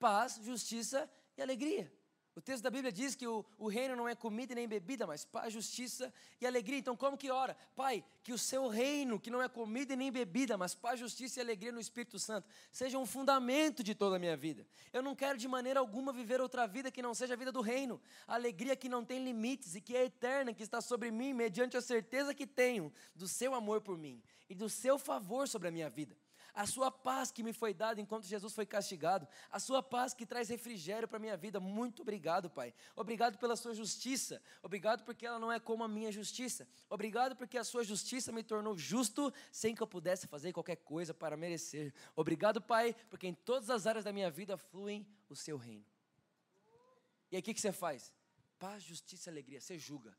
Paz, 0.04 0.38
justiça 0.44 1.10
e 1.38 1.42
alegria. 1.42 1.90
O 2.36 2.42
texto 2.42 2.62
da 2.62 2.70
Bíblia 2.70 2.92
diz 2.92 3.16
que 3.16 3.26
o, 3.26 3.46
o 3.58 3.70
reino 3.70 3.96
não 3.96 4.10
é 4.10 4.14
comida 4.14 4.54
nem 4.54 4.68
bebida, 4.68 5.08
mas 5.08 5.24
paz, 5.24 5.54
justiça 5.54 6.14
e 6.42 6.46
alegria. 6.46 6.78
Então, 6.78 6.94
como 6.94 7.18
que 7.18 7.32
ora? 7.32 7.56
Pai, 7.74 8.04
que 8.22 8.34
o 8.34 8.38
seu 8.38 8.68
reino, 8.68 9.18
que 9.18 9.32
não 9.32 9.42
é 9.42 9.48
comida 9.48 9.96
nem 9.96 10.12
bebida, 10.12 10.58
mas 10.58 10.76
paz, 10.76 11.00
justiça 11.00 11.40
e 11.40 11.42
alegria 11.42 11.72
no 11.72 11.80
Espírito 11.80 12.20
Santo, 12.20 12.50
seja 12.70 12.98
um 12.98 13.06
fundamento 13.06 13.82
de 13.82 13.96
toda 13.96 14.18
a 14.18 14.20
minha 14.20 14.36
vida. 14.36 14.68
Eu 14.92 15.02
não 15.02 15.16
quero 15.16 15.38
de 15.38 15.48
maneira 15.48 15.80
alguma 15.80 16.12
viver 16.12 16.42
outra 16.42 16.68
vida 16.68 16.92
que 16.92 17.02
não 17.02 17.14
seja 17.14 17.36
a 17.36 17.38
vida 17.38 17.54
do 17.54 17.62
reino. 17.62 18.02
A 18.28 18.34
alegria 18.34 18.76
que 18.76 18.90
não 18.90 19.06
tem 19.06 19.24
limites 19.24 19.74
e 19.74 19.80
que 19.80 19.96
é 19.96 20.04
eterna, 20.04 20.54
que 20.54 20.64
está 20.64 20.82
sobre 20.82 21.12
mim, 21.12 21.32
mediante 21.32 21.78
a 21.78 21.82
certeza 21.82 22.34
que 22.34 22.46
tenho 22.46 22.92
do 23.16 23.26
seu 23.26 23.54
amor 23.54 23.80
por 23.80 23.98
mim 23.98 24.22
e 24.50 24.54
do 24.54 24.68
seu 24.68 25.00
favor 25.00 25.48
sobre 25.48 25.70
a 25.70 25.72
minha 25.72 25.90
vida 25.90 26.18
a 26.54 26.68
sua 26.68 26.92
paz 26.92 27.32
que 27.32 27.42
me 27.42 27.52
foi 27.52 27.74
dada 27.74 28.00
enquanto 28.00 28.26
Jesus 28.26 28.54
foi 28.54 28.66
castigado, 28.66 29.28
a 29.50 29.60
sua 29.60 29.82
paz 29.82 30.14
que 30.14 30.26
traz 30.26 30.50
refrigério 30.50 31.08
para 31.08 31.18
a 31.18 31.20
minha 31.20 31.36
vida. 31.36 31.60
Muito 31.60 32.04
obrigado, 32.04 32.50
Pai. 32.50 32.74
Obrigado 32.96 33.38
pela 33.38 33.56
sua 33.56 33.74
justiça. 33.74 34.42
Obrigado 34.62 35.04
porque 35.04 35.26
ela 35.26 35.40
não 35.40 35.52
é 35.52 35.60
como 35.60 35.84
a 35.84 35.88
minha 35.88 36.12
justiça. 36.12 36.68
Obrigado 36.90 37.36
porque 37.36 37.58
a 37.58 37.64
sua 37.64 37.84
justiça 37.84 38.32
me 38.32 38.44
tornou 38.44 38.78
justo 38.78 39.34
sem 39.52 39.74
que 39.74 39.82
eu 39.82 39.88
pudesse 39.88 40.28
fazer 40.28 40.54
qualquer 40.54 40.78
coisa 40.78 41.14
para 41.14 41.36
merecer. 41.36 41.94
Obrigado, 42.16 42.62
Pai, 42.62 42.96
porque 43.10 43.28
em 43.28 43.34
todas 43.34 43.70
as 43.70 43.88
áreas 43.88 44.06
da 44.06 44.14
minha 44.14 44.30
vida 44.30 44.56
fluem 44.58 45.08
o 45.28 45.36
seu 45.36 45.58
reino. 45.58 45.86
E 47.32 47.36
aí 47.36 47.40
o 47.40 47.44
que, 47.44 47.54
que 47.54 47.62
você 47.62 47.72
faz? 47.72 48.14
Paz, 48.60 48.84
justiça 48.84 49.32
alegria. 49.32 49.60
Você 49.60 49.80
julga. 49.80 50.16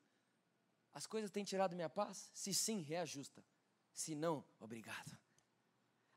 As 0.93 1.07
coisas 1.07 1.31
têm 1.31 1.45
tirado 1.45 1.77
minha 1.77 1.89
paz? 1.89 2.31
Se 2.35 2.53
sim, 2.53 2.83
reajusta. 2.83 3.45
Se 3.93 4.17
não, 4.17 4.45
obrigado. 4.59 5.24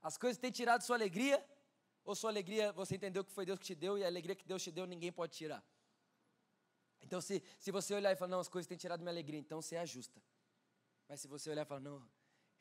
As 0.07 0.17
coisas 0.17 0.37
têm 0.37 0.49
tirado 0.49 0.81
sua 0.83 0.95
alegria? 0.95 1.37
Ou 2.05 2.15
sua 2.15 2.29
alegria, 2.29 2.71
você 2.71 2.95
entendeu 2.95 3.25
que 3.25 3.31
foi 3.37 3.45
Deus 3.45 3.59
que 3.59 3.65
te 3.65 3.75
deu 3.75 3.97
e 3.97 4.05
a 4.05 4.07
alegria 4.07 4.33
que 4.33 4.45
Deus 4.45 4.63
te 4.63 4.71
deu 4.71 4.85
ninguém 4.85 5.11
pode 5.11 5.33
tirar? 5.35 5.61
Então, 7.01 7.19
se, 7.19 7.43
se 7.59 7.71
você 7.71 7.93
olhar 7.93 8.13
e 8.13 8.15
falar, 8.15 8.31
não, 8.31 8.39
as 8.39 8.47
coisas 8.47 8.67
têm 8.67 8.77
tirado 8.77 9.01
minha 9.01 9.11
alegria, 9.11 9.37
então 9.37 9.61
você 9.61 9.75
ajusta. 9.75 10.23
Mas 11.09 11.19
se 11.19 11.27
você 11.27 11.49
olhar 11.49 11.63
e 11.63 11.65
falar, 11.65 11.81
não, 11.81 12.09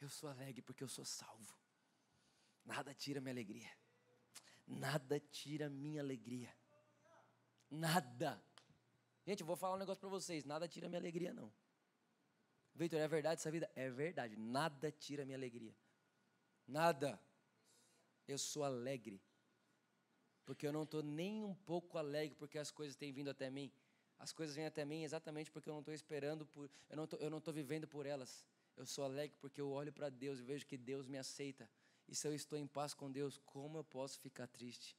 eu 0.01 0.09
sou 0.09 0.29
alegre 0.29 0.61
porque 0.61 0.83
eu 0.83 0.89
sou 0.89 1.05
salvo. 1.05 1.57
Nada 2.65 2.93
tira 2.93 3.21
minha 3.21 3.33
alegria. 3.33 3.71
Nada 4.67 5.21
tira 5.21 5.71
minha 5.71 6.03
alegria. 6.03 6.53
Nada. 7.71 8.43
Gente, 9.25 9.43
eu 9.43 9.47
vou 9.47 9.55
falar 9.55 9.77
um 9.77 9.79
negócio 9.79 10.01
para 10.01 10.11
vocês. 10.11 10.45
Nada 10.45 10.67
tira 10.67 10.89
minha 10.89 11.01
alegria, 11.01 11.33
não. 11.33 11.53
Vitor, 12.75 12.99
é 12.99 13.07
verdade 13.07 13.41
essa 13.41 13.53
vida? 13.53 13.71
É 13.77 13.89
verdade. 13.89 14.37
Nada 14.37 14.91
tira 14.91 15.25
minha 15.25 15.39
alegria. 15.39 15.77
Nada. 16.67 17.21
Eu 18.27 18.39
sou 18.39 18.65
alegre. 18.65 19.21
Porque 20.45 20.67
eu 20.67 20.73
não 20.73 20.85
estou 20.85 21.03
nem 21.03 21.45
um 21.45 21.55
pouco 21.55 21.99
alegre 21.99 22.37
porque 22.37 22.59
as 22.59 22.71
coisas 22.71 22.97
têm 22.97 23.13
vindo 23.13 23.31
até 23.31 23.51
mim. 23.51 23.71
As 24.19 24.33
coisas 24.33 24.55
vêm 24.55 24.67
até 24.67 24.85
mim 24.85 25.03
exatamente 25.03 25.51
porque 25.51 25.69
eu 25.69 25.73
não 25.73 25.81
estou 25.81 25.95
esperando 25.95 26.47
por. 26.47 26.71
Eu 26.89 26.97
não 26.97 27.05
estou 27.05 27.19
eu 27.19 27.31
não 27.31 27.41
tô 27.41 27.53
vivendo 27.53 27.87
por 27.87 28.07
elas. 28.07 28.45
Eu 28.77 28.87
sou 28.87 29.05
alegre 29.05 29.37
porque 29.41 29.61
eu 29.61 29.71
olho 29.71 29.93
para 29.93 30.09
Deus 30.09 30.39
e 30.39 30.43
vejo 30.43 30.67
que 30.67 30.77
Deus 30.77 31.07
me 31.07 31.19
aceita. 31.19 31.69
E 32.09 32.15
se 32.15 32.27
eu 32.27 32.35
estou 32.35 32.59
em 32.59 32.67
paz 32.67 32.95
com 32.95 33.11
Deus, 33.11 33.39
como 33.45 33.79
eu 33.79 33.85
posso 33.85 34.19
ficar 34.21 34.47
triste? 34.47 34.97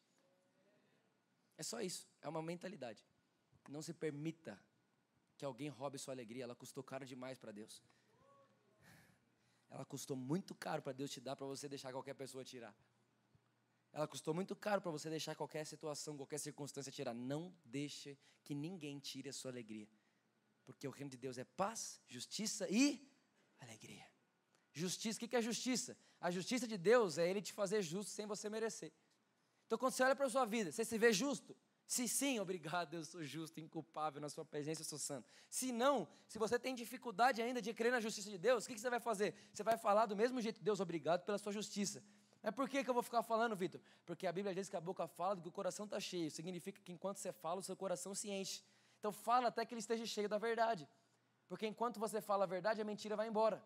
É 1.57 1.63
só 1.63 1.81
isso. 1.81 2.07
É 2.21 2.27
uma 2.27 2.41
mentalidade. 2.41 3.03
Não 3.69 3.81
se 3.81 3.93
permita 3.93 4.59
que 5.37 5.45
alguém 5.45 5.69
roube 5.69 5.97
sua 5.97 6.13
alegria. 6.13 6.43
Ela 6.43 6.55
custou 6.55 6.83
caro 6.83 7.05
demais 7.05 7.37
para 7.37 7.51
Deus. 7.51 7.81
Ela 9.69 9.85
custou 9.85 10.15
muito 10.15 10.53
caro 10.55 10.81
para 10.81 10.93
Deus 10.93 11.11
te 11.11 11.19
dar 11.19 11.35
para 11.35 11.45
você 11.45 11.67
deixar 11.67 11.91
qualquer 11.91 12.13
pessoa 12.13 12.43
tirar. 12.43 12.75
Ela 13.97 14.07
custou 14.07 14.31
muito 14.31 14.55
caro 14.55 14.79
para 14.79 14.91
você 14.91 15.09
deixar 15.09 15.33
qualquer 15.33 15.65
situação, 15.65 16.15
qualquer 16.15 16.37
circunstância 16.37 16.91
tirar. 16.91 17.15
Não 17.15 17.51
deixe 17.65 18.15
que 18.43 18.53
ninguém 18.53 18.99
tire 18.99 19.27
a 19.27 19.33
sua 19.33 19.49
alegria. 19.49 19.87
Porque 20.67 20.87
o 20.87 20.91
reino 20.91 21.09
de 21.09 21.17
Deus 21.17 21.39
é 21.39 21.43
paz, 21.43 21.99
justiça 22.05 22.67
e 22.69 23.11
alegria. 23.57 24.05
Justiça, 24.71 25.17
o 25.17 25.27
que 25.27 25.35
é 25.35 25.41
justiça? 25.41 25.97
A 26.21 26.29
justiça 26.29 26.67
de 26.67 26.77
Deus 26.77 27.17
é 27.17 27.27
Ele 27.27 27.41
te 27.41 27.51
fazer 27.51 27.81
justo 27.81 28.11
sem 28.11 28.27
você 28.27 28.47
merecer. 28.51 28.93
Então, 29.65 29.79
quando 29.79 29.93
você 29.93 30.03
olha 30.03 30.15
para 30.15 30.27
a 30.27 30.29
sua 30.29 30.45
vida, 30.45 30.71
você 30.71 30.85
se 30.85 30.95
vê 30.95 31.11
justo? 31.11 31.57
Se 31.87 32.07
sim, 32.07 32.39
obrigado, 32.39 32.93
eu 32.93 33.03
sou 33.03 33.23
justo, 33.23 33.59
inculpável, 33.59 34.21
na 34.21 34.29
sua 34.29 34.45
presença 34.45 34.81
eu 34.81 34.85
sou 34.85 34.99
santo. 34.99 35.27
Se 35.49 35.71
não, 35.71 36.07
se 36.27 36.37
você 36.37 36.59
tem 36.59 36.75
dificuldade 36.75 37.41
ainda 37.41 37.63
de 37.63 37.73
crer 37.73 37.91
na 37.91 37.99
justiça 37.99 38.29
de 38.29 38.37
Deus, 38.37 38.65
o 38.65 38.67
que 38.67 38.77
você 38.77 38.91
vai 38.91 38.99
fazer? 38.99 39.33
Você 39.51 39.63
vai 39.63 39.75
falar 39.75 40.05
do 40.05 40.15
mesmo 40.15 40.39
jeito, 40.39 40.61
Deus, 40.61 40.79
obrigado 40.79 41.25
pela 41.25 41.39
sua 41.39 41.51
justiça. 41.51 42.03
Mas 42.41 42.53
por 42.53 42.69
que, 42.69 42.83
que 42.83 42.89
eu 42.89 42.93
vou 42.93 43.03
ficar 43.03 43.23
falando, 43.23 43.55
Vitor? 43.55 43.81
Porque 44.05 44.25
a 44.27 44.31
Bíblia 44.31 44.53
diz 44.53 44.69
que 44.69 44.75
a 44.75 44.81
boca 44.81 45.07
fala 45.07 45.35
do 45.35 45.41
que 45.41 45.47
o 45.47 45.51
coração 45.51 45.85
está 45.85 45.99
cheio. 45.99 46.29
Significa 46.31 46.81
que 46.81 46.91
enquanto 46.91 47.17
você 47.17 47.31
fala, 47.31 47.59
o 47.59 47.63
seu 47.63 47.75
coração 47.75 48.13
se 48.13 48.29
enche. 48.29 48.63
Então 48.99 49.11
fala 49.11 49.47
até 49.47 49.65
que 49.65 49.73
ele 49.73 49.79
esteja 49.79 50.05
cheio 50.05 50.29
da 50.29 50.37
verdade. 50.37 50.87
Porque 51.47 51.65
enquanto 51.65 51.99
você 51.99 52.21
fala 52.21 52.43
a 52.43 52.47
verdade, 52.47 52.81
a 52.81 52.85
mentira 52.85 53.15
vai 53.15 53.27
embora. 53.27 53.63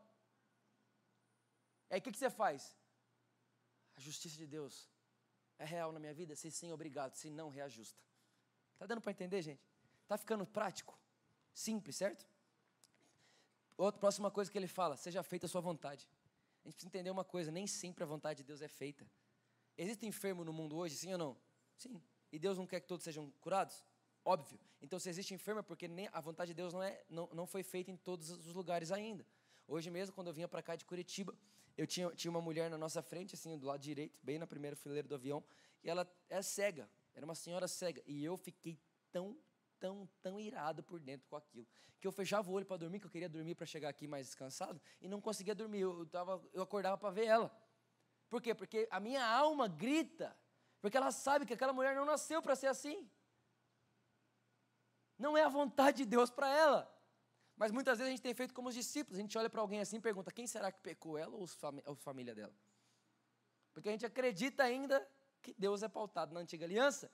Aí 1.90 2.00
o 2.00 2.02
que, 2.02 2.12
que 2.12 2.18
você 2.18 2.30
faz? 2.30 2.76
A 3.98 4.00
justiça 4.00 4.38
de 4.38 4.48
Deus 4.48 4.90
é 5.60 5.66
real 5.66 5.92
na 5.92 6.00
minha 6.00 6.14
vida? 6.14 6.36
Se 6.36 6.50
sim, 6.50 6.72
obrigado. 6.72 7.16
Se 7.16 7.30
não, 7.30 7.50
reajusta. 7.50 8.02
Está 8.74 8.86
dando 8.86 9.02
para 9.02 9.12
entender, 9.12 9.42
gente? 9.42 9.62
Está 10.04 10.18
ficando 10.18 10.46
prático? 10.46 10.98
Simples, 11.54 11.96
certo? 11.98 12.26
Outra 13.78 14.00
próxima 14.00 14.32
coisa 14.32 14.52
que 14.52 14.58
ele 14.58 14.68
fala: 14.68 14.96
seja 14.96 15.22
feita 15.24 15.46
a 15.46 15.50
sua 15.50 15.62
vontade. 15.62 16.08
A 16.64 16.68
gente 16.68 16.76
precisa 16.76 16.88
entender 16.88 17.10
uma 17.10 17.24
coisa: 17.24 17.52
nem 17.52 17.68
sempre 17.68 18.04
a 18.04 18.08
vontade 18.08 18.38
de 18.38 18.44
Deus 18.44 18.62
é 18.62 18.68
feita. 18.68 19.06
Existe 19.78 20.06
enfermo 20.06 20.44
no 20.44 20.54
mundo 20.54 20.76
hoje, 20.76 20.96
sim 20.96 21.12
ou 21.12 21.18
não? 21.18 21.38
Sim. 21.78 22.02
E 22.32 22.40
Deus 22.40 22.58
não 22.58 22.68
quer 22.68 22.80
que 22.80 22.88
todos 22.88 23.04
sejam 23.04 23.32
curados? 23.42 23.84
Óbvio. 24.24 24.60
Então, 24.82 25.00
se 25.00 25.10
existe 25.10 25.34
enfermo, 25.34 25.60
é 25.60 25.64
porque 25.64 25.88
nem 25.88 26.08
a 26.12 26.22
vontade 26.22 26.50
de 26.50 26.56
Deus 26.56 26.74
não, 26.74 26.84
é, 26.84 27.04
não, 27.10 27.28
não 27.34 27.48
foi 27.48 27.64
feita 27.64 27.90
em 27.90 27.98
todos 27.98 28.30
os 28.30 28.54
lugares 28.54 28.92
ainda. 28.92 29.26
Hoje 29.68 29.90
mesmo, 29.90 30.14
quando 30.14 30.28
eu 30.28 30.34
vinha 30.34 30.48
para 30.48 30.62
cá 30.62 30.76
de 30.76 30.86
Curitiba, 30.86 31.36
eu 31.78 31.88
tinha, 31.88 32.10
tinha 32.12 32.30
uma 32.30 32.42
mulher 32.42 32.70
na 32.70 32.78
nossa 32.78 33.02
frente, 33.02 33.36
assim, 33.36 33.58
do 33.58 33.66
lado 33.66 33.82
direito, 33.82 34.20
bem 34.22 34.38
na 34.38 34.46
primeira 34.46 34.76
fileira 34.76 35.08
do 35.08 35.16
avião, 35.16 35.44
e 35.84 35.90
ela 35.90 36.08
é 36.30 36.42
cega, 36.42 36.90
era 37.14 37.26
uma 37.26 37.36
senhora 37.36 37.68
cega, 37.68 38.02
e 38.06 38.24
eu 38.24 38.38
fiquei 38.38 38.78
tão, 39.12 39.38
tão, 39.82 40.08
tão 40.22 40.40
irado 40.40 40.84
por 40.84 41.00
dentro 41.00 41.28
com 41.28 41.36
aquilo, 41.36 41.68
que 42.00 42.08
eu 42.08 42.12
fechava 42.12 42.50
o 42.50 42.54
olho 42.54 42.66
para 42.66 42.78
dormir, 42.78 43.00
que 43.00 43.08
eu 43.08 43.10
queria 43.10 43.28
dormir 43.28 43.56
para 43.56 43.66
chegar 43.66 43.90
aqui 43.90 44.08
mais 44.08 44.28
descansado, 44.28 44.80
e 45.02 45.08
não 45.10 45.20
conseguia 45.20 45.56
dormir, 45.56 45.82
eu, 45.82 46.06
tava, 46.06 46.42
eu 46.54 46.62
acordava 46.62 46.98
para 46.98 47.10
ver 47.10 47.26
ela. 47.26 47.52
Por 48.30 48.42
quê? 48.42 48.54
Porque 48.56 48.88
a 48.90 49.00
minha 49.00 49.26
alma 49.26 49.68
grita, 49.68 50.38
porque 50.80 50.96
ela 50.96 51.12
sabe 51.12 51.46
que 51.46 51.54
aquela 51.54 51.74
mulher 51.74 51.96
não 51.96 52.06
nasceu 52.06 52.42
para 52.42 52.56
ser 52.56 52.68
assim. 52.68 53.10
Não 55.18 55.38
é 55.38 55.44
a 55.44 55.50
vontade 55.50 55.98
de 55.98 56.06
Deus 56.06 56.30
para 56.30 56.48
ela. 56.48 57.02
Mas 57.58 57.72
muitas 57.72 57.98
vezes 57.98 58.10
a 58.10 58.12
gente 58.12 58.24
tem 58.24 58.34
feito 58.34 58.54
como 58.54 58.70
os 58.70 58.76
discípulos, 58.76 59.20
a 59.20 59.22
gente 59.22 59.38
olha 59.38 59.50
para 59.50 59.62
alguém 59.62 59.82
assim 59.82 59.98
e 59.98 60.02
pergunta: 60.02 60.32
quem 60.32 60.48
será 60.48 60.72
que 60.72 60.80
pecou, 60.80 61.18
ela 61.18 61.36
ou 61.36 61.46
a 61.86 61.96
família 61.96 62.34
dela? 62.34 62.56
Porque 63.74 63.90
a 63.90 63.92
gente 63.92 64.06
acredita 64.06 64.64
ainda 64.64 65.06
que 65.42 65.54
Deus 65.58 65.84
é 65.84 65.90
pautado 65.90 66.34
na 66.34 66.40
antiga 66.40 66.66
aliança. 66.66 67.12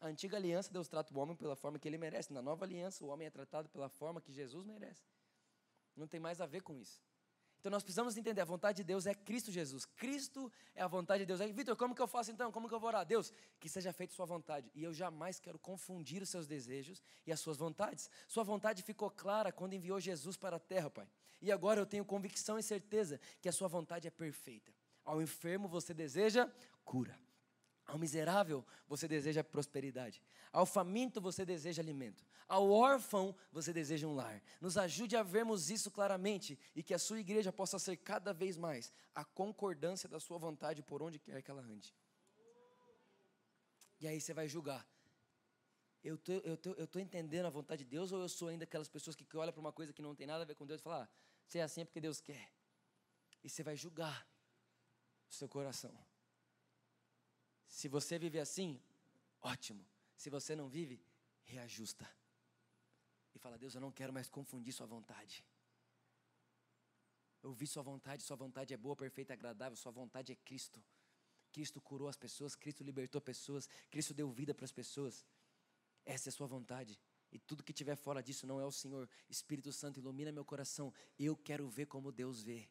A 0.00 0.06
antiga 0.06 0.36
aliança, 0.36 0.72
Deus 0.72 0.88
trata 0.88 1.12
o 1.14 1.18
homem 1.18 1.36
pela 1.36 1.54
forma 1.54 1.78
que 1.78 1.86
ele 1.86 1.98
merece. 1.98 2.32
Na 2.32 2.40
nova 2.40 2.64
aliança, 2.64 3.04
o 3.04 3.08
homem 3.08 3.26
é 3.26 3.30
tratado 3.30 3.68
pela 3.68 3.88
forma 3.88 4.20
que 4.20 4.32
Jesus 4.32 4.64
merece. 4.64 5.02
Não 5.94 6.06
tem 6.06 6.18
mais 6.18 6.40
a 6.40 6.46
ver 6.46 6.62
com 6.62 6.74
isso. 6.74 7.02
Então 7.60 7.70
nós 7.70 7.82
precisamos 7.82 8.16
entender, 8.16 8.40
a 8.40 8.44
vontade 8.46 8.78
de 8.78 8.84
Deus 8.84 9.04
é 9.04 9.14
Cristo 9.14 9.52
Jesus. 9.52 9.84
Cristo 9.84 10.50
é 10.74 10.82
a 10.82 10.88
vontade 10.88 11.24
de 11.24 11.26
Deus. 11.26 11.42
Aí, 11.42 11.52
Vitor, 11.52 11.76
como 11.76 11.94
que 11.94 12.00
eu 12.00 12.08
faço 12.08 12.30
então? 12.30 12.50
Como 12.50 12.66
que 12.66 12.74
eu 12.74 12.80
vou 12.80 12.88
orar? 12.88 13.04
Deus, 13.04 13.30
que 13.58 13.68
seja 13.68 13.92
feita 13.92 14.14
sua 14.14 14.24
vontade. 14.24 14.70
E 14.74 14.82
eu 14.82 14.94
jamais 14.94 15.38
quero 15.38 15.58
confundir 15.58 16.22
os 16.22 16.30
seus 16.30 16.46
desejos 16.46 17.02
e 17.26 17.30
as 17.30 17.38
suas 17.38 17.58
vontades. 17.58 18.08
Sua 18.26 18.42
vontade 18.42 18.82
ficou 18.82 19.10
clara 19.10 19.52
quando 19.52 19.74
enviou 19.74 20.00
Jesus 20.00 20.38
para 20.38 20.56
a 20.56 20.58
terra, 20.58 20.88
Pai. 20.88 21.06
E 21.42 21.52
agora 21.52 21.78
eu 21.78 21.84
tenho 21.84 22.02
convicção 22.02 22.58
e 22.58 22.62
certeza 22.62 23.20
que 23.42 23.48
a 23.48 23.52
sua 23.52 23.68
vontade 23.68 24.08
é 24.08 24.10
perfeita. 24.10 24.72
Ao 25.04 25.20
enfermo 25.20 25.68
você 25.68 25.92
deseja 25.92 26.50
cura. 26.82 27.18
Ao 27.90 27.98
miserável 27.98 28.64
você 28.86 29.08
deseja 29.08 29.42
prosperidade. 29.42 30.22
Ao 30.52 30.64
faminto 30.64 31.20
você 31.20 31.44
deseja 31.44 31.82
alimento. 31.82 32.24
Ao 32.46 32.70
órfão 32.70 33.34
você 33.50 33.72
deseja 33.72 34.06
um 34.06 34.14
lar. 34.14 34.40
Nos 34.60 34.78
ajude 34.78 35.16
a 35.16 35.24
vermos 35.24 35.70
isso 35.70 35.90
claramente 35.90 36.56
e 36.76 36.84
que 36.84 36.94
a 36.94 37.00
sua 37.00 37.18
igreja 37.18 37.52
possa 37.52 37.80
ser 37.80 37.96
cada 37.96 38.32
vez 38.32 38.56
mais 38.56 38.92
a 39.12 39.24
concordância 39.24 40.08
da 40.08 40.20
sua 40.20 40.38
vontade 40.38 40.84
por 40.84 41.02
onde 41.02 41.18
quer 41.18 41.42
que 41.42 41.50
ela 41.50 41.62
ande. 41.62 41.92
E 44.00 44.06
aí 44.06 44.20
você 44.20 44.32
vai 44.32 44.46
julgar. 44.46 44.86
Eu 46.04 46.16
tô, 46.16 46.32
eu, 46.32 46.56
tô, 46.56 46.70
eu 46.74 46.86
tô 46.86 47.00
entendendo 47.00 47.46
a 47.46 47.50
vontade 47.50 47.82
de 47.82 47.90
Deus 47.90 48.12
ou 48.12 48.22
eu 48.22 48.28
sou 48.28 48.48
ainda 48.48 48.62
aquelas 48.62 48.88
pessoas 48.88 49.16
que, 49.16 49.24
que 49.24 49.36
olham 49.36 49.52
para 49.52 49.60
uma 49.60 49.72
coisa 49.72 49.92
que 49.92 50.00
não 50.00 50.14
tem 50.14 50.28
nada 50.28 50.44
a 50.44 50.46
ver 50.46 50.54
com 50.54 50.64
Deus 50.64 50.80
e 50.80 50.82
falam, 50.84 51.02
ah, 51.02 51.08
você 51.44 51.58
é 51.58 51.62
assim 51.62 51.80
é 51.80 51.84
porque 51.84 52.00
Deus 52.00 52.20
quer. 52.20 52.52
E 53.42 53.50
você 53.50 53.64
vai 53.64 53.74
julgar 53.74 54.24
o 55.28 55.34
seu 55.34 55.48
coração. 55.48 55.92
Se 57.70 57.88
você 57.88 58.18
vive 58.18 58.38
assim, 58.38 58.78
ótimo. 59.40 59.82
Se 60.16 60.28
você 60.28 60.54
não 60.54 60.68
vive, 60.68 61.00
reajusta. 61.44 62.06
E 63.34 63.38
fala, 63.38 63.56
Deus, 63.56 63.74
eu 63.74 63.80
não 63.80 63.92
quero 63.92 64.12
mais 64.12 64.28
confundir 64.28 64.74
Sua 64.74 64.86
vontade. 64.86 65.44
Eu 67.42 67.52
vi 67.52 67.66
Sua 67.66 67.82
vontade, 67.82 68.22
Sua 68.22 68.36
vontade 68.36 68.74
é 68.74 68.76
boa, 68.76 68.96
perfeita, 68.96 69.32
agradável, 69.32 69.76
Sua 69.76 69.92
vontade 69.92 70.32
é 70.32 70.34
Cristo. 70.34 70.82
Cristo 71.52 71.80
curou 71.80 72.08
as 72.08 72.16
pessoas, 72.16 72.54
Cristo 72.54 72.82
libertou 72.84 73.20
pessoas, 73.20 73.68
Cristo 73.88 74.12
deu 74.12 74.30
vida 74.30 74.52
para 74.52 74.64
as 74.64 74.72
pessoas. 74.72 75.24
Essa 76.04 76.28
é 76.28 76.30
a 76.30 76.32
Sua 76.32 76.48
vontade. 76.48 77.00
E 77.32 77.38
tudo 77.38 77.62
que 77.62 77.72
tiver 77.72 77.94
fora 77.94 78.20
disso 78.20 78.46
não 78.46 78.60
é 78.60 78.66
o 78.66 78.72
Senhor. 78.72 79.08
Espírito 79.28 79.72
Santo, 79.72 80.00
ilumina 80.00 80.32
meu 80.32 80.44
coração. 80.44 80.92
Eu 81.16 81.36
quero 81.36 81.68
ver 81.68 81.86
como 81.86 82.10
Deus 82.10 82.42
vê. 82.42 82.68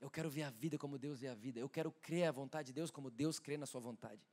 Eu 0.00 0.10
quero 0.10 0.28
ver 0.28 0.42
a 0.42 0.50
vida 0.50 0.76
como 0.76 0.98
Deus 0.98 1.20
vê 1.20 1.28
a 1.28 1.34
vida. 1.34 1.58
Eu 1.58 1.68
quero 1.68 1.90
crer 1.90 2.24
a 2.24 2.32
vontade 2.32 2.66
de 2.66 2.72
Deus 2.72 2.90
como 2.90 3.10
Deus 3.10 3.38
crê 3.38 3.56
na 3.56 3.66
sua 3.66 3.80
vontade. 3.80 4.28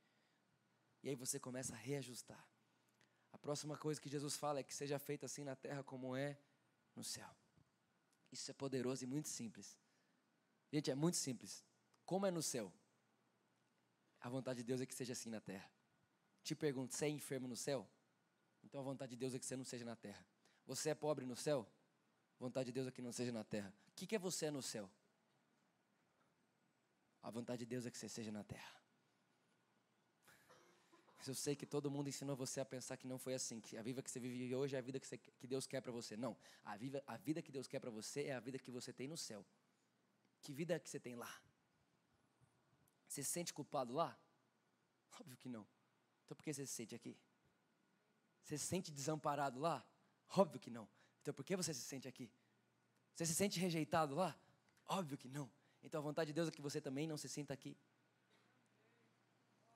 E 1.02 1.08
aí 1.08 1.14
você 1.14 1.38
começa 1.40 1.74
a 1.74 1.76
reajustar. 1.76 2.46
A 3.32 3.38
próxima 3.38 3.76
coisa 3.76 4.00
que 4.00 4.08
Jesus 4.08 4.36
fala 4.36 4.60
é 4.60 4.62
que 4.62 4.74
seja 4.74 4.98
feita 4.98 5.26
assim 5.26 5.44
na 5.44 5.56
terra 5.56 5.82
como 5.82 6.14
é 6.14 6.38
no 6.94 7.02
céu. 7.02 7.28
Isso 8.30 8.50
é 8.50 8.54
poderoso 8.54 9.04
e 9.04 9.06
muito 9.06 9.28
simples. 9.28 9.78
Gente, 10.72 10.90
é 10.90 10.94
muito 10.94 11.16
simples. 11.16 11.64
Como 12.04 12.26
é 12.26 12.30
no 12.30 12.42
céu? 12.42 12.72
A 14.20 14.28
vontade 14.28 14.58
de 14.58 14.64
Deus 14.64 14.80
é 14.80 14.86
que 14.86 14.94
seja 14.94 15.12
assim 15.12 15.30
na 15.30 15.40
terra. 15.40 15.70
Te 16.42 16.54
pergunto, 16.54 16.94
você 16.94 17.06
é 17.06 17.08
enfermo 17.08 17.48
no 17.48 17.56
céu? 17.56 17.88
Então 18.62 18.80
a 18.80 18.84
vontade 18.84 19.10
de 19.10 19.16
Deus 19.16 19.34
é 19.34 19.38
que 19.38 19.46
você 19.46 19.56
não 19.56 19.64
seja 19.64 19.84
na 19.84 19.96
terra. 19.96 20.24
Você 20.66 20.90
é 20.90 20.94
pobre 20.94 21.26
no 21.26 21.36
céu? 21.36 21.66
Vontade 22.38 22.66
de 22.66 22.72
Deus 22.72 22.86
é 22.86 22.90
que 22.90 23.02
não 23.02 23.12
seja 23.12 23.32
na 23.32 23.44
terra. 23.44 23.72
O 23.88 23.92
que, 23.92 24.06
que 24.06 24.16
é 24.16 24.18
você 24.18 24.50
no 24.50 24.62
céu? 24.62 24.90
A 27.24 27.30
vontade 27.30 27.60
de 27.60 27.66
Deus 27.66 27.86
é 27.86 27.90
que 27.90 27.96
você 27.96 28.06
seja 28.06 28.30
na 28.30 28.44
terra. 28.44 28.78
Mas 31.16 31.26
eu 31.26 31.34
sei 31.34 31.56
que 31.56 31.64
todo 31.64 31.90
mundo 31.90 32.06
ensinou 32.06 32.36
você 32.36 32.60
a 32.60 32.66
pensar 32.66 32.98
que 32.98 33.06
não 33.06 33.18
foi 33.18 33.32
assim, 33.32 33.62
que 33.62 33.78
a 33.78 33.82
vida 33.82 34.02
que 34.02 34.10
você 34.10 34.20
vive 34.20 34.54
hoje 34.54 34.76
é 34.76 34.78
a 34.78 34.82
vida 34.82 35.00
que, 35.00 35.06
você, 35.06 35.16
que 35.16 35.46
Deus 35.46 35.66
quer 35.66 35.80
para 35.80 35.90
você. 35.90 36.18
Não, 36.18 36.36
a 36.62 36.76
vida, 36.76 37.02
a 37.06 37.16
vida 37.16 37.40
que 37.40 37.50
Deus 37.50 37.66
quer 37.66 37.80
para 37.80 37.90
você 37.90 38.24
é 38.24 38.34
a 38.34 38.40
vida 38.40 38.58
que 38.58 38.70
você 38.70 38.92
tem 38.92 39.08
no 39.08 39.16
céu. 39.16 39.42
Que 40.42 40.52
vida 40.52 40.78
que 40.78 40.90
você 40.90 41.00
tem 41.00 41.14
lá? 41.14 41.34
Você 43.08 43.24
se 43.24 43.30
sente 43.30 43.54
culpado 43.54 43.94
lá? 43.94 44.14
Óbvio 45.18 45.38
que 45.38 45.48
não. 45.48 45.66
Então 46.26 46.36
por 46.36 46.42
que 46.42 46.52
você 46.52 46.66
se 46.66 46.74
sente 46.74 46.94
aqui? 46.94 47.16
Você 48.42 48.58
se 48.58 48.66
sente 48.66 48.92
desamparado 48.92 49.58
lá? 49.58 49.82
Óbvio 50.36 50.60
que 50.60 50.70
não. 50.70 50.86
Então 51.22 51.32
por 51.32 51.42
que 51.42 51.56
você 51.56 51.72
se 51.72 51.80
sente 51.80 52.06
aqui? 52.06 52.30
Você 53.14 53.24
se 53.24 53.34
sente 53.34 53.58
rejeitado 53.58 54.14
lá? 54.14 54.38
Óbvio 54.86 55.16
que 55.16 55.26
não. 55.26 55.50
Então 55.84 56.00
a 56.00 56.02
vontade 56.02 56.28
de 56.28 56.32
Deus 56.32 56.48
é 56.48 56.50
que 56.50 56.62
você 56.62 56.80
também 56.80 57.06
não 57.06 57.18
se 57.18 57.28
sinta 57.28 57.52
aqui. 57.52 57.76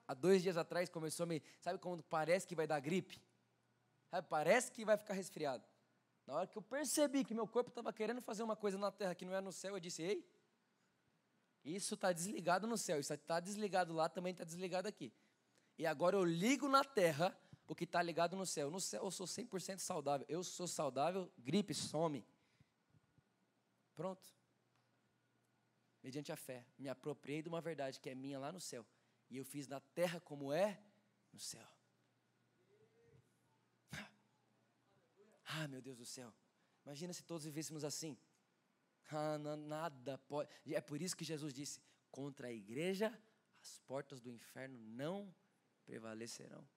Há 0.07 0.15
dois 0.15 0.41
dias 0.41 0.57
atrás 0.57 0.89
começou 0.89 1.23
a 1.23 1.27
me. 1.27 1.41
Sabe 1.59 1.77
quando 1.77 2.01
parece 2.01 2.47
que 2.47 2.55
vai 2.55 2.65
dar 2.65 2.79
gripe? 2.79 3.21
Sabe, 4.09 4.27
parece 4.27 4.71
que 4.71 4.83
vai 4.83 4.97
ficar 4.97 5.13
resfriado. 5.13 5.63
Na 6.25 6.33
hora 6.35 6.47
que 6.47 6.57
eu 6.57 6.63
percebi 6.63 7.23
que 7.23 7.33
meu 7.33 7.47
corpo 7.47 7.69
estava 7.69 7.93
querendo 7.93 8.21
fazer 8.21 8.41
uma 8.41 8.55
coisa 8.55 8.77
na 8.77 8.91
terra 8.91 9.13
que 9.13 9.23
não 9.23 9.35
é 9.35 9.39
no 9.39 9.51
céu, 9.51 9.75
eu 9.75 9.79
disse: 9.79 10.01
Ei, 10.01 10.27
isso 11.63 11.93
está 11.93 12.11
desligado 12.11 12.65
no 12.65 12.77
céu, 12.77 12.99
isso 12.99 13.13
está 13.13 13.39
desligado 13.39 13.93
lá, 13.93 14.09
também 14.09 14.31
está 14.31 14.43
desligado 14.43 14.87
aqui. 14.87 15.13
E 15.77 15.85
agora 15.85 16.15
eu 16.15 16.25
ligo 16.25 16.67
na 16.67 16.83
terra 16.83 17.39
o 17.67 17.75
que 17.75 17.83
está 17.83 18.01
ligado 18.01 18.35
no 18.35 18.47
céu. 18.47 18.71
No 18.71 18.79
céu 18.79 19.03
eu 19.03 19.11
sou 19.11 19.27
100% 19.27 19.77
saudável. 19.77 20.25
Eu 20.27 20.43
sou 20.43 20.67
saudável, 20.67 21.31
gripe 21.37 21.75
some. 21.75 22.25
Pronto 23.95 24.38
mediante 26.01 26.31
a 26.31 26.35
fé, 26.35 26.65
me 26.77 26.89
apropriei 26.89 27.41
de 27.41 27.49
uma 27.49 27.61
verdade 27.61 27.99
que 27.99 28.09
é 28.09 28.15
minha 28.15 28.39
lá 28.39 28.51
no 28.51 28.59
céu. 28.59 28.85
E 29.29 29.37
eu 29.37 29.45
fiz 29.45 29.67
na 29.67 29.79
terra 29.79 30.19
como 30.19 30.51
é 30.51 30.81
no 31.31 31.39
céu. 31.39 31.67
Ah, 35.51 35.67
meu 35.67 35.81
Deus 35.81 35.97
do 35.97 36.05
céu. 36.05 36.31
Imagina 36.85 37.11
se 37.11 37.23
todos 37.23 37.43
vivêssemos 37.43 37.83
assim. 37.83 38.17
Ah, 39.11 39.37
nada 39.37 40.17
pode. 40.19 40.49
É 40.73 40.79
por 40.79 41.01
isso 41.01 41.17
que 41.17 41.25
Jesus 41.25 41.51
disse: 41.51 41.81
contra 42.11 42.47
a 42.47 42.51
igreja, 42.51 43.07
as 43.61 43.79
portas 43.79 44.21
do 44.21 44.29
inferno 44.29 44.79
não 44.79 45.33
prevalecerão. 45.85 46.67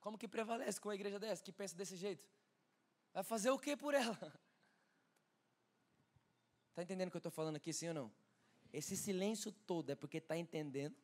Como 0.00 0.18
que 0.18 0.26
prevalece 0.26 0.80
com 0.80 0.90
a 0.90 0.94
igreja 0.94 1.18
dessa, 1.18 1.42
que 1.42 1.52
pensa 1.52 1.76
desse 1.76 1.96
jeito? 1.96 2.28
Vai 3.12 3.22
fazer 3.22 3.50
o 3.50 3.58
que 3.58 3.76
por 3.76 3.94
ela? 3.94 4.18
Está 6.72 6.82
entendendo 6.82 7.08
o 7.08 7.10
que 7.10 7.16
eu 7.18 7.20
estou 7.20 7.30
falando 7.30 7.56
aqui, 7.56 7.70
sim 7.70 7.88
ou 7.88 7.94
não? 7.94 8.10
Esse 8.72 8.96
silêncio 8.96 9.52
todo 9.52 9.90
é 9.90 9.94
porque 9.94 10.16
está 10.16 10.38
entendendo? 10.38 10.96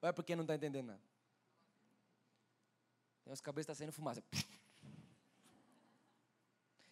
Ou 0.00 0.08
é 0.08 0.12
porque 0.12 0.34
não 0.34 0.42
está 0.42 0.56
entendendo 0.56 0.86
nada? 0.86 1.00
Tem 3.22 3.32
os 3.32 3.40
cabelos 3.40 3.62
está 3.62 3.74
saindo 3.74 3.92
fumaça. 3.92 4.20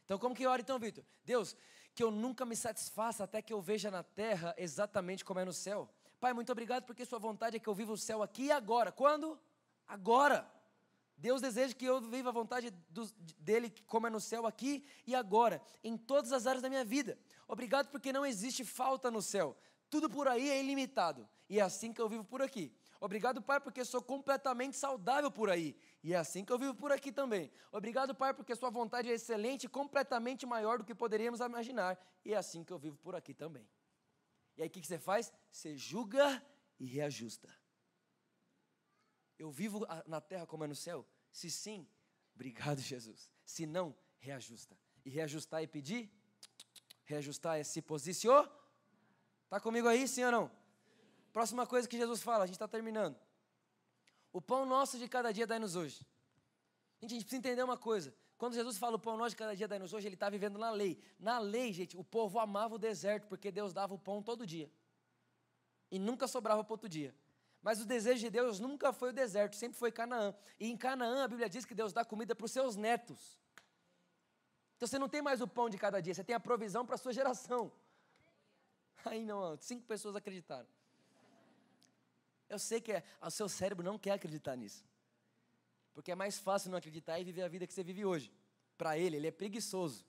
Então, 0.05 0.19
como 0.19 0.35
que 0.35 0.47
ora 0.47 0.61
então, 0.61 0.79
Vitor? 0.79 1.05
Deus, 1.25 1.57
que 1.95 2.03
eu 2.03 2.11
nunca 2.11 2.45
me 2.45 2.57
satisfaça 2.57 3.25
até 3.25 3.43
que 3.43 3.53
eu 3.53 3.61
veja 3.61 3.91
na 3.91 4.03
terra 4.03 4.55
exatamente 4.59 5.25
como 5.25 5.41
é 5.41 5.45
no 5.45 5.53
céu. 5.53 5.89
Pai, 6.19 6.33
muito 6.33 6.53
obrigado 6.53 6.85
porque 6.85 7.05
Sua 7.05 7.19
vontade 7.19 7.57
é 7.57 7.61
que 7.61 7.69
eu 7.69 7.75
viva 7.75 7.93
o 7.93 7.97
céu 7.97 8.23
aqui 8.23 8.45
e 8.45 8.53
agora. 8.53 8.93
Quando? 8.93 9.41
Agora. 9.89 10.51
Deus 11.21 11.43
deseja 11.43 11.75
que 11.75 11.85
eu 11.85 12.01
viva 12.01 12.31
a 12.31 12.33
vontade 12.33 12.71
do, 12.89 13.07
dele 13.39 13.71
como 13.87 14.07
é 14.07 14.11
no 14.11 14.19
céu 14.19 14.47
aqui 14.47 14.83
e 15.07 15.15
agora, 15.15 15.61
em 15.85 15.95
todas 15.95 16.33
as 16.33 16.47
áreas 16.47 16.63
da 16.63 16.69
minha 16.71 16.85
vida. 16.85 17.19
Obrigado 17.47 17.91
porque 17.91 18.11
não 18.11 18.25
existe 18.25 18.65
falta 18.65 19.11
no 19.11 19.21
céu. 19.21 19.55
Tudo 19.91 20.09
por 20.09 20.27
aí 20.27 20.49
é 20.49 20.59
ilimitado. 20.59 21.29
E 21.47 21.59
é 21.59 21.63
assim 21.63 21.93
que 21.93 22.01
eu 22.01 22.09
vivo 22.09 22.25
por 22.25 22.41
aqui. 22.41 22.75
Obrigado, 22.99 23.43
Pai, 23.43 23.61
porque 23.61 23.85
sou 23.85 24.01
completamente 24.01 24.79
saudável 24.79 25.31
por 25.31 25.51
aí. 25.51 25.77
E 26.03 26.15
é 26.15 26.17
assim 26.17 26.43
que 26.43 26.53
eu 26.53 26.59
vivo 26.59 26.75
por 26.75 26.91
aqui 26.91 27.13
também. 27.13 27.51
Obrigado, 27.71 28.15
Pai, 28.15 28.33
porque 28.33 28.55
Sua 28.57 28.71
vontade 28.71 29.11
é 29.11 29.15
excelente 29.15 29.69
completamente 29.69 30.47
maior 30.47 30.79
do 30.79 30.85
que 30.85 30.95
poderíamos 30.95 31.41
imaginar. 31.41 31.99
E 32.25 32.33
é 32.33 32.37
assim 32.39 32.65
que 32.65 32.73
eu 32.73 32.79
vivo 32.79 32.97
por 32.97 33.15
aqui 33.15 33.35
também. 33.35 33.69
E 34.57 34.63
aí 34.63 34.69
o 34.69 34.71
que 34.71 34.87
você 34.87 34.99
faz? 34.99 35.31
Você 35.51 35.77
julga 35.77 36.43
e 36.79 36.87
reajusta. 36.87 37.60
Eu 39.41 39.51
vivo 39.51 39.87
na 40.07 40.21
terra 40.21 40.47
como 40.47 40.65
é 40.65 40.67
no 40.67 40.77
céu? 40.77 41.07
Se 41.33 41.51
sim, 41.51 41.89
obrigado, 42.35 42.79
Jesus. 42.93 43.33
Se 43.43 43.65
não, 43.65 43.97
reajusta. 44.19 44.77
E 45.03 45.09
reajustar 45.09 45.63
é 45.63 45.67
pedir? 45.67 46.13
Reajustar 47.07 47.57
é 47.59 47.65
se 47.65 47.81
posicionar? 47.81 48.51
Está 49.45 49.59
comigo 49.59 49.89
aí, 49.89 50.07
sim 50.07 50.23
ou 50.25 50.31
não? 50.31 50.51
Próxima 51.33 51.67
coisa 51.67 51.89
que 51.89 51.97
Jesus 51.97 52.23
fala, 52.23 52.45
a 52.45 52.47
gente 52.47 52.57
está 52.57 52.69
terminando. 52.69 53.17
O 54.31 54.43
pão 54.43 54.67
nosso 54.67 54.99
de 54.99 55.09
cada 55.09 55.33
dia 55.33 55.47
dai-nos 55.47 55.75
hoje. 55.75 56.07
Gente, 57.01 57.13
a 57.13 57.15
gente 57.15 57.25
precisa 57.25 57.39
entender 57.39 57.63
uma 57.63 57.79
coisa. 57.79 58.15
Quando 58.37 58.53
Jesus 58.53 58.77
fala 58.77 58.97
o 58.97 58.99
pão 58.99 59.17
nosso 59.17 59.31
de 59.31 59.37
cada 59.37 59.57
dia 59.57 59.67
dai-nos 59.67 59.95
hoje, 59.95 60.07
ele 60.07 60.17
está 60.17 60.29
vivendo 60.29 60.59
na 60.59 60.71
lei. 60.71 61.03
Na 61.19 61.39
lei, 61.39 61.73
gente, 61.73 61.97
o 61.97 62.05
povo 62.05 62.39
amava 62.39 62.75
o 62.75 62.79
deserto 62.79 63.27
porque 63.27 63.51
Deus 63.51 63.73
dava 63.73 63.95
o 63.95 63.99
pão 63.99 64.23
todo 64.23 64.47
dia. 64.47 64.71
E 65.91 65.99
nunca 65.99 66.29
sobrava 66.29 66.63
para 66.63 66.75
outro 66.75 66.91
dia. 66.91 67.15
Mas 67.63 67.81
o 67.81 67.85
desejo 67.85 68.21
de 68.21 68.31
Deus 68.31 68.59
nunca 68.59 68.93
foi 68.93 69.11
o 69.11 69.13
deserto, 69.13 69.55
sempre 69.55 69.79
foi 69.79 69.93
Canaã. 69.93 70.35
E 70.59 70.69
em 70.71 70.77
Canaã 70.77 71.25
a 71.25 71.29
Bíblia 71.29 71.49
diz 71.49 71.65
que 71.65 71.75
Deus 71.75 71.93
dá 71.93 72.05
comida 72.05 72.35
para 72.35 72.45
os 72.45 72.53
seus 72.53 72.77
netos. 72.77 73.39
Então 74.77 74.89
você 74.89 74.99
não 74.99 75.09
tem 75.09 75.21
mais 75.21 75.43
o 75.43 75.49
pão 75.49 75.69
de 75.69 75.77
cada 75.77 76.01
dia, 76.01 76.15
você 76.15 76.25
tem 76.25 76.35
a 76.35 76.41
provisão 76.41 76.87
para 76.87 76.95
a 76.95 76.99
sua 76.99 77.13
geração. 77.13 77.71
Aí 79.05 79.25
não, 79.25 79.57
cinco 79.59 79.85
pessoas 79.87 80.17
acreditaram. 80.17 80.67
Eu 82.49 82.59
sei 82.59 82.81
que 82.81 82.93
é, 82.93 83.05
o 83.21 83.31
seu 83.31 83.49
cérebro 83.49 83.85
não 83.85 83.99
quer 83.99 84.13
acreditar 84.13 84.57
nisso. 84.57 84.85
Porque 85.93 86.11
é 86.11 86.15
mais 86.15 86.39
fácil 86.39 86.71
não 86.71 86.79
acreditar 86.79 87.21
e 87.21 87.25
viver 87.25 87.43
a 87.43 87.49
vida 87.49 87.67
que 87.67 87.75
você 87.75 87.85
vive 87.85 88.05
hoje. 88.05 88.33
Para 88.79 88.97
ele, 88.97 89.17
ele 89.17 89.27
é 89.27 89.31
preguiçoso. 89.31 90.07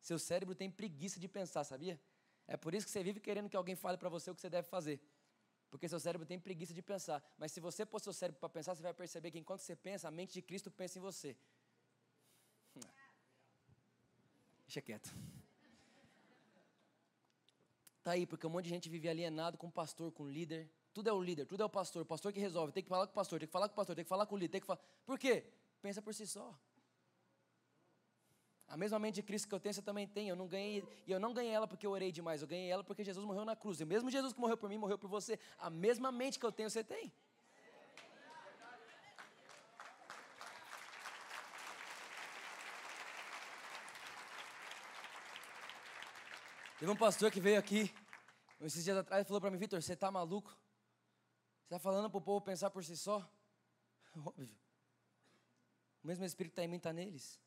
Seu 0.00 0.18
cérebro 0.18 0.54
tem 0.54 0.70
preguiça 0.70 1.20
de 1.20 1.28
pensar, 1.28 1.62
sabia? 1.62 2.00
É 2.46 2.56
por 2.56 2.74
isso 2.74 2.84
que 2.84 2.90
você 2.90 3.02
vive 3.02 3.20
querendo 3.20 3.48
que 3.48 3.56
alguém 3.56 3.76
fale 3.76 3.96
para 3.96 4.08
você 4.08 4.30
o 4.30 4.34
que 4.34 4.40
você 4.40 4.50
deve 4.50 4.66
fazer. 4.66 5.00
Porque 5.70 5.88
seu 5.88 6.00
cérebro 6.00 6.26
tem 6.26 6.38
preguiça 6.38 6.74
de 6.74 6.82
pensar. 6.82 7.22
Mas 7.38 7.52
se 7.52 7.60
você 7.60 7.86
pôr 7.86 8.00
seu 8.00 8.12
cérebro 8.12 8.40
para 8.40 8.48
pensar, 8.48 8.74
você 8.74 8.82
vai 8.82 8.92
perceber 8.92 9.30
que 9.30 9.38
enquanto 9.38 9.60
você 9.60 9.76
pensa, 9.76 10.08
a 10.08 10.10
mente 10.10 10.32
de 10.32 10.42
Cristo 10.42 10.70
pensa 10.70 10.98
em 10.98 11.00
você. 11.00 11.36
Deixa 14.66 14.80
quieto. 14.80 15.14
Tá 18.02 18.12
aí, 18.12 18.26
porque 18.26 18.46
um 18.46 18.50
monte 18.50 18.64
de 18.64 18.70
gente 18.70 18.88
vive 18.88 19.08
alienado 19.08 19.56
com 19.58 19.68
o 19.68 19.72
pastor, 19.72 20.10
com 20.10 20.24
o 20.24 20.30
líder, 20.30 20.68
tudo 20.92 21.08
é 21.08 21.12
o 21.12 21.22
líder, 21.22 21.46
tudo 21.46 21.62
é 21.62 21.66
o 21.66 21.70
pastor, 21.70 22.02
o 22.02 22.06
pastor 22.06 22.32
que 22.32 22.40
resolve. 22.40 22.72
Tem 22.72 22.82
que 22.82 22.88
falar 22.88 23.06
com 23.06 23.12
o 23.12 23.14
pastor, 23.14 23.38
tem 23.38 23.46
que 23.46 23.52
falar 23.52 23.68
com 23.68 23.74
o 23.74 23.76
pastor, 23.76 23.94
tem 23.94 24.04
que 24.04 24.08
falar 24.08 24.26
com 24.26 24.34
o 24.34 24.38
líder, 24.38 24.52
tem 24.52 24.60
que 24.60 24.66
falar. 24.66 24.80
Por 25.04 25.18
quê? 25.18 25.44
Pensa 25.80 26.02
por 26.02 26.14
si 26.14 26.26
só. 26.26 26.58
A 28.70 28.76
mesma 28.76 29.00
mente 29.00 29.16
de 29.16 29.22
Cristo 29.24 29.48
que 29.48 29.54
eu 29.54 29.58
tenho, 29.58 29.74
você 29.74 29.82
também 29.82 30.06
tem. 30.06 30.28
Eu 30.28 30.36
não 30.36 30.46
ganhei, 30.46 30.84
e 31.04 31.10
eu 31.10 31.18
não 31.18 31.34
ganhei 31.34 31.52
ela 31.52 31.66
porque 31.66 31.84
eu 31.84 31.90
orei 31.90 32.12
demais, 32.12 32.40
eu 32.40 32.46
ganhei 32.46 32.70
ela 32.70 32.84
porque 32.84 33.02
Jesus 33.02 33.26
morreu 33.26 33.44
na 33.44 33.56
cruz. 33.56 33.80
E 33.80 33.82
o 33.82 33.86
mesmo 33.86 34.08
Jesus 34.08 34.32
que 34.32 34.38
morreu 34.38 34.56
por 34.56 34.70
mim, 34.70 34.78
morreu 34.78 34.96
por 34.96 35.10
você. 35.10 35.40
A 35.58 35.68
mesma 35.68 36.12
mente 36.12 36.38
que 36.38 36.46
eu 36.46 36.52
tenho, 36.52 36.70
você 36.70 36.84
tem. 36.84 37.12
Teve 46.78 46.92
um 46.92 46.96
pastor 46.96 47.28
que 47.32 47.40
veio 47.40 47.58
aqui, 47.58 47.92
esses 48.60 48.84
dias 48.84 48.96
atrás, 48.96 49.22
e 49.22 49.26
falou 49.26 49.40
para 49.40 49.50
mim, 49.50 49.58
Vitor, 49.58 49.82
você 49.82 49.94
está 49.94 50.12
maluco? 50.12 50.48
Você 50.48 51.74
está 51.74 51.78
falando 51.80 52.08
para 52.08 52.18
o 52.18 52.22
povo 52.22 52.40
pensar 52.40 52.70
por 52.70 52.84
si 52.84 52.96
só? 52.96 53.28
Óbvio. 54.16 54.56
O 56.04 56.06
mesmo 56.06 56.24
Espírito 56.24 56.52
que 56.52 56.60
está 56.60 56.64
em 56.64 56.68
mim 56.68 56.76
está 56.76 56.92
neles. 56.92 57.38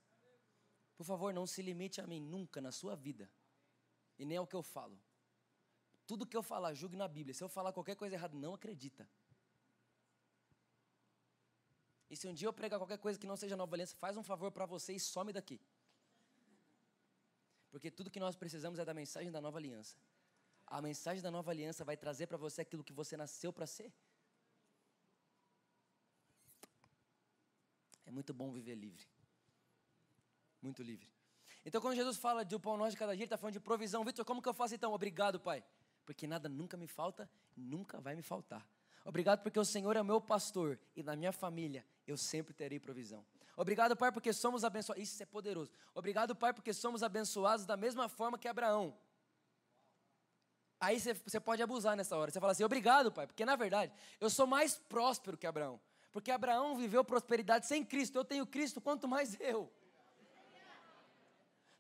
Por 0.96 1.06
favor, 1.06 1.34
não 1.34 1.46
se 1.48 1.62
limite 1.62 2.00
a 2.00 2.08
mim 2.08 2.20
nunca 2.20 2.62
na 2.62 2.72
sua 2.72 2.96
vida. 2.96 3.30
E 4.18 4.26
nem 4.26 4.38
ao 4.38 4.48
que 4.48 4.56
eu 4.56 4.64
falo. 4.64 5.00
Tudo 6.06 6.26
que 6.26 6.38
eu 6.38 6.44
falar, 6.44 6.74
julgue 6.74 6.96
na 6.96 7.08
Bíblia. 7.08 7.34
Se 7.34 7.44
eu 7.44 7.50
falar 7.50 7.74
qualquer 7.74 7.96
coisa 7.96 8.16
errada, 8.16 8.36
não 8.36 8.54
acredita. 8.54 9.08
E 12.10 12.16
se 12.16 12.28
um 12.28 12.34
dia 12.34 12.48
eu 12.48 12.54
pregar 12.54 12.80
qualquer 12.80 13.00
coisa 13.00 13.18
que 13.18 13.26
não 13.26 13.36
seja 13.36 13.56
nova 13.56 13.76
aliança, 13.76 13.96
faz 13.96 14.16
um 14.16 14.24
favor 14.24 14.52
para 14.52 14.66
você 14.66 14.94
e 14.94 15.00
some 15.00 15.34
daqui. 15.34 15.60
Porque 17.72 17.89
tudo 17.89 18.12
que 18.12 18.20
nós 18.20 18.36
precisamos 18.36 18.78
é 18.78 18.86
da 18.86 18.94
mensagem 18.94 19.32
da 19.32 19.41
nova 19.41 19.58
aliança. 19.58 19.98
A 20.68 20.80
mensagem 20.80 21.24
da 21.24 21.32
nova 21.32 21.50
aliança 21.50 21.84
vai 21.84 21.98
trazer 21.98 22.28
para 22.28 22.38
você 22.38 22.62
aquilo 22.62 22.84
que 22.84 22.94
você 22.94 23.18
nasceu 23.18 23.52
para 23.52 23.66
ser. 23.66 23.91
É 28.06 28.12
muito 28.12 28.32
bom 28.32 28.52
viver 28.52 28.76
livre. 28.76 29.08
Muito 30.64 30.82
livre. 30.82 31.07
Então, 31.66 31.82
quando 31.82 31.95
Jesus 31.95 32.18
fala 32.18 32.43
de 32.43 32.55
o 32.55 32.59
pão 32.59 32.78
nosso 32.78 32.91
de 32.91 32.97
cada 32.97 33.14
dia, 33.14 33.24
ele 33.24 33.26
está 33.26 33.38
falando 33.38 33.53
de 33.53 33.59
provisão. 33.59 34.03
Vitor, 34.03 34.26
como 34.26 34.41
que 34.41 34.47
eu 34.49 34.53
faço 34.53 34.74
então? 34.74 34.93
Obrigado, 34.93 35.39
Pai. 35.39 35.64
Porque 36.05 36.26
nada 36.26 36.49
nunca 36.49 36.76
me 36.76 36.88
falta, 36.88 37.30
nunca 37.55 37.99
vai 37.99 38.16
me 38.16 38.22
faltar. 38.22 38.68
Obrigado 39.05 39.41
porque 39.43 39.59
o 39.59 39.66
Senhor 39.66 39.95
é 39.95 40.01
o 40.01 40.05
meu 40.05 40.22
pastor 40.22 40.80
e 40.95 41.03
na 41.03 41.16
minha 41.16 41.32
família 41.32 41.86
eu 42.07 42.18
sempre 42.18 42.53
terei 42.53 42.80
provisão. 42.80 43.26
Obrigado, 43.55 43.95
Pai, 43.95 44.11
porque 44.11 44.32
somos 44.34 44.64
abençoados. 44.64 45.03
Isso 45.03 45.22
é 45.22 45.26
poderoso. 45.26 45.72
Obrigado, 45.93 46.36
Pai, 46.36 46.53
porque 46.53 46.74
somos 46.74 47.03
abençoados 47.03 47.66
da 47.66 47.78
mesma 47.78 48.09
forma 48.09 48.38
que 48.38 48.47
Abraão. 48.47 48.97
Aí 50.80 50.99
você 50.99 51.39
pode 51.39 51.61
abusar 51.61 51.95
nessa 51.95 52.18
hora. 52.18 52.32
Você 52.32 52.39
fala 52.39 52.53
assim: 52.53 52.64
obrigado, 52.64 53.11
Pai, 53.11 53.28
porque 53.28 53.45
na 53.45 53.55
verdade 53.55 53.93
eu 54.20 54.30
sou 54.30 54.47
mais 54.47 54.76
próspero 54.76 55.38
que 55.38 55.45
Abraão. 55.45 55.80
Porque 56.11 56.32
Abraão 56.32 56.76
viveu 56.76 57.03
prosperidade 57.03 57.66
sem 57.66 57.84
Cristo. 57.84 58.18
Eu 58.18 58.26
tenho 58.26 58.45
Cristo, 58.45 58.82
quanto 58.82 59.07
mais 59.07 59.39
eu. 59.39 59.72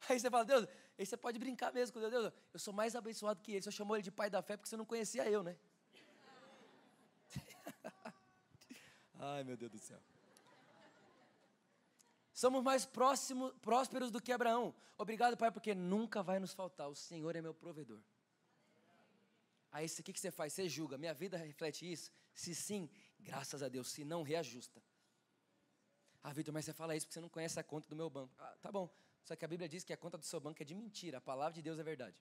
Aí 0.09 0.19
você 0.19 0.29
fala, 0.29 0.45
Deus, 0.45 0.67
aí 0.97 1.05
você 1.05 1.15
pode 1.15 1.39
brincar 1.39 1.73
mesmo 1.73 1.93
com 1.93 1.99
Deus. 1.99 2.11
Deus, 2.11 2.33
eu 2.53 2.59
sou 2.59 2.73
mais 2.73 2.95
abençoado 2.95 3.41
que 3.41 3.53
ele. 3.53 3.61
Você 3.61 3.71
chamou 3.71 3.95
ele 3.95 4.03
de 4.03 4.11
pai 4.11 4.29
da 4.29 4.41
fé 4.41 4.57
porque 4.57 4.69
você 4.69 4.77
não 4.77 4.85
conhecia 4.85 5.29
eu, 5.29 5.41
né? 5.41 5.57
Ai, 9.19 9.43
meu 9.43 9.55
Deus 9.55 9.71
do 9.71 9.79
céu. 9.79 9.99
Somos 12.33 12.61
mais 12.61 12.85
próximos, 12.85 13.53
prósperos 13.61 14.11
do 14.11 14.21
que 14.21 14.31
Abraão. 14.31 14.75
Obrigado, 14.97 15.37
Pai, 15.37 15.51
porque 15.51 15.73
nunca 15.73 16.21
vai 16.21 16.39
nos 16.39 16.53
faltar. 16.53 16.89
O 16.89 16.95
Senhor 16.95 17.35
é 17.35 17.41
meu 17.41 17.53
provedor. 17.53 18.01
Aí 19.71 19.85
o 19.85 20.03
que, 20.03 20.11
que 20.11 20.19
você 20.19 20.31
faz? 20.31 20.53
Você 20.53 20.67
julga. 20.67 20.97
Minha 20.97 21.13
vida 21.13 21.37
reflete 21.37 21.89
isso? 21.89 22.11
Se 22.33 22.53
sim, 22.53 22.89
Graças 23.23 23.63
a 23.63 23.69
Deus, 23.69 23.89
se 23.89 24.03
não, 24.03 24.21
reajusta. 24.21 24.81
Ah, 26.21 26.31
Vitor, 26.31 26.53
mas 26.53 26.65
você 26.65 26.73
fala 26.73 26.95
isso 26.95 27.05
porque 27.05 27.13
você 27.13 27.21
não 27.21 27.29
conhece 27.29 27.59
a 27.59 27.63
conta 27.63 27.87
do 27.89 27.95
meu 27.95 28.09
banco. 28.09 28.33
Ah, 28.37 28.55
tá 28.61 28.71
bom. 28.71 28.89
Só 29.23 29.35
que 29.35 29.45
a 29.45 29.47
Bíblia 29.47 29.69
diz 29.69 29.83
que 29.83 29.93
a 29.93 29.97
conta 29.97 30.17
do 30.17 30.25
seu 30.25 30.39
banco 30.39 30.61
é 30.61 30.65
de 30.65 30.75
mentira. 30.75 31.17
A 31.17 31.21
palavra 31.21 31.53
de 31.53 31.61
Deus 31.61 31.79
é 31.79 31.83
verdade. 31.83 32.17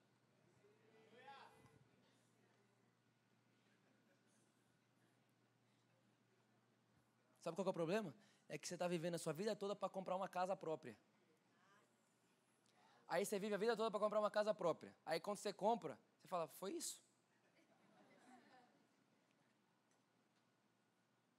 Sabe 7.40 7.57
qual 7.57 7.66
é 7.66 7.70
o 7.70 7.72
problema? 7.72 8.14
É 8.48 8.57
que 8.57 8.68
você 8.68 8.74
está 8.74 8.86
vivendo 8.86 9.16
a 9.16 9.18
sua 9.18 9.32
vida 9.32 9.57
toda 9.57 9.74
para 9.74 9.88
comprar 9.88 10.14
uma 10.14 10.28
casa 10.28 10.57
própria. 10.57 10.96
Aí 13.09 13.26
você 13.26 13.38
vive 13.38 13.55
a 13.55 13.59
vida 13.59 13.76
toda 13.76 13.90
para 13.90 13.98
comprar 13.98 14.20
uma 14.20 14.30
casa 14.30 14.55
própria. 14.55 14.94
Aí 15.05 15.18
quando 15.18 15.38
você 15.38 15.53
compra, 15.53 15.98
você 16.20 16.28
fala, 16.28 16.46
foi 16.46 16.72
isso? 16.72 17.03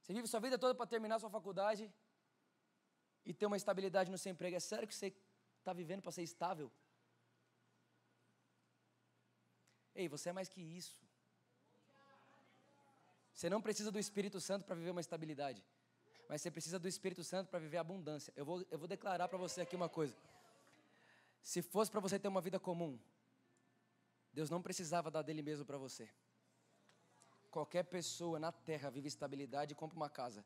Você 0.02 0.12
vive 0.14 0.28
sua 0.28 0.42
vida 0.42 0.60
toda 0.60 0.76
para 0.76 0.86
terminar 0.86 1.20
sua 1.20 1.30
faculdade 1.30 1.90
e 3.26 3.34
ter 3.34 3.46
uma 3.46 3.56
estabilidade 3.56 4.12
no 4.12 4.18
seu 4.18 4.32
emprego. 4.34 4.58
É 4.58 4.60
sério 4.60 4.86
que 4.86 4.94
você 4.94 5.16
está 5.64 5.74
vivendo 5.74 6.02
para 6.02 6.12
ser 6.12 6.24
estável? 6.24 6.70
Ei, 9.96 10.08
você 10.08 10.30
é 10.30 10.34
mais 10.34 10.50
que 10.50 10.62
isso. 10.62 10.96
Você 13.34 13.50
não 13.50 13.62
precisa 13.62 13.92
do 13.92 14.00
Espírito 14.00 14.40
Santo 14.40 14.66
para 14.66 14.76
viver 14.76 14.92
uma 14.92 15.02
estabilidade. 15.02 15.64
Mas 16.30 16.42
você 16.42 16.52
precisa 16.52 16.80
do 16.80 16.88
Espírito 16.88 17.24
Santo 17.24 17.50
para 17.50 17.60
viver 17.60 17.78
abundância. 17.78 18.34
Eu 18.36 18.46
vou, 18.46 18.66
eu 18.70 18.78
vou 18.78 18.88
declarar 18.88 19.28
para 19.28 19.38
você 19.38 19.62
aqui 19.62 19.76
uma 19.76 19.90
coisa. 19.90 20.16
Se 21.42 21.62
fosse 21.62 21.92
para 21.92 22.00
você 22.00 22.18
ter 22.20 22.28
uma 22.28 22.42
vida 22.42 22.60
comum, 22.60 23.00
Deus 24.32 24.50
não 24.50 24.62
precisava 24.62 25.12
dar 25.12 25.22
dele 25.22 25.42
mesmo 25.42 25.66
para 25.66 25.78
você. 25.78 26.10
Qualquer 27.52 27.84
pessoa 27.84 28.40
na 28.40 28.52
terra 28.52 28.90
vive 28.90 29.08
estabilidade 29.08 29.74
e 29.74 29.76
compra 29.76 29.96
uma 29.96 30.10
casa. 30.10 30.44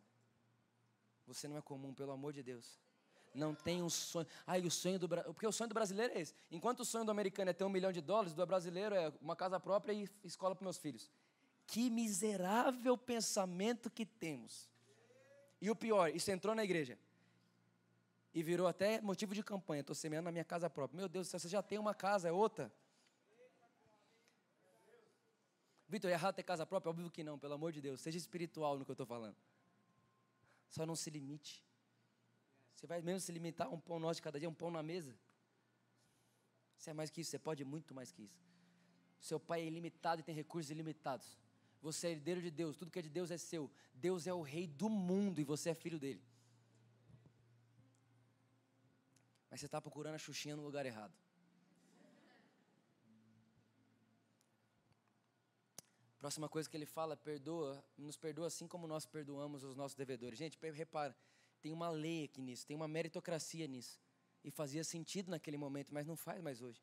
Você 1.25 1.47
não 1.47 1.57
é 1.57 1.61
comum, 1.61 1.93
pelo 1.93 2.11
amor 2.11 2.33
de 2.33 2.43
Deus. 2.43 2.79
Não 3.37 3.53
tem 3.53 3.83
um 3.83 3.89
sonho. 3.89 4.25
Ai, 4.47 4.61
o 4.61 4.71
sonho 4.71 4.97
do 4.97 5.07
Porque 5.07 5.45
o 5.45 5.51
sonho 5.51 5.69
do 5.69 5.73
brasileiro 5.75 6.13
é 6.15 6.21
esse. 6.21 6.33
Enquanto 6.49 6.79
o 6.79 6.85
sonho 6.85 7.05
do 7.05 7.11
americano 7.11 7.51
é 7.51 7.53
ter 7.53 7.63
um 7.63 7.69
milhão 7.69 7.91
de 7.91 8.01
dólares, 8.01 8.33
do 8.33 8.45
brasileiro 8.45 8.95
é 8.95 9.13
uma 9.21 9.35
casa 9.35 9.59
própria 9.59 9.93
e 9.93 10.09
escola 10.23 10.55
para 10.55 10.63
meus 10.63 10.77
filhos. 10.77 11.11
Que 11.67 11.89
miserável 11.89 12.97
pensamento 12.97 13.91
que 13.91 14.05
temos. 14.05 14.67
E 15.61 15.69
o 15.69 15.75
pior, 15.75 16.09
isso 16.09 16.31
entrou 16.31 16.55
na 16.55 16.63
igreja. 16.63 16.97
E 18.33 18.41
virou 18.41 18.65
até 18.65 18.99
motivo 19.01 19.35
de 19.35 19.43
campanha. 19.43 19.81
Estou 19.81 19.95
semeando 19.95 20.25
na 20.25 20.31
minha 20.31 20.43
casa 20.43 20.67
própria. 20.67 20.97
Meu 20.97 21.07
Deus, 21.07 21.27
você 21.27 21.47
já 21.47 21.61
tem 21.61 21.77
uma 21.77 21.93
casa, 21.93 22.27
é 22.27 22.31
outra. 22.31 22.71
Vitor, 25.87 26.09
é 26.09 26.13
errado 26.13 26.33
ter 26.33 26.43
casa 26.43 26.65
própria? 26.65 26.89
Óbvio 26.89 27.11
que 27.11 27.23
não, 27.23 27.37
pelo 27.37 27.53
amor 27.53 27.71
de 27.71 27.81
Deus. 27.81 28.01
Seja 28.01 28.17
espiritual 28.17 28.79
no 28.79 28.83
que 28.83 28.89
eu 28.91 28.93
estou 28.93 29.05
falando. 29.05 29.35
Só 30.69 30.87
não 30.87 30.95
se 30.95 31.09
limite. 31.11 31.66
Você 32.77 32.85
vai 32.85 33.01
mesmo 33.01 33.19
se 33.19 33.31
limitar 33.31 33.65
a 33.65 33.71
um 33.71 33.79
pão 33.79 33.97
nosso 33.99 34.17
de 34.17 34.21
cada 34.21 34.39
dia, 34.39 34.47
um 34.47 34.53
pão 34.53 34.69
na 34.69 34.83
mesa? 34.83 35.17
Você 36.77 36.91
é 36.91 36.93
mais 36.93 37.09
que 37.09 37.21
isso, 37.21 37.31
você 37.31 37.39
pode 37.39 37.65
muito 37.65 37.91
mais 37.95 38.11
que 38.11 38.21
isso. 38.21 38.39
Seu 39.19 39.39
pai 39.39 39.61
é 39.61 39.65
ilimitado 39.65 40.21
e 40.21 40.23
tem 40.23 40.35
recursos 40.35 40.69
ilimitados. 40.69 41.39
Você 41.81 42.05
é 42.07 42.11
herdeiro 42.11 42.39
de 42.39 42.51
Deus, 42.51 42.77
tudo 42.77 42.91
que 42.91 42.99
é 42.99 43.01
de 43.01 43.09
Deus 43.09 43.31
é 43.31 43.37
seu. 43.37 43.71
Deus 43.95 44.27
é 44.27 44.33
o 44.33 44.43
rei 44.43 44.67
do 44.67 44.89
mundo 44.89 45.41
e 45.41 45.43
você 45.43 45.71
é 45.71 45.73
filho 45.73 45.97
dele. 45.97 46.23
Mas 49.49 49.59
você 49.59 49.65
está 49.65 49.81
procurando 49.81 50.13
a 50.13 50.19
Xuxinha 50.19 50.55
no 50.55 50.61
lugar 50.61 50.85
errado. 50.85 51.15
Próxima 56.19 56.47
coisa 56.47 56.69
que 56.69 56.77
ele 56.77 56.85
fala, 56.85 57.17
perdoa, 57.17 57.83
nos 57.97 58.17
perdoa 58.17 58.47
assim 58.47 58.67
como 58.67 58.85
nós 58.85 59.03
perdoamos 59.07 59.63
os 59.63 59.75
nossos 59.75 59.95
devedores. 59.95 60.37
Gente, 60.37 60.59
repara, 60.71 61.17
tem 61.61 61.71
uma 61.71 61.89
lei 61.89 62.25
aqui 62.25 62.41
nisso, 62.41 62.65
tem 62.65 62.75
uma 62.75 62.87
meritocracia 62.87 63.67
nisso. 63.67 63.99
E 64.43 64.51
fazia 64.51 64.83
sentido 64.83 65.29
naquele 65.29 65.57
momento, 65.57 65.93
mas 65.93 66.05
não 66.05 66.15
faz 66.15 66.41
mais 66.41 66.61
hoje. 66.61 66.81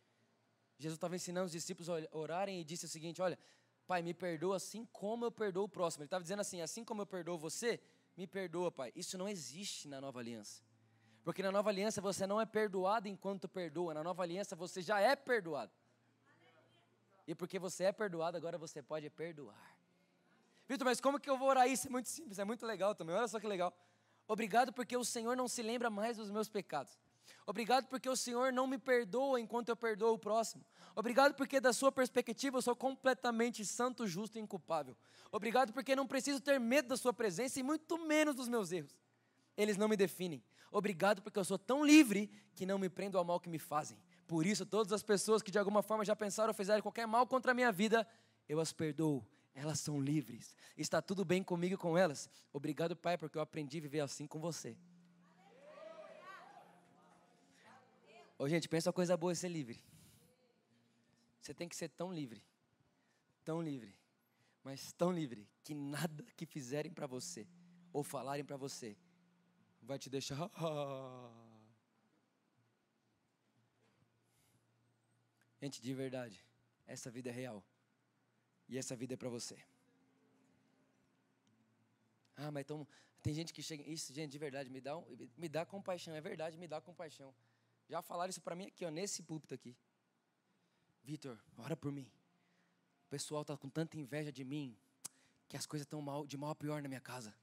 Jesus 0.79 0.97
estava 0.97 1.17
ensinando 1.17 1.47
os 1.47 1.53
discípulos 1.53 1.89
a 1.89 1.95
orarem 2.13 2.61
e 2.61 2.65
disse 2.65 2.85
o 2.85 2.89
seguinte: 2.89 3.23
Olha, 3.23 3.39
Pai, 3.87 4.03
me 4.03 4.13
perdoa 4.13 4.57
assim 4.57 4.85
como 4.87 5.25
eu 5.25 5.33
perdoo 5.33 5.65
o 5.65 5.69
próximo. 5.69 6.03
Ele 6.03 6.07
estava 6.07 6.23
dizendo 6.23 6.41
assim: 6.41 6.61
Assim 6.61 6.85
como 6.85 7.03
eu 7.03 7.07
perdoo 7.07 7.39
você, 7.39 7.81
me 8.17 8.27
perdoa, 8.27 8.71
Pai. 8.71 8.93
Isso 8.95 9.17
não 9.17 9.29
existe 9.29 9.89
na 9.89 10.01
nova 10.01 10.19
aliança. 10.21 10.63
Porque 11.23 11.43
na 11.43 11.51
nova 11.51 11.71
aliança 11.71 12.01
você 12.01 12.27
não 12.27 12.41
é 12.41 12.45
perdoado 12.45 13.09
enquanto 13.09 13.49
perdoa, 13.49 13.95
na 13.95 14.05
nova 14.05 14.23
aliança 14.23 14.55
você 14.55 14.83
já 14.83 15.01
é 15.01 15.17
perdoado. 15.17 15.73
E 17.27 17.35
porque 17.35 17.59
você 17.59 17.85
é 17.85 17.93
perdoado, 17.93 18.37
agora 18.37 18.59
você 18.59 18.83
pode 18.83 19.09
perdoar. 19.09 19.75
Vitor, 20.69 20.85
mas 20.85 21.01
como 21.01 21.19
que 21.19 21.29
eu 21.29 21.39
vou 21.39 21.49
orar 21.49 21.67
isso? 21.67 21.87
É 21.87 21.91
muito 21.91 22.09
simples, 22.09 22.39
é 22.39 22.45
muito 22.45 22.67
legal 22.67 22.95
também. 22.95 23.15
Olha 23.15 23.29
só 23.29 23.41
que 23.41 23.47
legal. 23.47 23.75
Obrigado 24.27 24.73
porque 24.73 24.97
o 24.97 25.05
Senhor 25.05 25.37
não 25.37 25.49
se 25.49 25.63
lembra 25.63 25.91
mais 25.91 26.17
dos 26.17 26.31
meus 26.31 26.49
pecados. 26.49 26.99
Obrigado 27.47 27.87
porque 27.89 28.09
o 28.09 28.17
Senhor 28.17 28.53
não 28.53 28.67
me 28.67 28.79
perdoa 28.79 29.39
enquanto 29.39 29.69
eu 29.69 29.77
perdoo 29.77 30.15
o 30.15 30.19
próximo. 30.19 30.65
Obrigado 30.97 31.35
porque, 31.35 31.61
da 31.61 31.73
sua 31.73 31.93
perspectiva, 31.93 32.57
eu 32.57 32.63
sou 32.63 32.75
completamente 32.75 33.65
santo, 33.67 34.07
justo 34.07 34.39
e 34.39 34.41
inculpável. 34.41 34.97
Obrigado 35.31 35.73
porque 35.73 35.95
não 35.95 36.07
preciso 36.07 36.41
ter 36.41 36.59
medo 36.59 36.89
da 36.89 36.97
sua 36.97 37.13
presença 37.13 37.61
e 37.61 37.63
muito 37.63 37.99
menos 38.07 38.35
dos 38.35 38.49
meus 38.49 38.73
erros. 38.73 38.97
Eles 39.57 39.77
não 39.77 39.89
me 39.89 39.97
definem. 39.97 40.43
Obrigado 40.73 41.23
porque 41.23 41.39
eu 41.39 41.45
sou 41.45 41.59
tão 41.59 41.85
livre 41.85 42.31
que 42.55 42.65
não 42.65 42.79
me 42.79 42.89
prendo 42.89 43.19
ao 43.19 43.25
mal 43.25 43.39
que 43.39 43.49
me 43.49 43.59
fazem. 43.59 43.99
Por 44.27 44.47
isso, 44.47 44.65
todas 44.65 44.93
as 44.93 45.03
pessoas 45.03 45.43
que 45.43 45.51
de 45.51 45.59
alguma 45.59 45.83
forma 45.83 46.05
já 46.05 46.17
pensaram 46.17 46.49
ou 46.49 46.55
fizeram 46.55 46.83
qualquer 46.83 47.07
mal 47.07 47.27
contra 47.27 47.53
a 47.53 47.55
minha 47.55 47.71
vida, 47.71 48.07
eu 48.49 48.59
as 48.59 48.73
perdoo. 48.73 49.25
Elas 49.55 49.79
são 49.79 50.01
livres. 50.01 50.57
Está 50.77 51.01
tudo 51.01 51.25
bem 51.25 51.43
comigo 51.43 51.75
e 51.75 51.79
com 51.79 51.97
elas. 51.97 52.29
Obrigado, 52.53 52.97
Pai, 52.97 53.17
porque 53.17 53.39
eu 53.39 53.43
aprendi 53.43 53.79
a 53.79 53.83
viver 53.83 54.01
assim 54.01 54.27
com 54.27 54.41
você. 54.41 54.77
Ô, 58.37 58.49
gente, 58.49 58.69
pensa 58.69 58.91
uma 58.91 58.95
coisa 58.95 59.17
boa 59.17 59.35
ser 59.35 59.49
livre. 59.49 59.81
Você 61.41 61.55
tem 61.55 61.69
que 61.69 61.77
ser 61.77 61.89
tão 61.91 62.13
livre, 62.13 62.43
tão 63.45 63.63
livre, 63.63 63.95
mas 64.65 64.93
tão 64.93 65.13
livre 65.13 65.49
que 65.63 65.75
nada 65.75 66.25
que 66.37 66.47
fizerem 66.47 66.91
para 66.91 67.07
você 67.07 67.47
ou 67.93 68.03
falarem 68.03 68.45
para 68.45 68.57
você 68.57 68.97
vai 69.81 69.99
te 69.99 70.11
deixar. 70.11 70.51
Gente, 75.61 75.81
de 75.81 75.95
verdade, 75.95 76.45
essa 76.87 77.11
vida 77.11 77.31
é 77.31 77.33
real. 77.33 77.65
E 78.69 78.79
essa 78.79 78.97
vida 78.97 79.15
é 79.15 79.17
para 79.17 79.29
você. 79.29 79.63
Ah, 82.37 82.51
mas 82.51 82.63
então, 82.63 82.87
tem 83.23 83.33
gente 83.35 83.53
que 83.53 83.63
chega. 83.63 83.83
Isso, 83.89 84.13
gente, 84.13 84.33
de 84.33 84.39
verdade, 84.39 84.71
me 84.71 84.81
dá, 84.81 84.95
me 85.37 85.49
dá 85.49 85.65
compaixão. 85.65 86.15
É 86.15 86.21
verdade, 86.21 86.57
me 86.57 86.67
dá 86.67 86.81
compaixão. 86.81 87.35
Já 87.89 88.03
falaram 88.03 88.31
isso 88.31 88.41
para 88.41 88.55
mim 88.55 88.67
aqui, 88.67 88.85
ó, 88.85 88.91
nesse 88.91 89.23
púlpito 89.23 89.55
aqui. 89.55 89.77
Vitor, 91.03 91.39
ora 91.59 91.77
por 91.77 91.93
mim. 91.93 92.11
O 93.07 93.11
pessoal 93.11 93.43
está 93.43 93.57
com 93.57 93.69
tanta 93.69 93.97
inveja 93.99 94.33
de 94.33 94.45
mim 94.45 94.77
que 95.49 95.57
as 95.57 95.67
coisas 95.67 95.85
estão 95.85 96.01
mal, 96.01 96.27
de 96.27 96.37
mal 96.37 96.51
a 96.51 96.55
pior 96.55 96.83
na 96.83 96.89
minha 96.89 97.01
casa. 97.01 97.35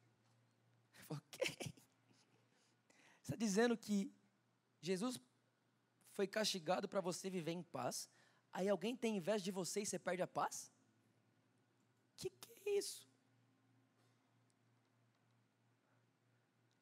Eu 0.97 1.05
falo, 1.05 1.21
está 3.21 3.35
dizendo 3.35 3.77
que 3.77 4.11
Jesus 4.81 5.19
foi 6.13 6.27
castigado 6.27 6.89
para 6.89 7.01
você 7.01 7.29
viver 7.29 7.51
em 7.51 7.61
paz, 7.63 8.09
aí 8.51 8.67
alguém 8.67 8.95
tem 8.95 9.17
inveja 9.17 9.43
de 9.43 9.51
você 9.51 9.81
e 9.81 9.85
você 9.85 9.99
perde 9.99 10.21
a 10.21 10.27
paz? 10.27 10.70
Que 12.21 12.29
que 12.29 12.69
é 12.69 12.77
isso? 12.77 13.07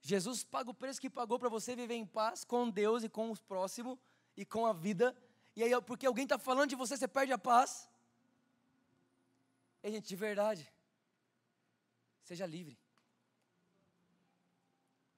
Jesus 0.01 0.43
paga 0.43 0.69
o 0.71 0.73
preço 0.73 0.99
que 0.99 1.09
pagou 1.09 1.37
para 1.39 1.49
você 1.55 1.75
viver 1.75 1.93
em 1.93 2.05
paz 2.05 2.43
com 2.43 2.69
Deus 2.69 3.03
e 3.03 3.09
com 3.17 3.31
o 3.31 3.39
próximo 3.51 3.91
e 4.35 4.43
com 4.53 4.65
a 4.65 4.73
vida. 4.73 5.15
E 5.55 5.63
aí, 5.63 5.71
porque 5.89 6.05
alguém 6.07 6.25
está 6.25 6.37
falando 6.37 6.69
de 6.69 6.75
você, 6.75 6.97
você 6.97 7.07
perde 7.07 7.31
a 7.31 7.37
paz. 7.37 7.87
É 9.83 9.91
gente, 9.91 10.07
de 10.07 10.15
verdade. 10.15 10.63
Seja 12.23 12.45
livre. 12.45 12.77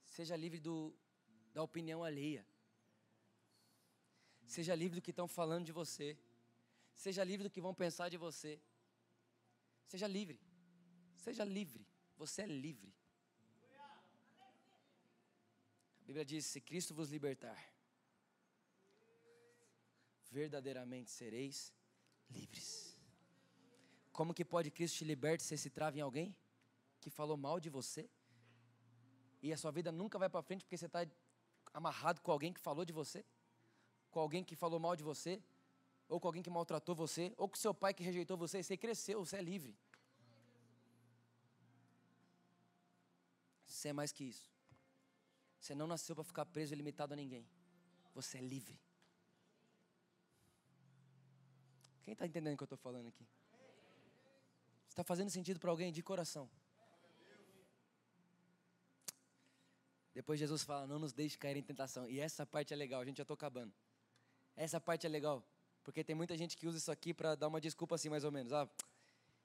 Seja 0.05 0.35
livre 0.35 0.59
do, 0.59 0.93
da 1.53 1.63
opinião 1.63 2.03
alheia. 2.03 2.45
Seja 4.45 4.75
livre 4.75 4.99
do 4.99 5.03
que 5.05 5.11
estão 5.11 5.27
falando 5.27 5.65
de 5.65 5.71
você. 5.71 6.17
Seja 6.93 7.23
livre 7.23 7.45
do 7.45 7.49
que 7.49 7.65
vão 7.67 7.73
pensar 7.73 8.09
de 8.09 8.17
você. 8.17 8.61
Seja 9.91 10.07
livre. 10.07 10.39
Seja 11.17 11.43
livre. 11.43 11.85
Você 12.17 12.43
é 12.43 12.45
livre. 12.47 12.93
A 15.99 16.03
Bíblia 16.05 16.25
diz: 16.31 16.45
se 16.45 16.61
Cristo 16.61 16.93
vos 16.93 17.09
libertar, 17.15 17.59
verdadeiramente 20.29 21.11
sereis 21.11 21.73
livres. 22.29 22.97
Como 24.13 24.33
que 24.33 24.45
pode 24.45 24.71
Cristo 24.71 24.99
te 24.99 25.05
libertar 25.05 25.43
se 25.43 25.57
se 25.57 25.69
trava 25.69 25.97
em 25.97 26.01
alguém 26.01 26.35
que 27.01 27.09
falou 27.09 27.35
mal 27.35 27.59
de 27.59 27.69
você? 27.69 28.09
E 29.41 29.51
a 29.51 29.57
sua 29.57 29.71
vida 29.71 29.91
nunca 29.91 30.17
vai 30.17 30.29
para 30.29 30.41
frente 30.41 30.63
porque 30.63 30.77
você 30.77 30.85
está 30.85 31.05
amarrado 31.73 32.21
com 32.21 32.31
alguém 32.31 32.53
que 32.53 32.61
falou 32.61 32.85
de 32.85 32.93
você? 32.93 33.25
com 34.11 34.19
alguém 34.19 34.43
que 34.43 34.55
falou 34.55 34.79
mal 34.79 34.95
de 34.95 35.03
você, 35.03 35.41
ou 36.11 36.19
com 36.19 36.27
alguém 36.27 36.43
que 36.43 36.49
maltratou 36.49 36.93
você, 36.93 37.33
ou 37.37 37.47
com 37.47 37.55
seu 37.55 37.73
pai 37.73 37.93
que 37.93 38.03
rejeitou 38.03 38.35
você, 38.35 38.61
você 38.61 38.75
cresceu, 38.75 39.23
você 39.23 39.37
é 39.37 39.41
livre. 39.41 39.73
Você 43.65 43.87
é 43.87 43.93
mais 43.93 44.11
que 44.11 44.25
isso. 44.25 44.51
Você 45.57 45.73
não 45.73 45.87
nasceu 45.87 46.13
para 46.13 46.25
ficar 46.25 46.45
preso 46.45 46.73
e 46.73 46.75
limitado 46.75 47.13
a 47.13 47.15
ninguém. 47.15 47.47
Você 48.13 48.39
é 48.39 48.41
livre. 48.41 48.77
Quem 52.03 52.11
está 52.11 52.25
entendendo 52.25 52.55
o 52.55 52.57
que 52.57 52.63
eu 52.63 52.65
estou 52.65 52.77
falando 52.77 53.07
aqui? 53.07 53.25
Está 54.89 55.05
fazendo 55.05 55.29
sentido 55.29 55.61
para 55.61 55.71
alguém 55.71 55.93
de 55.93 56.03
coração? 56.03 56.49
Depois 60.13 60.37
Jesus 60.37 60.63
fala: 60.63 60.85
Não 60.85 60.99
nos 60.99 61.13
deixe 61.13 61.37
cair 61.37 61.55
em 61.55 61.63
tentação. 61.63 62.09
E 62.09 62.19
essa 62.19 62.45
parte 62.45 62.73
é 62.73 62.75
legal, 62.75 62.99
a 62.99 63.05
gente 63.05 63.17
já 63.17 63.23
está 63.23 63.33
acabando. 63.33 63.73
Essa 64.57 64.81
parte 64.81 65.05
é 65.05 65.09
legal, 65.09 65.41
porque 65.83 66.03
tem 66.03 66.15
muita 66.15 66.37
gente 66.37 66.55
que 66.55 66.67
usa 66.67 66.77
isso 66.77 66.91
aqui 66.91 67.13
para 67.13 67.35
dar 67.35 67.47
uma 67.47 67.59
desculpa 67.59 67.95
assim, 67.95 68.09
mais 68.09 68.23
ou 68.23 68.31
menos. 68.31 68.53
Ah, 68.53 68.69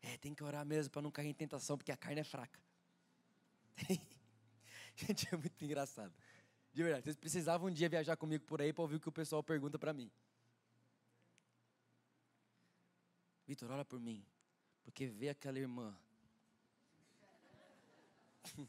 é, 0.02 0.16
tem 0.18 0.34
que 0.34 0.44
orar 0.44 0.64
mesmo 0.64 0.92
para 0.92 1.02
não 1.02 1.10
cair 1.10 1.28
em 1.28 1.34
tentação, 1.34 1.76
porque 1.76 1.90
a 1.92 1.96
carne 1.96 2.20
é 2.20 2.24
fraca. 2.24 2.60
gente, 4.94 5.28
é 5.32 5.36
muito 5.36 5.64
engraçado. 5.64 6.14
De 6.72 6.82
verdade, 6.82 7.04
vocês 7.04 7.16
precisavam 7.16 7.68
um 7.68 7.72
dia 7.72 7.88
viajar 7.88 8.16
comigo 8.16 8.44
por 8.44 8.60
aí 8.60 8.72
para 8.72 8.82
ouvir 8.82 8.96
o 8.96 9.00
que 9.00 9.08
o 9.08 9.12
pessoal 9.12 9.42
pergunta 9.42 9.78
para 9.78 9.92
mim. 9.92 10.10
Vitor, 13.46 13.70
ora 13.70 13.84
por 13.84 14.00
mim, 14.00 14.24
porque 14.84 15.06
vê 15.06 15.28
aquela 15.28 15.58
irmã. 15.58 15.96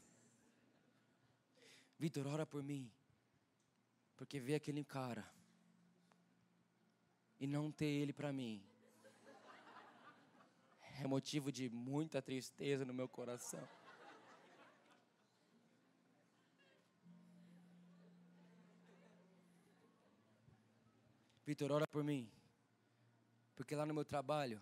Vitor, 1.98 2.26
ora 2.28 2.46
por 2.46 2.62
mim. 2.62 2.90
Porque 4.16 4.40
ver 4.40 4.54
aquele 4.54 4.84
cara 4.84 5.28
e 7.38 7.46
não 7.46 7.70
ter 7.70 7.86
ele 7.86 8.12
para 8.12 8.32
mim 8.32 8.62
é 11.00 11.06
motivo 11.06 11.52
de 11.52 11.68
muita 11.70 12.20
tristeza 12.20 12.84
no 12.84 12.92
meu 12.92 13.08
coração. 13.08 13.66
Vitor, 21.46 21.70
ora 21.70 21.86
por 21.86 22.02
mim. 22.02 22.30
Porque 23.54 23.74
lá 23.74 23.86
no 23.86 23.94
meu 23.94 24.04
trabalho, 24.04 24.60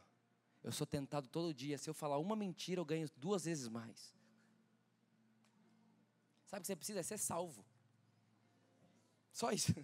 eu 0.62 0.70
sou 0.70 0.86
tentado 0.86 1.26
todo 1.28 1.54
dia. 1.54 1.78
Se 1.78 1.88
eu 1.88 1.94
falar 1.94 2.18
uma 2.18 2.36
mentira, 2.36 2.80
eu 2.80 2.84
ganho 2.84 3.08
duas 3.16 3.44
vezes 3.44 3.66
mais. 3.68 4.14
Sabe 6.44 6.60
o 6.60 6.62
que 6.62 6.66
você 6.66 6.76
precisa? 6.76 7.00
É 7.00 7.02
ser 7.02 7.18
salvo. 7.18 7.64
Só 9.32 9.50
isso. 9.50 9.74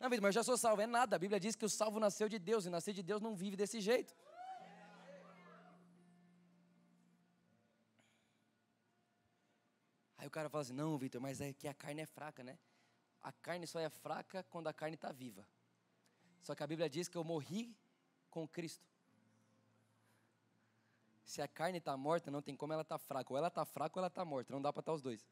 Não, 0.00 0.08
mas 0.08 0.18
eu 0.18 0.32
já 0.32 0.42
sou 0.42 0.56
salvo. 0.56 0.80
É 0.80 0.86
nada. 0.86 1.16
A 1.16 1.18
Bíblia 1.18 1.38
diz 1.38 1.54
que 1.54 1.64
o 1.64 1.68
salvo 1.68 2.00
nasceu 2.00 2.26
de 2.26 2.38
Deus. 2.38 2.64
E 2.64 2.70
nascer 2.70 2.94
de 2.94 3.02
Deus 3.02 3.20
não 3.20 3.36
vive 3.36 3.54
desse 3.54 3.82
jeito. 3.82 4.16
Aí 10.16 10.26
o 10.26 10.30
cara 10.30 10.48
fala 10.48 10.62
assim: 10.62 10.72
Não, 10.72 10.96
Vitor, 10.96 11.20
mas 11.20 11.42
é 11.42 11.52
que 11.52 11.68
a 11.68 11.74
carne 11.74 12.00
é 12.00 12.06
fraca, 12.06 12.42
né? 12.42 12.58
A 13.20 13.30
carne 13.30 13.66
só 13.66 13.78
é 13.78 13.90
fraca 13.90 14.42
quando 14.44 14.68
a 14.68 14.72
carne 14.72 14.94
está 14.94 15.12
viva. 15.12 15.46
Só 16.40 16.54
que 16.54 16.62
a 16.62 16.66
Bíblia 16.66 16.88
diz 16.88 17.06
que 17.06 17.18
eu 17.18 17.22
morri 17.22 17.76
com 18.30 18.48
Cristo. 18.48 18.88
Se 21.22 21.42
a 21.42 21.46
carne 21.46 21.76
está 21.76 21.94
morta, 21.94 22.30
não 22.30 22.40
tem 22.40 22.56
como 22.56 22.72
ela 22.72 22.82
estar 22.82 22.98
tá 22.98 23.04
fraca. 23.04 23.30
Ou 23.30 23.36
ela 23.36 23.48
está 23.48 23.66
fraca 23.66 23.98
ou 23.98 24.00
ela 24.00 24.08
está 24.08 24.24
morta. 24.24 24.50
Não 24.50 24.62
dá 24.62 24.72
para 24.72 24.80
estar 24.80 24.92
tá 24.92 24.96
os 24.96 25.02
dois. 25.02 25.28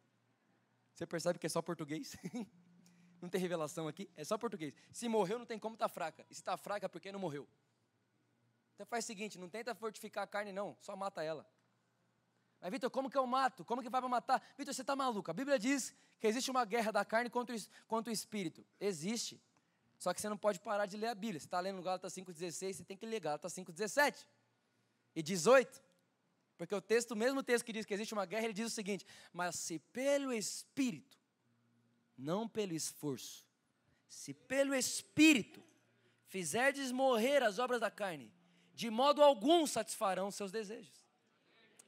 Você 0.95 1.07
percebe 1.07 1.39
que 1.39 1.47
é 1.47 1.49
só 1.49 1.62
português? 1.62 2.14
não 3.21 3.29
tem 3.29 3.41
revelação 3.41 3.89
aqui? 3.89 4.11
É 4.16 4.25
só 4.25 4.37
português. 4.39 4.75
Se 4.93 5.09
morreu, 5.09 5.39
não 5.39 5.47
tem 5.47 5.59
como 5.59 5.75
estar 5.75 5.89
tá 5.89 5.95
fraca. 5.95 6.27
E 6.31 6.35
se 6.35 6.41
está 6.41 6.57
fraca, 6.57 6.87
é 6.87 6.89
porque 6.89 7.11
não 7.11 7.21
morreu. 7.21 7.49
Então 8.75 8.87
faz 8.87 9.05
o 9.05 9.07
seguinte: 9.07 9.39
não 9.39 9.49
tenta 9.49 9.75
fortificar 9.75 10.25
a 10.25 10.27
carne, 10.27 10.53
não. 10.53 10.77
Só 10.81 10.95
mata 10.95 11.23
ela. 11.23 11.47
Mas, 12.61 12.71
Vitor, 12.71 12.91
como 12.91 13.11
que 13.11 13.16
eu 13.16 13.27
mato? 13.27 13.64
Como 13.64 13.83
que 13.83 13.89
vai 13.89 14.01
para 14.01 14.09
matar? 14.09 14.43
Vitor, 14.57 14.75
você 14.75 14.81
está 14.81 14.97
maluco. 14.97 15.31
A 15.31 15.35
Bíblia 15.35 15.59
diz 15.59 15.95
que 16.21 16.27
existe 16.27 16.51
uma 16.51 16.64
guerra 16.64 16.91
da 16.91 17.05
carne 17.05 17.31
contra 17.31 17.55
o, 17.55 17.59
contra 17.87 18.11
o 18.11 18.12
espírito. 18.12 18.64
Existe. 18.81 19.41
Só 19.99 20.14
que 20.14 20.21
você 20.21 20.29
não 20.29 20.37
pode 20.37 20.61
parar 20.61 20.87
de 20.87 20.97
ler 20.97 21.09
a 21.09 21.14
Bíblia. 21.14 21.41
Você 21.41 21.47
está 21.47 21.59
lendo 21.61 21.83
Gálatas 21.83 22.14
5,16, 22.14 22.73
você 22.75 22.85
tem 22.85 22.97
que 22.97 23.07
ler 23.07 23.21
Gálatas 23.21 23.53
5,17 23.53 24.27
e 25.14 25.23
18. 25.23 25.83
Porque 26.57 26.75
o 26.75 26.81
texto, 26.81 27.12
o 27.12 27.16
mesmo 27.16 27.43
texto 27.43 27.64
que 27.64 27.73
diz 27.73 27.85
que 27.85 27.95
existe 27.95 28.14
uma 28.14 28.27
guerra, 28.27 28.45
ele 28.45 28.53
diz 28.53 28.66
o 28.66 28.75
seguinte: 28.75 29.05
Mas 29.33 29.57
se 29.57 29.79
pelo 29.79 30.33
Espírito, 30.33 31.18
não 32.19 32.49
pelo 32.49 32.75
esforço, 32.75 33.47
se 34.09 34.35
pelo 34.35 34.75
Espírito 34.75 35.62
fizerdes 36.27 36.91
morrer 36.91 37.43
as 37.43 37.59
obras 37.59 37.81
da 37.81 37.91
carne, 37.91 38.33
de 38.75 38.91
modo 38.91 39.23
algum 39.23 39.66
satisfarão 39.66 40.31
seus 40.31 40.51
desejos. 40.51 40.99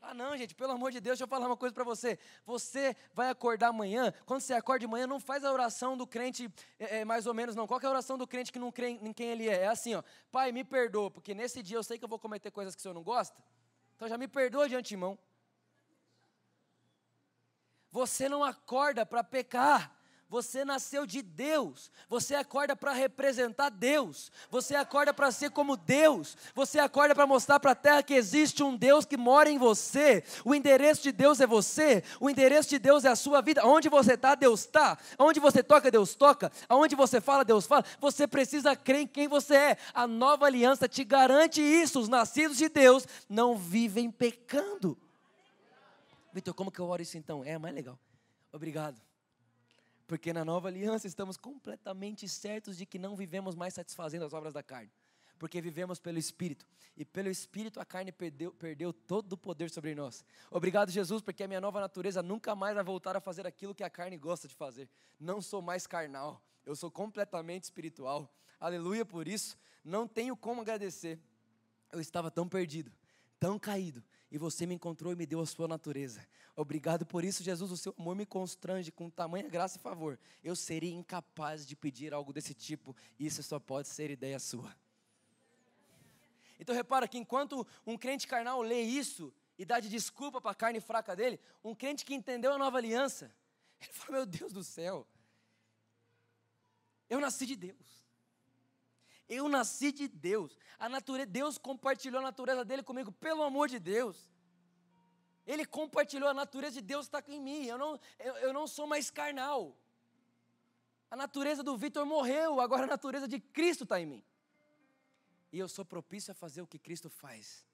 Ah, 0.02 0.14
não, 0.14 0.34
gente, 0.34 0.54
pelo 0.54 0.72
amor 0.72 0.90
de 0.90 0.98
Deus, 0.98 1.18
deixa 1.18 1.24
eu 1.24 1.28
falar 1.28 1.46
uma 1.46 1.56
coisa 1.56 1.74
para 1.74 1.84
você. 1.84 2.18
Você 2.46 2.96
vai 3.12 3.28
acordar 3.28 3.68
amanhã, 3.68 4.14
quando 4.24 4.40
você 4.40 4.54
acorda 4.54 4.80
de 4.80 4.86
manhã, 4.86 5.06
não 5.06 5.20
faz 5.20 5.44
a 5.44 5.52
oração 5.52 5.94
do 5.94 6.06
crente 6.06 6.50
é, 6.78 7.00
é, 7.00 7.04
mais 7.04 7.26
ou 7.26 7.34
menos, 7.34 7.54
não. 7.54 7.66
Qual 7.66 7.78
é 7.78 7.86
a 7.86 7.90
oração 7.90 8.16
do 8.16 8.26
crente 8.26 8.50
que 8.50 8.58
não 8.58 8.72
crê 8.72 8.88
em 8.88 9.12
quem 9.12 9.28
ele 9.28 9.46
é? 9.46 9.64
É 9.64 9.66
assim, 9.66 9.94
ó. 9.94 10.02
Pai, 10.32 10.52
me 10.52 10.64
perdoa, 10.64 11.10
porque 11.10 11.34
nesse 11.34 11.62
dia 11.62 11.76
eu 11.76 11.82
sei 11.82 11.98
que 11.98 12.04
eu 12.04 12.08
vou 12.08 12.18
cometer 12.18 12.50
coisas 12.50 12.74
que 12.74 12.78
o 12.78 12.82
senhor 12.82 12.94
não 12.94 13.02
gosta. 13.02 13.36
Então 13.94 14.08
já 14.08 14.16
me 14.16 14.26
perdoa 14.26 14.66
de 14.66 14.74
antemão. 14.74 15.18
Você 17.90 18.26
não 18.26 18.42
acorda 18.42 19.04
para 19.04 19.22
pecar. 19.22 19.99
Você 20.30 20.64
nasceu 20.64 21.04
de 21.04 21.22
Deus. 21.22 21.90
Você 22.08 22.36
acorda 22.36 22.76
para 22.76 22.92
representar 22.92 23.68
Deus. 23.68 24.30
Você 24.48 24.76
acorda 24.76 25.12
para 25.12 25.32
ser 25.32 25.50
como 25.50 25.76
Deus. 25.76 26.36
Você 26.54 26.78
acorda 26.78 27.16
para 27.16 27.26
mostrar 27.26 27.58
para 27.58 27.72
a 27.72 27.74
terra 27.74 28.00
que 28.00 28.14
existe 28.14 28.62
um 28.62 28.76
Deus 28.76 29.04
que 29.04 29.16
mora 29.16 29.50
em 29.50 29.58
você. 29.58 30.22
O 30.44 30.54
endereço 30.54 31.02
de 31.02 31.10
Deus 31.10 31.40
é 31.40 31.48
você. 31.48 32.04
O 32.20 32.30
endereço 32.30 32.68
de 32.68 32.78
Deus 32.78 33.04
é 33.04 33.08
a 33.08 33.16
sua 33.16 33.42
vida. 33.42 33.66
Onde 33.66 33.88
você 33.88 34.14
está, 34.14 34.36
Deus 34.36 34.60
está. 34.60 34.96
Onde 35.18 35.40
você 35.40 35.64
toca, 35.64 35.90
Deus 35.90 36.14
toca. 36.14 36.52
Aonde 36.68 36.94
você 36.94 37.20
fala, 37.20 37.44
Deus 37.44 37.66
fala. 37.66 37.84
Você 37.98 38.24
precisa 38.28 38.76
crer 38.76 39.00
em 39.00 39.08
quem 39.08 39.26
você 39.26 39.56
é. 39.56 39.76
A 39.92 40.06
nova 40.06 40.46
aliança 40.46 40.88
te 40.88 41.02
garante 41.02 41.60
isso. 41.60 41.98
Os 41.98 42.08
nascidos 42.08 42.56
de 42.56 42.68
Deus 42.68 43.04
não 43.28 43.58
vivem 43.58 44.08
pecando. 44.12 44.96
Vitor, 46.32 46.54
como 46.54 46.70
que 46.70 46.78
eu 46.78 46.86
oro 46.86 47.02
isso 47.02 47.18
então? 47.18 47.44
É 47.44 47.58
mais 47.58 47.74
legal. 47.74 47.98
Obrigado. 48.52 49.09
Porque 50.10 50.32
na 50.32 50.44
nova 50.44 50.66
aliança 50.66 51.06
estamos 51.06 51.36
completamente 51.36 52.28
certos 52.28 52.76
de 52.76 52.84
que 52.84 52.98
não 52.98 53.14
vivemos 53.14 53.54
mais 53.54 53.74
satisfazendo 53.74 54.24
as 54.24 54.32
obras 54.32 54.52
da 54.52 54.60
carne. 54.60 54.90
Porque 55.38 55.60
vivemos 55.60 56.00
pelo 56.00 56.18
Espírito. 56.18 56.66
E 56.96 57.04
pelo 57.04 57.28
Espírito 57.28 57.78
a 57.78 57.84
carne 57.84 58.10
perdeu, 58.10 58.52
perdeu 58.52 58.92
todo 58.92 59.34
o 59.34 59.36
poder 59.36 59.70
sobre 59.70 59.94
nós. 59.94 60.24
Obrigado, 60.50 60.90
Jesus, 60.90 61.22
porque 61.22 61.44
a 61.44 61.46
minha 61.46 61.60
nova 61.60 61.78
natureza 61.78 62.24
nunca 62.24 62.56
mais 62.56 62.74
vai 62.74 62.82
voltar 62.82 63.14
a 63.14 63.20
fazer 63.20 63.46
aquilo 63.46 63.72
que 63.72 63.84
a 63.84 63.88
carne 63.88 64.18
gosta 64.18 64.48
de 64.48 64.54
fazer. 64.56 64.90
Não 65.16 65.40
sou 65.40 65.62
mais 65.62 65.86
carnal. 65.86 66.42
Eu 66.66 66.74
sou 66.74 66.90
completamente 66.90 67.62
espiritual. 67.62 68.28
Aleluia 68.58 69.04
por 69.04 69.28
isso. 69.28 69.56
Não 69.84 70.08
tenho 70.08 70.36
como 70.36 70.60
agradecer. 70.60 71.20
Eu 71.92 72.00
estava 72.00 72.32
tão 72.32 72.48
perdido, 72.48 72.90
tão 73.38 73.60
caído, 73.60 74.02
e 74.30 74.38
você 74.38 74.64
me 74.64 74.74
encontrou 74.74 75.12
e 75.12 75.16
me 75.16 75.26
deu 75.26 75.40
a 75.40 75.46
sua 75.46 75.66
natureza. 75.66 76.24
Obrigado 76.54 77.04
por 77.04 77.24
isso, 77.24 77.42
Jesus. 77.42 77.70
O 77.72 77.76
seu 77.76 77.94
amor 77.98 78.14
me 78.14 78.24
constrange 78.24 78.92
com 78.92 79.10
tamanha 79.10 79.48
graça 79.48 79.76
e 79.76 79.80
favor. 79.80 80.18
Eu 80.42 80.54
seria 80.54 80.94
incapaz 80.94 81.66
de 81.66 81.74
pedir 81.74 82.14
algo 82.14 82.32
desse 82.32 82.54
tipo. 82.54 82.94
Isso 83.18 83.42
só 83.42 83.58
pode 83.58 83.88
ser 83.88 84.10
ideia 84.10 84.38
sua. 84.38 84.74
Então 86.60 86.74
repara 86.74 87.08
que 87.08 87.18
enquanto 87.18 87.66
um 87.86 87.96
crente 87.96 88.26
carnal 88.28 88.62
lê 88.62 88.82
isso 88.82 89.32
e 89.58 89.64
dá 89.64 89.80
de 89.80 89.88
desculpa 89.88 90.40
para 90.40 90.52
a 90.52 90.54
carne 90.54 90.80
fraca 90.80 91.16
dele, 91.16 91.40
um 91.64 91.74
crente 91.74 92.04
que 92.04 92.14
entendeu 92.14 92.52
a 92.52 92.58
nova 92.58 92.78
aliança, 92.78 93.34
ele 93.80 93.92
fala: 93.92 94.18
Meu 94.18 94.26
Deus 94.26 94.52
do 94.52 94.62
céu, 94.62 95.06
eu 97.08 97.18
nasci 97.18 97.46
de 97.46 97.56
Deus. 97.56 97.99
Eu 99.30 99.48
nasci 99.48 99.92
de 99.92 100.08
Deus. 100.08 100.58
A 100.76 100.88
natureza, 100.88 101.30
Deus 101.30 101.56
compartilhou 101.56 102.18
a 102.18 102.24
natureza 102.24 102.64
dele 102.64 102.82
comigo, 102.82 103.12
pelo 103.12 103.44
amor 103.44 103.68
de 103.68 103.78
Deus. 103.78 104.28
Ele 105.46 105.64
compartilhou 105.64 106.28
a 106.28 106.34
natureza 106.34 106.74
de 106.74 106.80
Deus 106.80 107.06
está 107.06 107.22
em 107.28 107.40
mim. 107.40 107.64
Eu 107.64 107.78
não, 107.78 108.00
eu, 108.18 108.36
eu 108.38 108.52
não 108.52 108.66
sou 108.66 108.88
mais 108.88 109.08
carnal. 109.08 109.76
A 111.08 111.14
natureza 111.14 111.62
do 111.62 111.76
Vitor 111.76 112.04
morreu, 112.04 112.60
agora 112.60 112.84
a 112.84 112.86
natureza 112.88 113.28
de 113.28 113.38
Cristo 113.38 113.84
está 113.84 114.00
em 114.00 114.06
mim. 114.06 114.24
E 115.52 115.58
eu 115.60 115.68
sou 115.68 115.84
propício 115.84 116.32
a 116.32 116.34
fazer 116.34 116.60
o 116.62 116.66
que 116.66 116.78
Cristo 116.78 117.08
faz. 117.08 117.64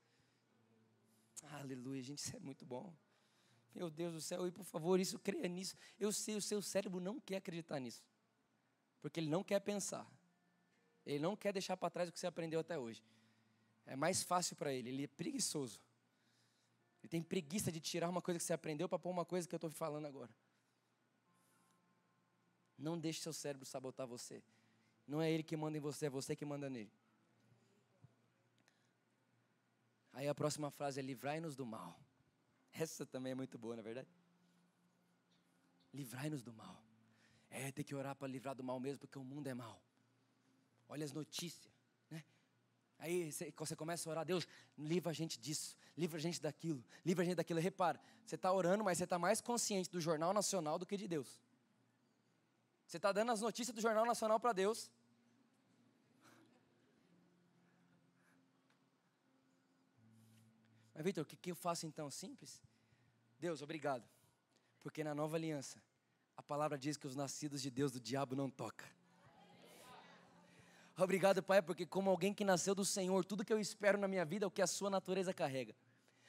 Aleluia, 1.53 2.03
gente, 2.03 2.19
isso 2.19 2.37
é 2.37 2.39
muito 2.39 2.67
bom. 2.67 2.95
Meu 3.75 3.91
Deus 3.91 4.13
do 4.13 4.21
céu, 4.21 4.47
e 4.47 4.51
por 4.51 4.65
favor, 4.65 5.01
isso 5.01 5.19
creia 5.19 5.49
nisso. 5.49 5.75
Eu 5.99 6.13
sei, 6.13 6.35
o 6.35 6.43
seu 6.43 6.61
cérebro 6.61 7.01
não 7.01 7.19
quer 7.19 7.37
acreditar 7.37 7.79
nisso. 7.79 8.03
Porque 9.01 9.21
ele 9.21 9.29
não 9.29 9.43
quer 9.43 9.61
pensar. 9.61 10.07
Ele 11.07 11.21
não 11.21 11.37
quer 11.37 11.53
deixar 11.53 11.77
para 11.77 11.89
trás 11.89 12.09
o 12.09 12.13
que 12.13 12.19
você 12.19 12.27
aprendeu 12.27 12.59
até 12.59 12.77
hoje. 12.77 13.03
É 13.87 13.95
mais 13.95 14.25
fácil 14.25 14.57
para 14.57 14.73
ele, 14.73 14.89
ele 14.89 15.05
é 15.05 15.07
preguiçoso. 15.07 15.81
Ele 17.01 17.09
tem 17.09 17.23
preguiça 17.23 17.71
de 17.71 17.79
tirar 17.79 18.09
uma 18.09 18.21
coisa 18.21 18.39
que 18.39 18.45
você 18.45 18.53
aprendeu 18.53 18.89
para 18.89 18.99
pôr 18.99 19.11
uma 19.11 19.25
coisa 19.25 19.47
que 19.47 19.55
eu 19.55 19.59
estou 19.59 19.71
falando 19.71 20.07
agora. 20.07 20.35
Não 22.77 22.99
deixe 22.99 23.21
seu 23.21 23.33
cérebro 23.33 23.65
sabotar 23.65 24.07
você. 24.07 24.43
Não 25.07 25.23
é 25.23 25.31
ele 25.31 25.45
que 25.45 25.57
manda 25.57 25.79
em 25.79 25.81
você, 25.81 26.07
é 26.07 26.11
você 26.11 26.35
que 26.35 26.45
manda 26.45 26.69
nele. 26.69 26.91
Aí 30.13 30.27
a 30.29 30.35
próxima 30.35 30.71
frase 30.73 30.99
é: 30.99 31.03
livrai-nos 31.03 31.55
do 31.55 31.65
mal. 31.65 31.97
Essa 32.73 33.07
também 33.07 33.31
é 33.31 33.35
muito 33.35 33.57
boa, 33.57 33.77
na 33.77 33.81
é 33.81 33.85
verdade? 33.85 34.09
Livrai-nos 35.95 36.43
do 36.43 36.53
mal. 36.53 36.83
É, 37.49 37.71
tem 37.71 37.85
que 37.85 37.95
orar 37.95 38.17
para 38.17 38.27
livrar 38.27 38.57
do 38.57 38.65
mal 38.65 38.81
mesmo, 38.81 38.99
porque 38.99 39.19
o 39.19 39.25
mundo 39.25 39.47
é 39.47 39.55
mal 39.55 39.81
olha 40.89 41.05
as 41.05 41.13
notícias, 41.13 41.73
né? 42.11 42.25
Aí 42.99 43.31
você 43.33 43.77
começa 43.77 44.09
a 44.09 44.11
orar, 44.11 44.25
Deus, 44.25 44.47
livra 44.77 45.11
a 45.11 45.15
gente 45.15 45.39
disso, 45.39 45.77
livra 45.97 46.19
a 46.19 46.21
gente 46.21 46.41
daquilo, 46.41 46.85
livra 47.05 47.23
a 47.23 47.27
gente 47.27 47.37
daquilo. 47.37 47.61
Repara, 47.61 48.01
você 48.25 48.35
está 48.35 48.53
orando, 48.53 48.85
mas 48.85 48.99
você 48.99 49.05
está 49.05 49.19
mais 49.19 49.41
consciente 49.41 49.91
do 49.91 50.01
Jornal 50.01 50.33
Nacional 50.33 50.79
do 50.79 50.87
que 50.87 50.97
de 50.97 51.07
Deus. 51.07 51.41
Você 52.87 52.99
está 52.99 53.11
dando 53.11 53.33
as 53.33 53.41
notícias 53.41 53.75
do 53.75 53.81
Jornal 53.81 54.07
Nacional 54.07 54.39
para 54.39 54.53
Deus. 54.53 54.91
Mas, 60.95 61.05
Vitor, 61.05 61.25
o 61.25 61.27
que, 61.27 61.37
que 61.37 61.51
eu 61.51 61.57
faço 61.57 61.85
então? 61.87 62.11
Simples. 62.11 62.63
Deus, 63.39 63.61
obrigado. 63.61 64.09
Porque 64.81 65.05
na 65.05 65.15
nova 65.15 65.37
aliança, 65.37 65.83
a 66.37 66.43
palavra 66.43 66.79
diz 66.79 66.97
que 66.97 67.07
os 67.07 67.15
nascidos 67.15 67.61
de 67.61 67.71
Deus 67.71 67.93
do 67.93 68.01
diabo 68.01 68.35
não 68.35 68.49
toca. 68.49 68.87
Obrigado, 70.99 71.43
Pai, 71.43 71.61
porque 71.61 71.85
como 71.85 72.09
alguém 72.09 72.33
que 72.33 72.45
nasceu 72.45 72.75
do 72.75 72.85
Senhor, 72.85 73.25
tudo 73.25 73.45
que 73.45 73.53
eu 73.53 73.61
espero 73.61 73.99
na 73.99 74.09
minha 74.09 74.25
vida 74.25 74.47
é 74.47 74.49
o 74.49 74.51
que 74.51 74.63
a 74.63 74.67
sua 74.67 74.89
natureza 74.89 75.35
carrega. 75.35 75.75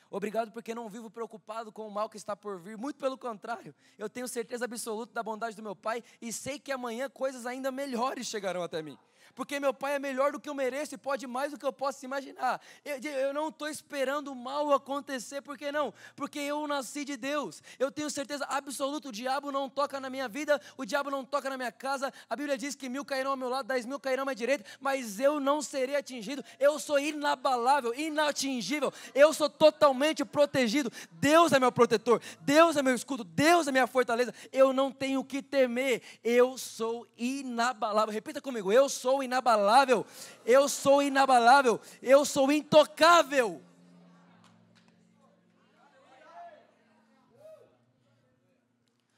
Obrigado 0.09 0.51
porque 0.51 0.75
não 0.75 0.89
vivo 0.89 1.09
preocupado 1.09 1.71
com 1.71 1.87
o 1.87 1.91
mal 1.91 2.09
que 2.09 2.17
está 2.17 2.35
por 2.35 2.59
vir, 2.59 2.77
muito 2.77 2.97
pelo 2.97 3.17
contrário, 3.17 3.75
eu 3.97 4.09
tenho 4.09 4.27
certeza 4.27 4.65
absoluta 4.65 5.13
da 5.13 5.21
bondade 5.23 5.55
do 5.55 5.63
meu 5.63 5.75
Pai 5.75 6.03
e 6.21 6.31
sei 6.31 6.59
que 6.59 6.71
amanhã 6.71 7.09
coisas 7.09 7.45
ainda 7.45 7.71
melhores 7.71 8.27
chegarão 8.27 8.63
até 8.63 8.81
mim 8.81 8.97
porque 9.35 9.59
meu 9.59 9.73
pai 9.73 9.95
é 9.95 9.99
melhor 9.99 10.31
do 10.31 10.39
que 10.39 10.49
eu 10.49 10.53
mereço 10.53 10.95
e 10.95 10.97
pode 10.97 11.25
mais 11.27 11.51
do 11.51 11.57
que 11.57 11.65
eu 11.65 11.73
posso 11.73 12.03
imaginar. 12.05 12.61
Eu, 12.83 12.97
eu 12.97 13.33
não 13.33 13.49
estou 13.49 13.67
esperando 13.67 14.31
o 14.31 14.35
mal 14.35 14.71
acontecer, 14.73 15.41
por 15.41 15.57
que 15.57 15.71
não? 15.71 15.93
Porque 16.15 16.39
eu 16.39 16.67
nasci 16.67 17.05
de 17.05 17.17
Deus. 17.17 17.61
Eu 17.79 17.91
tenho 17.91 18.09
certeza 18.09 18.45
absoluta: 18.45 19.09
o 19.09 19.11
diabo 19.11 19.51
não 19.51 19.69
toca 19.69 19.99
na 19.99 20.09
minha 20.09 20.27
vida, 20.27 20.61
o 20.77 20.85
diabo 20.85 21.09
não 21.09 21.23
toca 21.23 21.49
na 21.49 21.57
minha 21.57 21.71
casa. 21.71 22.13
A 22.29 22.35
Bíblia 22.35 22.57
diz 22.57 22.75
que 22.75 22.89
mil 22.89 23.05
cairão 23.05 23.31
ao 23.31 23.37
meu 23.37 23.49
lado, 23.49 23.67
dez 23.67 23.85
mil 23.85 23.99
cairão 23.99 24.23
à 24.23 24.25
minha 24.25 24.35
direita, 24.35 24.65
mas 24.79 25.19
eu 25.19 25.39
não 25.39 25.61
serei 25.61 25.95
atingido. 25.95 26.43
Eu 26.59 26.79
sou 26.79 26.99
inabalável, 26.99 27.93
inatingível. 27.93 28.93
Eu 29.13 29.33
sou 29.33 29.49
totalmente 29.49 30.23
protegido. 30.25 30.91
Deus 31.11 31.51
é 31.51 31.59
meu 31.59 31.71
protetor, 31.71 32.21
Deus 32.41 32.75
é 32.75 32.81
meu 32.81 32.95
escudo, 32.95 33.23
Deus 33.23 33.67
é 33.67 33.71
minha 33.71 33.87
fortaleza. 33.87 34.33
Eu 34.51 34.73
não 34.73 34.91
tenho 34.91 35.23
que 35.23 35.41
temer. 35.41 36.01
Eu 36.23 36.57
sou 36.57 37.07
inabalável. 37.17 38.13
Repita 38.13 38.41
comigo: 38.41 38.71
eu 38.71 38.89
sou 38.89 39.16
inabalável, 39.23 40.05
eu 40.45 40.67
sou 40.69 41.01
inabalável, 41.01 41.79
eu 42.01 42.25
sou 42.25 42.51
intocável. 42.51 43.61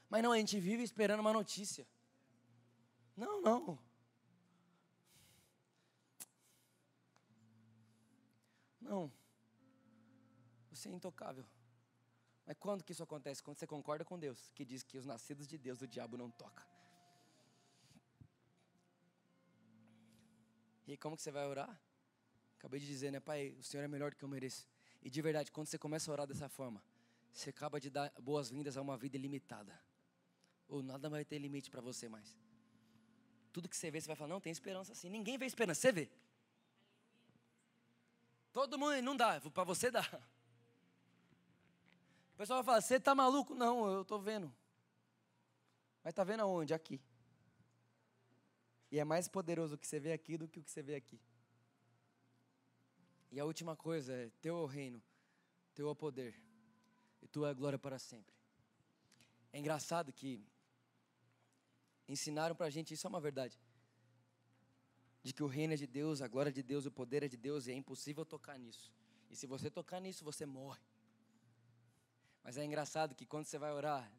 Mas 0.08 0.22
não, 0.24 0.32
a 0.32 0.38
gente 0.38 0.58
vive 0.58 0.82
esperando 0.82 1.20
uma 1.20 1.32
notícia. 1.32 1.86
Não, 3.16 3.40
não. 3.40 3.78
Não. 8.80 9.12
Você 10.70 10.88
é 10.88 10.92
intocável. 10.92 11.44
Mas 12.44 12.56
quando 12.58 12.82
que 12.82 12.90
isso 12.90 13.02
acontece? 13.04 13.40
Quando 13.40 13.58
você 13.58 13.66
concorda 13.66 14.04
com 14.04 14.18
Deus, 14.18 14.50
que 14.52 14.64
diz 14.64 14.82
que 14.82 14.98
os 14.98 15.06
nascidos 15.06 15.46
de 15.46 15.56
Deus, 15.56 15.80
o 15.80 15.86
diabo 15.86 16.16
não 16.16 16.28
toca. 16.28 16.66
E 20.92 20.96
como 20.96 21.16
que 21.16 21.22
você 21.22 21.30
vai 21.30 21.46
orar? 21.46 21.80
Acabei 22.58 22.80
de 22.80 22.86
dizer, 22.86 23.12
né, 23.12 23.20
Pai, 23.20 23.54
o 23.58 23.62
Senhor 23.62 23.84
é 23.84 23.88
melhor 23.88 24.10
do 24.10 24.16
que 24.16 24.24
eu 24.24 24.28
mereço. 24.28 24.66
E 25.00 25.08
de 25.08 25.22
verdade, 25.22 25.52
quando 25.52 25.68
você 25.68 25.78
começa 25.78 26.10
a 26.10 26.12
orar 26.12 26.26
dessa 26.26 26.48
forma, 26.48 26.82
você 27.32 27.50
acaba 27.50 27.80
de 27.80 27.88
dar 27.88 28.12
boas-vindas 28.20 28.76
a 28.76 28.82
uma 28.82 28.96
vida 28.98 29.16
ilimitada. 29.16 29.80
Ou 30.68 30.82
nada 30.82 31.08
vai 31.08 31.24
ter 31.24 31.38
limite 31.38 31.70
para 31.70 31.80
você 31.80 32.08
mais. 32.08 32.36
Tudo 33.52 33.68
que 33.68 33.76
você 33.76 33.88
vê, 33.88 34.00
você 34.00 34.08
vai 34.08 34.16
falar, 34.16 34.30
não, 34.30 34.40
tem 34.40 34.50
esperança 34.50 34.90
assim. 34.90 35.08
Ninguém 35.08 35.38
vê 35.38 35.46
esperança, 35.46 35.80
você 35.80 35.92
vê. 35.92 36.10
Todo 38.52 38.76
mundo, 38.76 39.00
não 39.00 39.16
dá, 39.16 39.40
para 39.40 39.64
você 39.64 39.92
dá. 39.92 40.02
O 42.34 42.36
pessoal 42.36 42.64
vai 42.64 42.64
falar, 42.64 42.80
você 42.80 42.96
está 42.96 43.14
maluco? 43.14 43.54
Não, 43.54 43.88
eu 43.92 44.02
estou 44.02 44.20
vendo. 44.20 44.52
Mas 46.02 46.10
está 46.12 46.24
vendo 46.24 46.40
aonde? 46.40 46.74
Aqui. 46.74 47.00
E 48.90 48.98
é 48.98 49.04
mais 49.04 49.28
poderoso 49.28 49.74
o 49.74 49.78
que 49.78 49.86
você 49.86 50.00
vê 50.00 50.12
aqui 50.12 50.36
do 50.36 50.48
que 50.48 50.58
o 50.58 50.62
que 50.62 50.70
você 50.70 50.82
vê 50.82 50.96
aqui. 50.96 51.20
E 53.30 53.38
a 53.38 53.44
última 53.44 53.76
coisa 53.76 54.12
é: 54.12 54.30
teu 54.40 54.56
é 54.56 54.60
o 54.60 54.66
reino, 54.66 55.00
teu 55.74 55.88
é 55.88 55.90
o 55.90 55.94
poder, 55.94 56.34
e 57.22 57.28
tua 57.28 57.48
é 57.48 57.50
a 57.50 57.54
glória 57.54 57.78
para 57.78 57.98
sempre. 57.98 58.34
É 59.52 59.58
engraçado 59.58 60.12
que 60.12 60.44
ensinaram 62.08 62.56
para 62.56 62.66
a 62.66 62.70
gente, 62.70 62.92
isso 62.94 63.06
é 63.06 63.10
uma 63.10 63.20
verdade, 63.20 63.60
de 65.22 65.32
que 65.32 65.42
o 65.42 65.46
reino 65.46 65.74
é 65.74 65.76
de 65.76 65.86
Deus, 65.86 66.20
a 66.20 66.28
glória 66.28 66.50
é 66.50 66.52
de 66.52 66.62
Deus, 66.62 66.86
o 66.86 66.90
poder 66.90 67.22
é 67.22 67.28
de 67.28 67.36
Deus, 67.36 67.66
e 67.66 67.72
é 67.72 67.74
impossível 67.74 68.24
tocar 68.24 68.58
nisso. 68.58 68.92
E 69.30 69.36
se 69.36 69.46
você 69.46 69.70
tocar 69.70 70.00
nisso, 70.00 70.24
você 70.24 70.44
morre. 70.44 70.82
Mas 72.42 72.56
é 72.56 72.64
engraçado 72.64 73.14
que 73.14 73.24
quando 73.24 73.44
você 73.44 73.58
vai 73.58 73.72
orar 73.72 74.10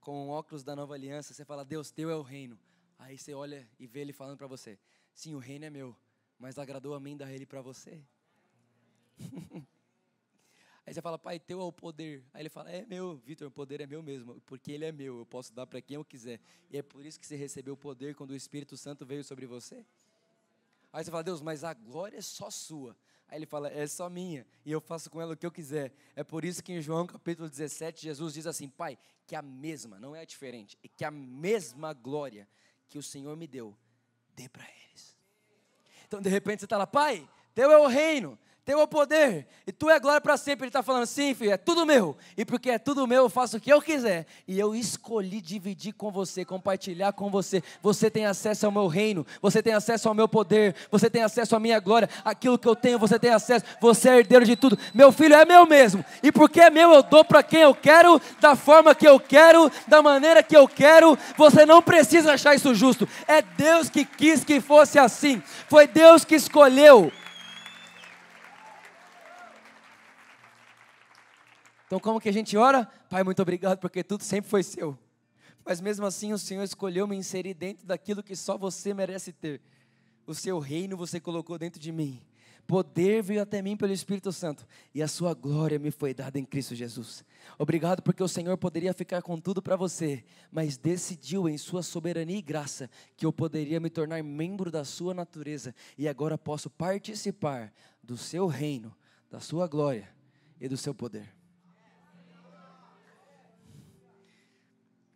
com 0.00 0.28
o 0.28 0.30
óculos 0.30 0.62
da 0.62 0.76
nova 0.76 0.94
aliança, 0.94 1.34
você 1.34 1.44
fala: 1.44 1.64
Deus, 1.64 1.90
teu 1.90 2.08
é 2.08 2.14
o 2.14 2.22
reino, 2.22 2.58
Aí 2.98 3.18
você 3.18 3.34
olha 3.34 3.68
e 3.78 3.86
vê 3.86 4.00
ele 4.00 4.12
falando 4.12 4.38
para 4.38 4.46
você: 4.46 4.78
Sim, 5.14 5.34
o 5.34 5.38
reino 5.38 5.64
é 5.64 5.70
meu, 5.70 5.96
mas 6.38 6.58
agradou 6.58 6.94
a 6.94 7.00
mim 7.00 7.16
dar 7.16 7.32
ele 7.32 7.46
para 7.46 7.60
você. 7.60 8.02
Aí 10.84 10.92
você 10.92 11.00
fala, 11.00 11.16
pai, 11.16 11.38
teu 11.38 11.60
é 11.60 11.64
o 11.64 11.72
poder. 11.72 12.24
Aí 12.34 12.42
ele 12.42 12.48
fala, 12.48 12.68
é 12.70 12.84
meu, 12.84 13.16
Vitor, 13.18 13.46
o 13.46 13.50
poder 13.50 13.80
é 13.80 13.86
meu 13.86 14.02
mesmo, 14.02 14.40
porque 14.46 14.72
ele 14.72 14.84
é 14.84 14.90
meu, 14.90 15.18
eu 15.18 15.26
posso 15.26 15.52
dar 15.52 15.64
para 15.64 15.80
quem 15.80 15.94
eu 15.94 16.04
quiser. 16.04 16.40
E 16.70 16.76
é 16.76 16.82
por 16.82 17.06
isso 17.06 17.20
que 17.20 17.26
você 17.26 17.36
recebeu 17.36 17.74
o 17.74 17.76
poder 17.76 18.16
quando 18.16 18.32
o 18.32 18.36
Espírito 18.36 18.76
Santo 18.76 19.06
veio 19.06 19.22
sobre 19.22 19.46
você. 19.46 19.86
Aí 20.92 21.04
você 21.04 21.10
fala, 21.10 21.22
Deus, 21.22 21.40
mas 21.40 21.62
a 21.62 21.72
glória 21.72 22.18
é 22.18 22.20
só 22.20 22.50
sua. 22.50 22.96
Aí 23.28 23.38
ele 23.38 23.46
fala, 23.46 23.68
é 23.70 23.86
só 23.86 24.10
minha, 24.10 24.44
e 24.64 24.72
eu 24.72 24.80
faço 24.80 25.08
com 25.08 25.20
ela 25.20 25.34
o 25.34 25.36
que 25.36 25.46
eu 25.46 25.52
quiser. 25.52 25.94
É 26.16 26.24
por 26.24 26.44
isso 26.44 26.62
que 26.62 26.72
em 26.72 26.82
João 26.82 27.06
capítulo 27.06 27.48
17, 27.48 28.02
Jesus 28.02 28.34
diz 28.34 28.46
assim: 28.46 28.68
Pai, 28.68 28.98
que 29.26 29.34
a 29.34 29.40
mesma, 29.40 29.98
não 29.98 30.14
é 30.14 30.26
diferente, 30.26 30.76
é 30.82 30.88
que 30.88 31.04
a 31.04 31.10
mesma 31.10 31.94
glória 31.94 32.46
que 32.92 32.98
o 32.98 33.02
Senhor 33.02 33.34
me 33.38 33.46
deu, 33.46 33.74
dê 34.36 34.50
para 34.50 34.64
eles. 34.64 35.16
Então, 36.06 36.20
de 36.20 36.28
repente, 36.28 36.60
você 36.60 36.66
está 36.66 36.76
lá, 36.76 36.86
Pai, 36.86 37.26
teu 37.54 37.72
é 37.72 37.78
o 37.78 37.86
reino, 37.86 38.38
teu 38.64 38.78
é 38.78 38.82
o 38.84 38.86
poder, 38.86 39.48
e 39.66 39.72
tu 39.72 39.90
é 39.90 39.98
glória 39.98 40.20
para 40.20 40.36
sempre. 40.36 40.64
Ele 40.64 40.68
está 40.68 40.84
falando, 40.84 41.04
sim, 41.04 41.34
filho, 41.34 41.50
é 41.50 41.56
tudo 41.56 41.84
meu, 41.84 42.16
e 42.36 42.44
porque 42.44 42.70
é 42.70 42.78
tudo 42.78 43.08
meu, 43.08 43.24
eu 43.24 43.28
faço 43.28 43.56
o 43.56 43.60
que 43.60 43.72
eu 43.72 43.82
quiser, 43.82 44.24
e 44.46 44.58
eu 44.58 44.72
escolhi 44.72 45.40
dividir 45.40 45.92
com 45.92 46.12
você, 46.12 46.44
compartilhar 46.44 47.12
com 47.12 47.28
você. 47.28 47.60
Você 47.82 48.08
tem 48.08 48.24
acesso 48.24 48.64
ao 48.66 48.70
meu 48.70 48.86
reino, 48.86 49.26
você 49.40 49.60
tem 49.60 49.74
acesso 49.74 50.08
ao 50.08 50.14
meu 50.14 50.28
poder, 50.28 50.76
você 50.92 51.10
tem 51.10 51.24
acesso 51.24 51.56
à 51.56 51.60
minha 51.60 51.80
glória, 51.80 52.08
aquilo 52.24 52.56
que 52.56 52.68
eu 52.68 52.76
tenho, 52.76 53.00
você 53.00 53.18
tem 53.18 53.30
acesso, 53.30 53.64
você 53.80 54.08
é 54.08 54.18
herdeiro 54.18 54.44
de 54.44 54.54
tudo. 54.54 54.78
Meu 54.94 55.10
filho 55.10 55.34
é 55.34 55.44
meu 55.44 55.66
mesmo, 55.66 56.04
e 56.22 56.30
porque 56.30 56.60
é 56.60 56.70
meu, 56.70 56.92
eu 56.92 57.02
dou 57.02 57.24
para 57.24 57.42
quem 57.42 57.62
eu 57.62 57.74
quero, 57.74 58.20
da 58.40 58.54
forma 58.54 58.94
que 58.94 59.08
eu 59.08 59.18
quero, 59.18 59.72
da 59.88 60.00
maneira 60.00 60.40
que 60.40 60.56
eu 60.56 60.68
quero. 60.68 61.18
Você 61.36 61.66
não 61.66 61.82
precisa 61.82 62.34
achar 62.34 62.54
isso 62.54 62.72
justo, 62.76 63.08
é 63.26 63.42
Deus 63.42 63.90
que 63.90 64.04
quis 64.04 64.44
que 64.44 64.60
fosse 64.60 65.00
assim, 65.00 65.42
foi 65.68 65.88
Deus 65.88 66.24
que 66.24 66.36
escolheu. 66.36 67.10
Então, 71.92 72.00
como 72.00 72.18
que 72.18 72.30
a 72.30 72.32
gente 72.32 72.56
ora? 72.56 72.86
Pai, 73.10 73.22
muito 73.22 73.42
obrigado, 73.42 73.78
porque 73.78 74.02
tudo 74.02 74.22
sempre 74.22 74.48
foi 74.48 74.62
seu. 74.62 74.98
Mas 75.62 75.78
mesmo 75.78 76.06
assim, 76.06 76.32
o 76.32 76.38
Senhor 76.38 76.62
escolheu 76.62 77.06
me 77.06 77.14
inserir 77.14 77.52
dentro 77.52 77.86
daquilo 77.86 78.22
que 78.22 78.34
só 78.34 78.56
você 78.56 78.94
merece 78.94 79.30
ter. 79.30 79.60
O 80.26 80.34
seu 80.34 80.58
reino 80.58 80.96
você 80.96 81.20
colocou 81.20 81.58
dentro 81.58 81.78
de 81.78 81.92
mim. 81.92 82.22
Poder 82.66 83.22
veio 83.22 83.42
até 83.42 83.60
mim 83.60 83.76
pelo 83.76 83.92
Espírito 83.92 84.32
Santo 84.32 84.66
e 84.94 85.02
a 85.02 85.06
sua 85.06 85.34
glória 85.34 85.78
me 85.78 85.90
foi 85.90 86.14
dada 86.14 86.38
em 86.38 86.46
Cristo 86.46 86.74
Jesus. 86.74 87.26
Obrigado 87.58 88.00
porque 88.00 88.22
o 88.22 88.28
Senhor 88.28 88.56
poderia 88.56 88.94
ficar 88.94 89.20
com 89.20 89.38
tudo 89.38 89.60
para 89.60 89.76
você, 89.76 90.24
mas 90.50 90.78
decidiu 90.78 91.46
em 91.46 91.58
sua 91.58 91.82
soberania 91.82 92.38
e 92.38 92.40
graça 92.40 92.88
que 93.18 93.26
eu 93.26 93.34
poderia 93.34 93.78
me 93.78 93.90
tornar 93.90 94.22
membro 94.22 94.70
da 94.70 94.82
sua 94.82 95.12
natureza 95.12 95.74
e 95.98 96.08
agora 96.08 96.38
posso 96.38 96.70
participar 96.70 97.70
do 98.02 98.16
seu 98.16 98.46
reino, 98.46 98.96
da 99.30 99.40
sua 99.40 99.66
glória 99.66 100.08
e 100.58 100.66
do 100.66 100.78
seu 100.78 100.94
poder. 100.94 101.41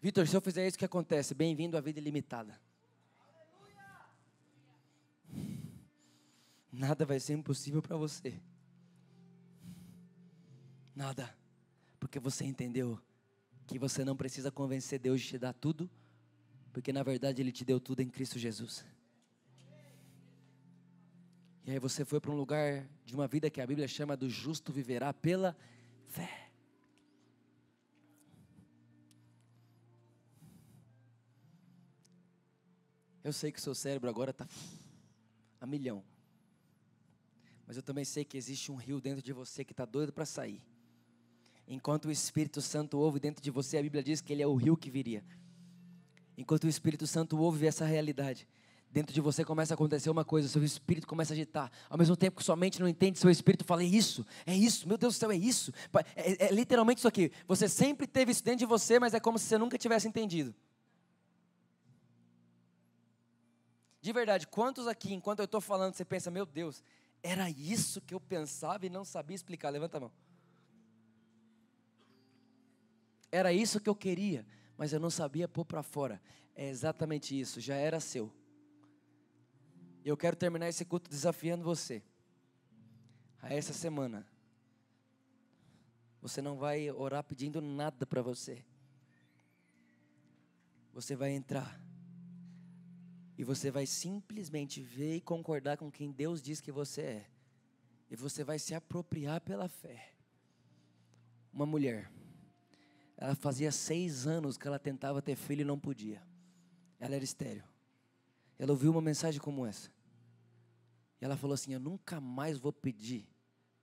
Vitor, 0.06 0.24
se 0.28 0.36
eu 0.36 0.40
fizer 0.40 0.64
isso, 0.64 0.76
o 0.76 0.78
que 0.78 0.84
acontece? 0.84 1.34
Bem-vindo 1.34 1.76
à 1.76 1.80
vida 1.80 1.98
ilimitada. 1.98 2.56
Nada 6.72 7.04
vai 7.04 7.18
ser 7.18 7.32
impossível 7.32 7.82
para 7.82 7.96
você. 7.96 8.40
Nada. 10.94 11.36
Porque 11.98 12.20
você 12.20 12.44
entendeu 12.44 13.00
que 13.66 13.80
você 13.80 14.04
não 14.04 14.16
precisa 14.16 14.48
convencer 14.48 15.00
Deus 15.00 15.20
de 15.20 15.26
te 15.26 15.38
dar 15.40 15.52
tudo, 15.52 15.90
porque 16.72 16.92
na 16.92 17.02
verdade 17.02 17.42
Ele 17.42 17.50
te 17.50 17.64
deu 17.64 17.80
tudo 17.80 18.00
em 18.00 18.08
Cristo 18.08 18.38
Jesus. 18.38 18.86
E 21.64 21.72
aí 21.72 21.80
você 21.80 22.04
foi 22.04 22.20
para 22.20 22.30
um 22.30 22.36
lugar 22.36 22.88
de 23.04 23.12
uma 23.12 23.26
vida 23.26 23.50
que 23.50 23.60
a 23.60 23.66
Bíblia 23.66 23.88
chama 23.88 24.16
do 24.16 24.30
justo 24.30 24.72
viverá 24.72 25.12
pela 25.12 25.56
fé. 26.04 26.45
Eu 33.26 33.32
sei 33.32 33.50
que 33.50 33.58
o 33.58 33.60
seu 33.60 33.74
cérebro 33.74 34.08
agora 34.08 34.30
está 34.30 34.46
a 35.60 35.66
milhão. 35.66 36.04
Mas 37.66 37.76
eu 37.76 37.82
também 37.82 38.04
sei 38.04 38.24
que 38.24 38.36
existe 38.36 38.70
um 38.70 38.76
rio 38.76 39.00
dentro 39.00 39.20
de 39.20 39.32
você 39.32 39.64
que 39.64 39.72
está 39.72 39.84
doido 39.84 40.12
para 40.12 40.24
sair. 40.24 40.62
Enquanto 41.66 42.04
o 42.04 42.12
Espírito 42.12 42.62
Santo 42.62 42.96
ouve 42.96 43.18
dentro 43.18 43.42
de 43.42 43.50
você, 43.50 43.78
a 43.78 43.82
Bíblia 43.82 44.00
diz 44.00 44.20
que 44.20 44.32
ele 44.32 44.44
é 44.44 44.46
o 44.46 44.54
rio 44.54 44.76
que 44.76 44.88
viria. 44.88 45.24
Enquanto 46.38 46.62
o 46.62 46.68
Espírito 46.68 47.04
Santo 47.04 47.36
ouve 47.36 47.66
essa 47.66 47.84
realidade, 47.84 48.46
dentro 48.92 49.12
de 49.12 49.20
você 49.20 49.44
começa 49.44 49.72
a 49.72 49.74
acontecer 49.74 50.08
uma 50.08 50.24
coisa, 50.24 50.46
seu 50.46 50.62
espírito 50.62 51.08
começa 51.08 51.32
a 51.32 51.34
agitar. 51.34 51.72
Ao 51.90 51.98
mesmo 51.98 52.16
tempo 52.16 52.36
que 52.36 52.44
sua 52.44 52.54
mente 52.54 52.78
não 52.78 52.86
entende, 52.86 53.18
seu 53.18 53.28
espírito 53.28 53.64
fala: 53.64 53.82
é 53.82 53.86
isso, 53.86 54.24
é 54.46 54.54
isso, 54.54 54.86
meu 54.86 54.96
Deus 54.96 55.16
do 55.16 55.18
céu, 55.18 55.32
é 55.32 55.36
isso. 55.36 55.72
É, 56.14 56.44
é, 56.44 56.46
é 56.46 56.52
literalmente 56.52 56.98
isso 56.98 57.08
aqui. 57.08 57.32
Você 57.48 57.68
sempre 57.68 58.06
teve 58.06 58.30
isso 58.30 58.44
dentro 58.44 58.60
de 58.60 58.66
você, 58.66 59.00
mas 59.00 59.14
é 59.14 59.18
como 59.18 59.36
se 59.36 59.46
você 59.46 59.58
nunca 59.58 59.76
tivesse 59.76 60.06
entendido. 60.06 60.54
De 64.06 64.12
verdade, 64.12 64.46
quantos 64.46 64.86
aqui, 64.86 65.12
enquanto 65.12 65.40
eu 65.40 65.46
estou 65.46 65.60
falando, 65.60 65.92
você 65.92 66.04
pensa, 66.04 66.30
meu 66.30 66.46
Deus, 66.46 66.80
era 67.24 67.50
isso 67.50 68.00
que 68.00 68.14
eu 68.14 68.20
pensava 68.20 68.86
e 68.86 68.88
não 68.88 69.04
sabia 69.04 69.34
explicar? 69.34 69.68
Levanta 69.68 69.96
a 69.96 70.00
mão. 70.02 70.12
Era 73.32 73.52
isso 73.52 73.80
que 73.80 73.88
eu 73.88 73.96
queria, 73.96 74.46
mas 74.78 74.92
eu 74.92 75.00
não 75.00 75.10
sabia 75.10 75.48
pôr 75.48 75.64
para 75.64 75.82
fora. 75.82 76.22
É 76.54 76.68
exatamente 76.68 77.36
isso, 77.36 77.60
já 77.60 77.74
era 77.74 77.98
seu. 77.98 78.32
Eu 80.04 80.16
quero 80.16 80.36
terminar 80.36 80.68
esse 80.68 80.84
culto 80.84 81.10
desafiando 81.10 81.64
você. 81.64 82.00
A 83.42 83.52
essa 83.52 83.72
semana. 83.72 84.24
Você 86.22 86.40
não 86.40 86.56
vai 86.56 86.92
orar 86.92 87.24
pedindo 87.24 87.60
nada 87.60 88.06
para 88.06 88.22
você. 88.22 88.64
Você 90.92 91.16
vai 91.16 91.32
entrar. 91.32 91.85
E 93.38 93.44
você 93.44 93.70
vai 93.70 93.86
simplesmente 93.86 94.80
ver 94.80 95.16
e 95.16 95.20
concordar 95.20 95.76
com 95.76 95.90
quem 95.90 96.10
Deus 96.10 96.40
diz 96.42 96.60
que 96.60 96.72
você 96.72 97.00
é. 97.02 97.26
E 98.10 98.16
você 98.16 98.42
vai 98.42 98.58
se 98.58 98.74
apropriar 98.74 99.40
pela 99.40 99.68
fé. 99.68 100.12
Uma 101.52 101.66
mulher. 101.66 102.10
Ela 103.16 103.34
fazia 103.34 103.72
seis 103.72 104.26
anos 104.26 104.56
que 104.56 104.66
ela 104.66 104.78
tentava 104.78 105.20
ter 105.20 105.36
filho 105.36 105.62
e 105.62 105.64
não 105.64 105.78
podia. 105.78 106.22
Ela 106.98 107.14
era 107.16 107.24
estéreo. 107.24 107.64
Ela 108.58 108.72
ouviu 108.72 108.90
uma 108.90 109.02
mensagem 109.02 109.40
como 109.40 109.66
essa. 109.66 109.90
E 111.20 111.24
ela 111.24 111.36
falou 111.36 111.54
assim: 111.54 111.72
Eu 111.72 111.80
nunca 111.80 112.20
mais 112.20 112.58
vou 112.58 112.72
pedir 112.72 113.26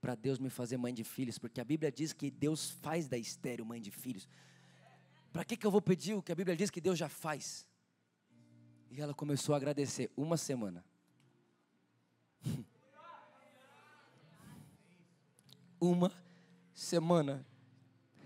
para 0.01 0.15
Deus 0.15 0.39
me 0.39 0.49
fazer 0.49 0.77
mãe 0.77 0.93
de 0.93 1.03
filhos, 1.03 1.37
porque 1.37 1.61
a 1.61 1.63
Bíblia 1.63 1.91
diz 1.91 2.11
que 2.11 2.29
Deus 2.29 2.69
faz 2.69 3.07
da 3.07 3.17
estéreo 3.17 3.65
mãe 3.65 3.81
de 3.81 3.91
filhos. 3.91 4.27
Para 5.31 5.45
que, 5.45 5.57
que 5.57 5.65
eu 5.65 5.71
vou 5.71 5.81
pedir 5.81 6.13
o 6.13 6.21
que 6.21 6.31
a 6.31 6.35
Bíblia 6.35 6.55
diz 6.55 6.69
que 6.69 6.81
Deus 6.81 6.97
já 6.97 7.09
faz? 7.09 7.67
E 8.95 9.01
ela 9.01 9.13
começou 9.13 9.53
a 9.55 9.57
agradecer 9.57 10.11
uma 10.15 10.37
semana. 10.37 10.85
uma 15.81 16.11
semana. 16.75 17.43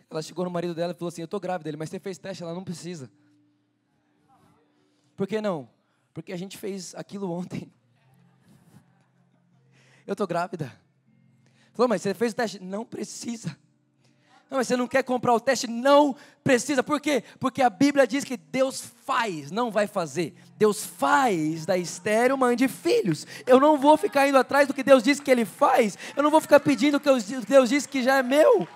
Ela 0.09 0.22
chegou 0.22 0.43
no 0.43 0.51
marido 0.51 0.76
dela 0.76 0.91
e 0.91 0.93
falou 0.93 1.07
assim: 1.07 1.22
Eu 1.22 1.26
estou 1.26 1.39
grávida. 1.39 1.70
Ele, 1.70 1.78
mas 1.78 1.89
você 1.89 2.01
fez 2.01 2.18
teste? 2.18 2.43
Ela 2.43 2.53
não 2.53 2.65
precisa. 2.65 3.09
Por 5.15 5.26
que 5.26 5.39
não? 5.39 5.70
Porque 6.13 6.34
a 6.34 6.38
gente 6.38 6.57
fez 6.57 6.93
aquilo 6.95 7.32
ontem. 7.32 7.72
Eu 10.05 10.11
estou 10.11 10.28
grávida. 10.28 10.78
Falou, 11.72 11.88
mas 11.88 12.01
você 12.01 12.13
fez 12.13 12.34
o 12.34 12.36
teste? 12.36 12.59
Não 12.59 12.86
precisa. 12.86 13.57
Não, 14.49 14.57
mas 14.57 14.67
você 14.67 14.77
não 14.77 14.87
quer 14.87 15.03
comprar 15.03 15.33
o 15.33 15.39
teste? 15.39 15.67
Não 15.67 16.15
precisa. 16.43 16.81
Por 16.81 17.01
quê? 17.01 17.23
Porque 17.39 17.61
a 17.61 17.69
Bíblia 17.69 18.07
diz 18.07 18.23
que 18.23 18.37
Deus 18.37 18.83
faz, 19.05 19.51
não 19.51 19.69
vai 19.69 19.87
fazer. 19.87 20.33
Deus 20.57 20.85
faz 20.85 21.65
da 21.65 21.77
estéreo 21.77 22.37
mãe 22.37 22.55
de 22.55 22.67
filhos. 22.67 23.27
Eu 23.45 23.59
não 23.59 23.77
vou 23.77 23.97
ficar 23.97 24.27
indo 24.27 24.37
atrás 24.37 24.67
do 24.67 24.73
que 24.73 24.83
Deus 24.83 25.03
diz 25.03 25.19
que 25.19 25.29
Ele 25.29 25.43
faz. 25.43 25.97
Eu 26.15 26.23
não 26.23 26.31
vou 26.31 26.39
ficar 26.39 26.59
pedindo 26.61 26.95
o 26.95 26.99
que 26.99 27.09
Deus 27.47 27.69
diz 27.69 27.85
que 27.85 28.01
já 28.01 28.17
é 28.17 28.23
meu. 28.23 28.67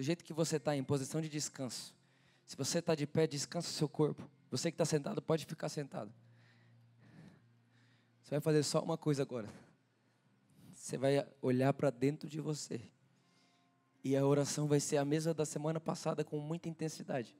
Do 0.00 0.02
jeito 0.02 0.24
que 0.24 0.32
você 0.32 0.56
está, 0.56 0.74
em 0.74 0.82
posição 0.82 1.20
de 1.20 1.28
descanso. 1.28 1.94
Se 2.46 2.56
você 2.56 2.78
está 2.78 2.94
de 2.94 3.06
pé, 3.06 3.26
descansa 3.26 3.68
o 3.68 3.70
seu 3.70 3.86
corpo. 3.86 4.26
Você 4.50 4.70
que 4.70 4.74
está 4.74 4.86
sentado, 4.86 5.20
pode 5.20 5.44
ficar 5.44 5.68
sentado. 5.68 6.10
Você 8.22 8.30
vai 8.30 8.40
fazer 8.40 8.62
só 8.62 8.80
uma 8.80 8.96
coisa 8.96 9.20
agora. 9.20 9.46
Você 10.72 10.96
vai 10.96 11.28
olhar 11.42 11.74
para 11.74 11.90
dentro 11.90 12.30
de 12.30 12.40
você. 12.40 12.80
E 14.02 14.16
a 14.16 14.24
oração 14.24 14.66
vai 14.66 14.80
ser 14.80 14.96
a 14.96 15.04
mesma 15.04 15.34
da 15.34 15.44
semana 15.44 15.78
passada, 15.78 16.24
com 16.24 16.38
muita 16.38 16.66
intensidade. 16.66 17.36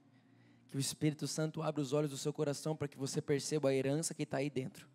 Que 0.68 0.76
o 0.76 0.80
Espírito 0.80 1.26
Santo 1.26 1.62
abra 1.62 1.80
os 1.80 1.94
olhos 1.94 2.11
do 2.11 2.18
seu 2.18 2.30
coração 2.30 2.76
para 2.76 2.88
que 2.88 2.98
você 2.98 3.22
perceba 3.22 3.70
a 3.70 3.74
herança 3.74 4.12
que 4.12 4.24
está 4.24 4.36
aí 4.36 4.50
dentro. 4.50 4.86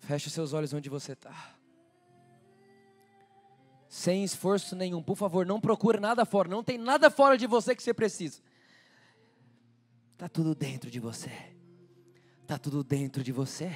Feche 0.00 0.30
seus 0.30 0.52
olhos 0.52 0.72
onde 0.72 0.90
você 0.90 1.12
está 1.12 1.59
sem 3.90 4.22
esforço 4.22 4.76
nenhum. 4.76 5.02
Por 5.02 5.16
favor, 5.16 5.44
não 5.44 5.60
procure 5.60 5.98
nada 5.98 6.24
fora. 6.24 6.48
Não 6.48 6.62
tem 6.62 6.78
nada 6.78 7.10
fora 7.10 7.36
de 7.36 7.44
você 7.48 7.74
que 7.74 7.82
você 7.82 7.92
precisa. 7.92 8.40
Está 10.12 10.28
tudo 10.28 10.54
dentro 10.54 10.88
de 10.88 11.00
você. 11.00 11.32
Está 12.42 12.56
tudo 12.56 12.84
dentro 12.84 13.24
de 13.24 13.32
você. 13.32 13.74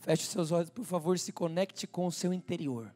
Feche 0.00 0.24
seus 0.24 0.50
olhos, 0.50 0.70
por 0.70 0.84
favor, 0.84 1.16
se 1.16 1.30
conecte 1.30 1.86
com 1.86 2.06
o 2.06 2.12
seu 2.12 2.32
interior. 2.32 2.92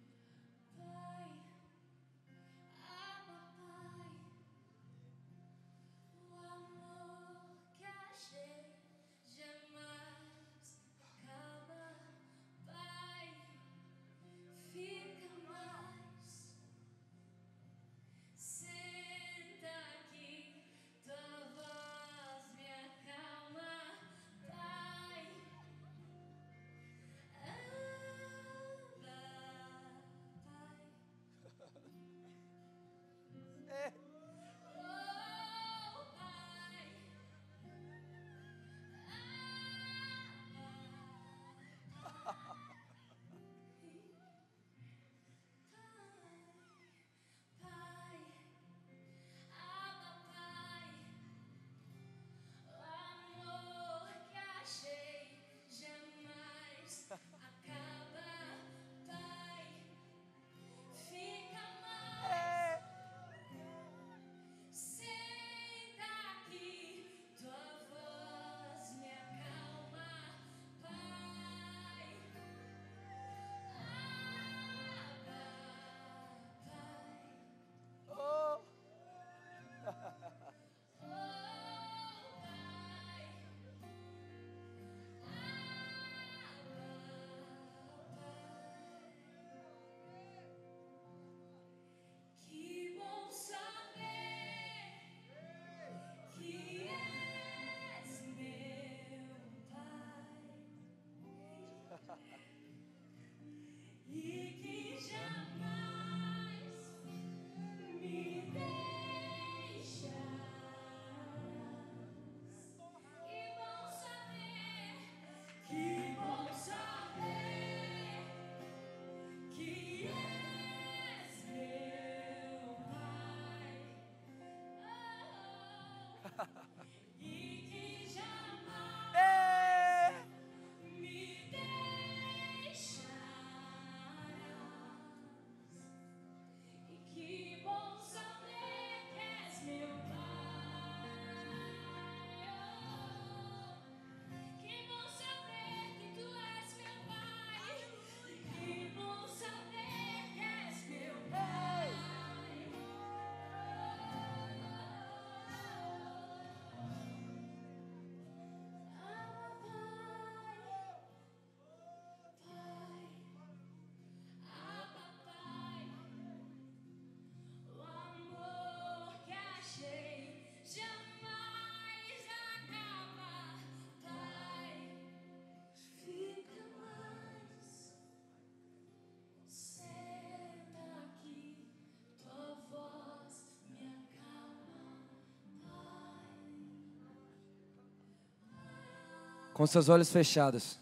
Com 189.54 189.68
seus 189.68 189.88
olhos 189.88 190.10
fechados, 190.10 190.80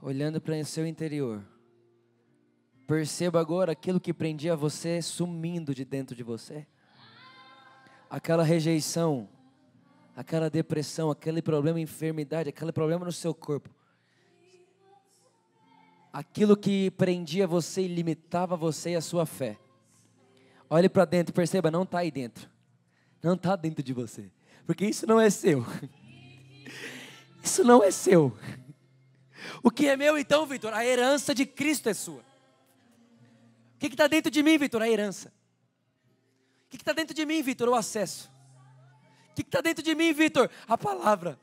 olhando 0.00 0.40
para 0.40 0.58
o 0.58 0.64
seu 0.64 0.86
interior, 0.86 1.44
perceba 2.86 3.38
agora 3.38 3.72
aquilo 3.72 4.00
que 4.00 4.10
prendia 4.10 4.56
você 4.56 5.02
sumindo 5.02 5.74
de 5.74 5.84
dentro 5.84 6.16
de 6.16 6.22
você. 6.22 6.66
Aquela 8.08 8.42
rejeição, 8.42 9.28
aquela 10.16 10.48
depressão, 10.48 11.10
aquele 11.10 11.42
problema, 11.42 11.78
enfermidade, 11.78 12.48
aquele 12.48 12.72
problema 12.72 13.04
no 13.04 13.12
seu 13.12 13.34
corpo. 13.34 13.68
Aquilo 16.10 16.56
que 16.56 16.90
prendia 16.92 17.46
você 17.46 17.82
e 17.82 17.88
limitava 17.88 18.56
você 18.56 18.92
e 18.92 18.96
a 18.96 19.02
sua 19.02 19.26
fé. 19.26 19.58
Olhe 20.70 20.88
para 20.88 21.04
dentro, 21.04 21.34
perceba, 21.34 21.70
não 21.70 21.82
está 21.82 21.98
aí 21.98 22.10
dentro. 22.10 22.48
Não 23.22 23.34
está 23.34 23.56
dentro 23.56 23.82
de 23.82 23.92
você. 23.92 24.30
Porque 24.66 24.86
isso 24.86 25.06
não 25.06 25.20
é 25.20 25.28
seu. 25.28 25.66
Isso 27.42 27.64
não 27.64 27.82
é 27.82 27.90
seu. 27.90 28.36
O 29.62 29.70
que 29.70 29.88
é 29.88 29.96
meu 29.96 30.16
então, 30.18 30.46
Vitor? 30.46 30.72
A 30.72 30.84
herança 30.84 31.34
de 31.34 31.44
Cristo 31.44 31.88
é 31.88 31.94
sua. 31.94 32.20
O 33.74 33.78
que 33.78 33.86
está 33.86 34.06
dentro 34.06 34.30
de 34.30 34.42
mim, 34.42 34.56
Vitor? 34.58 34.80
A 34.82 34.88
herança. 34.88 35.32
O 36.66 36.70
que 36.70 36.76
está 36.76 36.92
dentro 36.92 37.14
de 37.14 37.26
mim, 37.26 37.42
Vitor? 37.42 37.68
O 37.68 37.74
acesso. 37.74 38.30
O 39.30 39.34
que 39.34 39.42
está 39.42 39.60
dentro 39.60 39.82
de 39.82 39.94
mim, 39.94 40.12
Vitor? 40.12 40.50
A 40.68 40.78
palavra. 40.78 41.38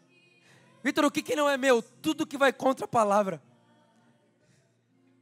Vitor, 0.83 1.05
o 1.05 1.11
que, 1.11 1.21
que 1.21 1.35
não 1.35 1.49
é 1.49 1.57
meu? 1.57 1.81
Tudo 1.81 2.25
que 2.25 2.37
vai 2.37 2.53
contra 2.53 2.85
a 2.85 2.87
palavra. 2.87 3.41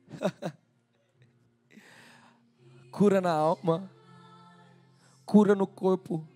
cura 2.91 3.19
na 3.21 3.31
alma, 3.31 3.91
cura 5.25 5.53
no 5.53 5.67
corpo, 5.67 6.27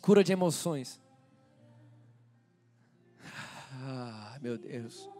cura 0.00 0.24
de 0.24 0.32
emoções. 0.32 1.00
Meu 4.42 4.58
Deus. 4.58 5.10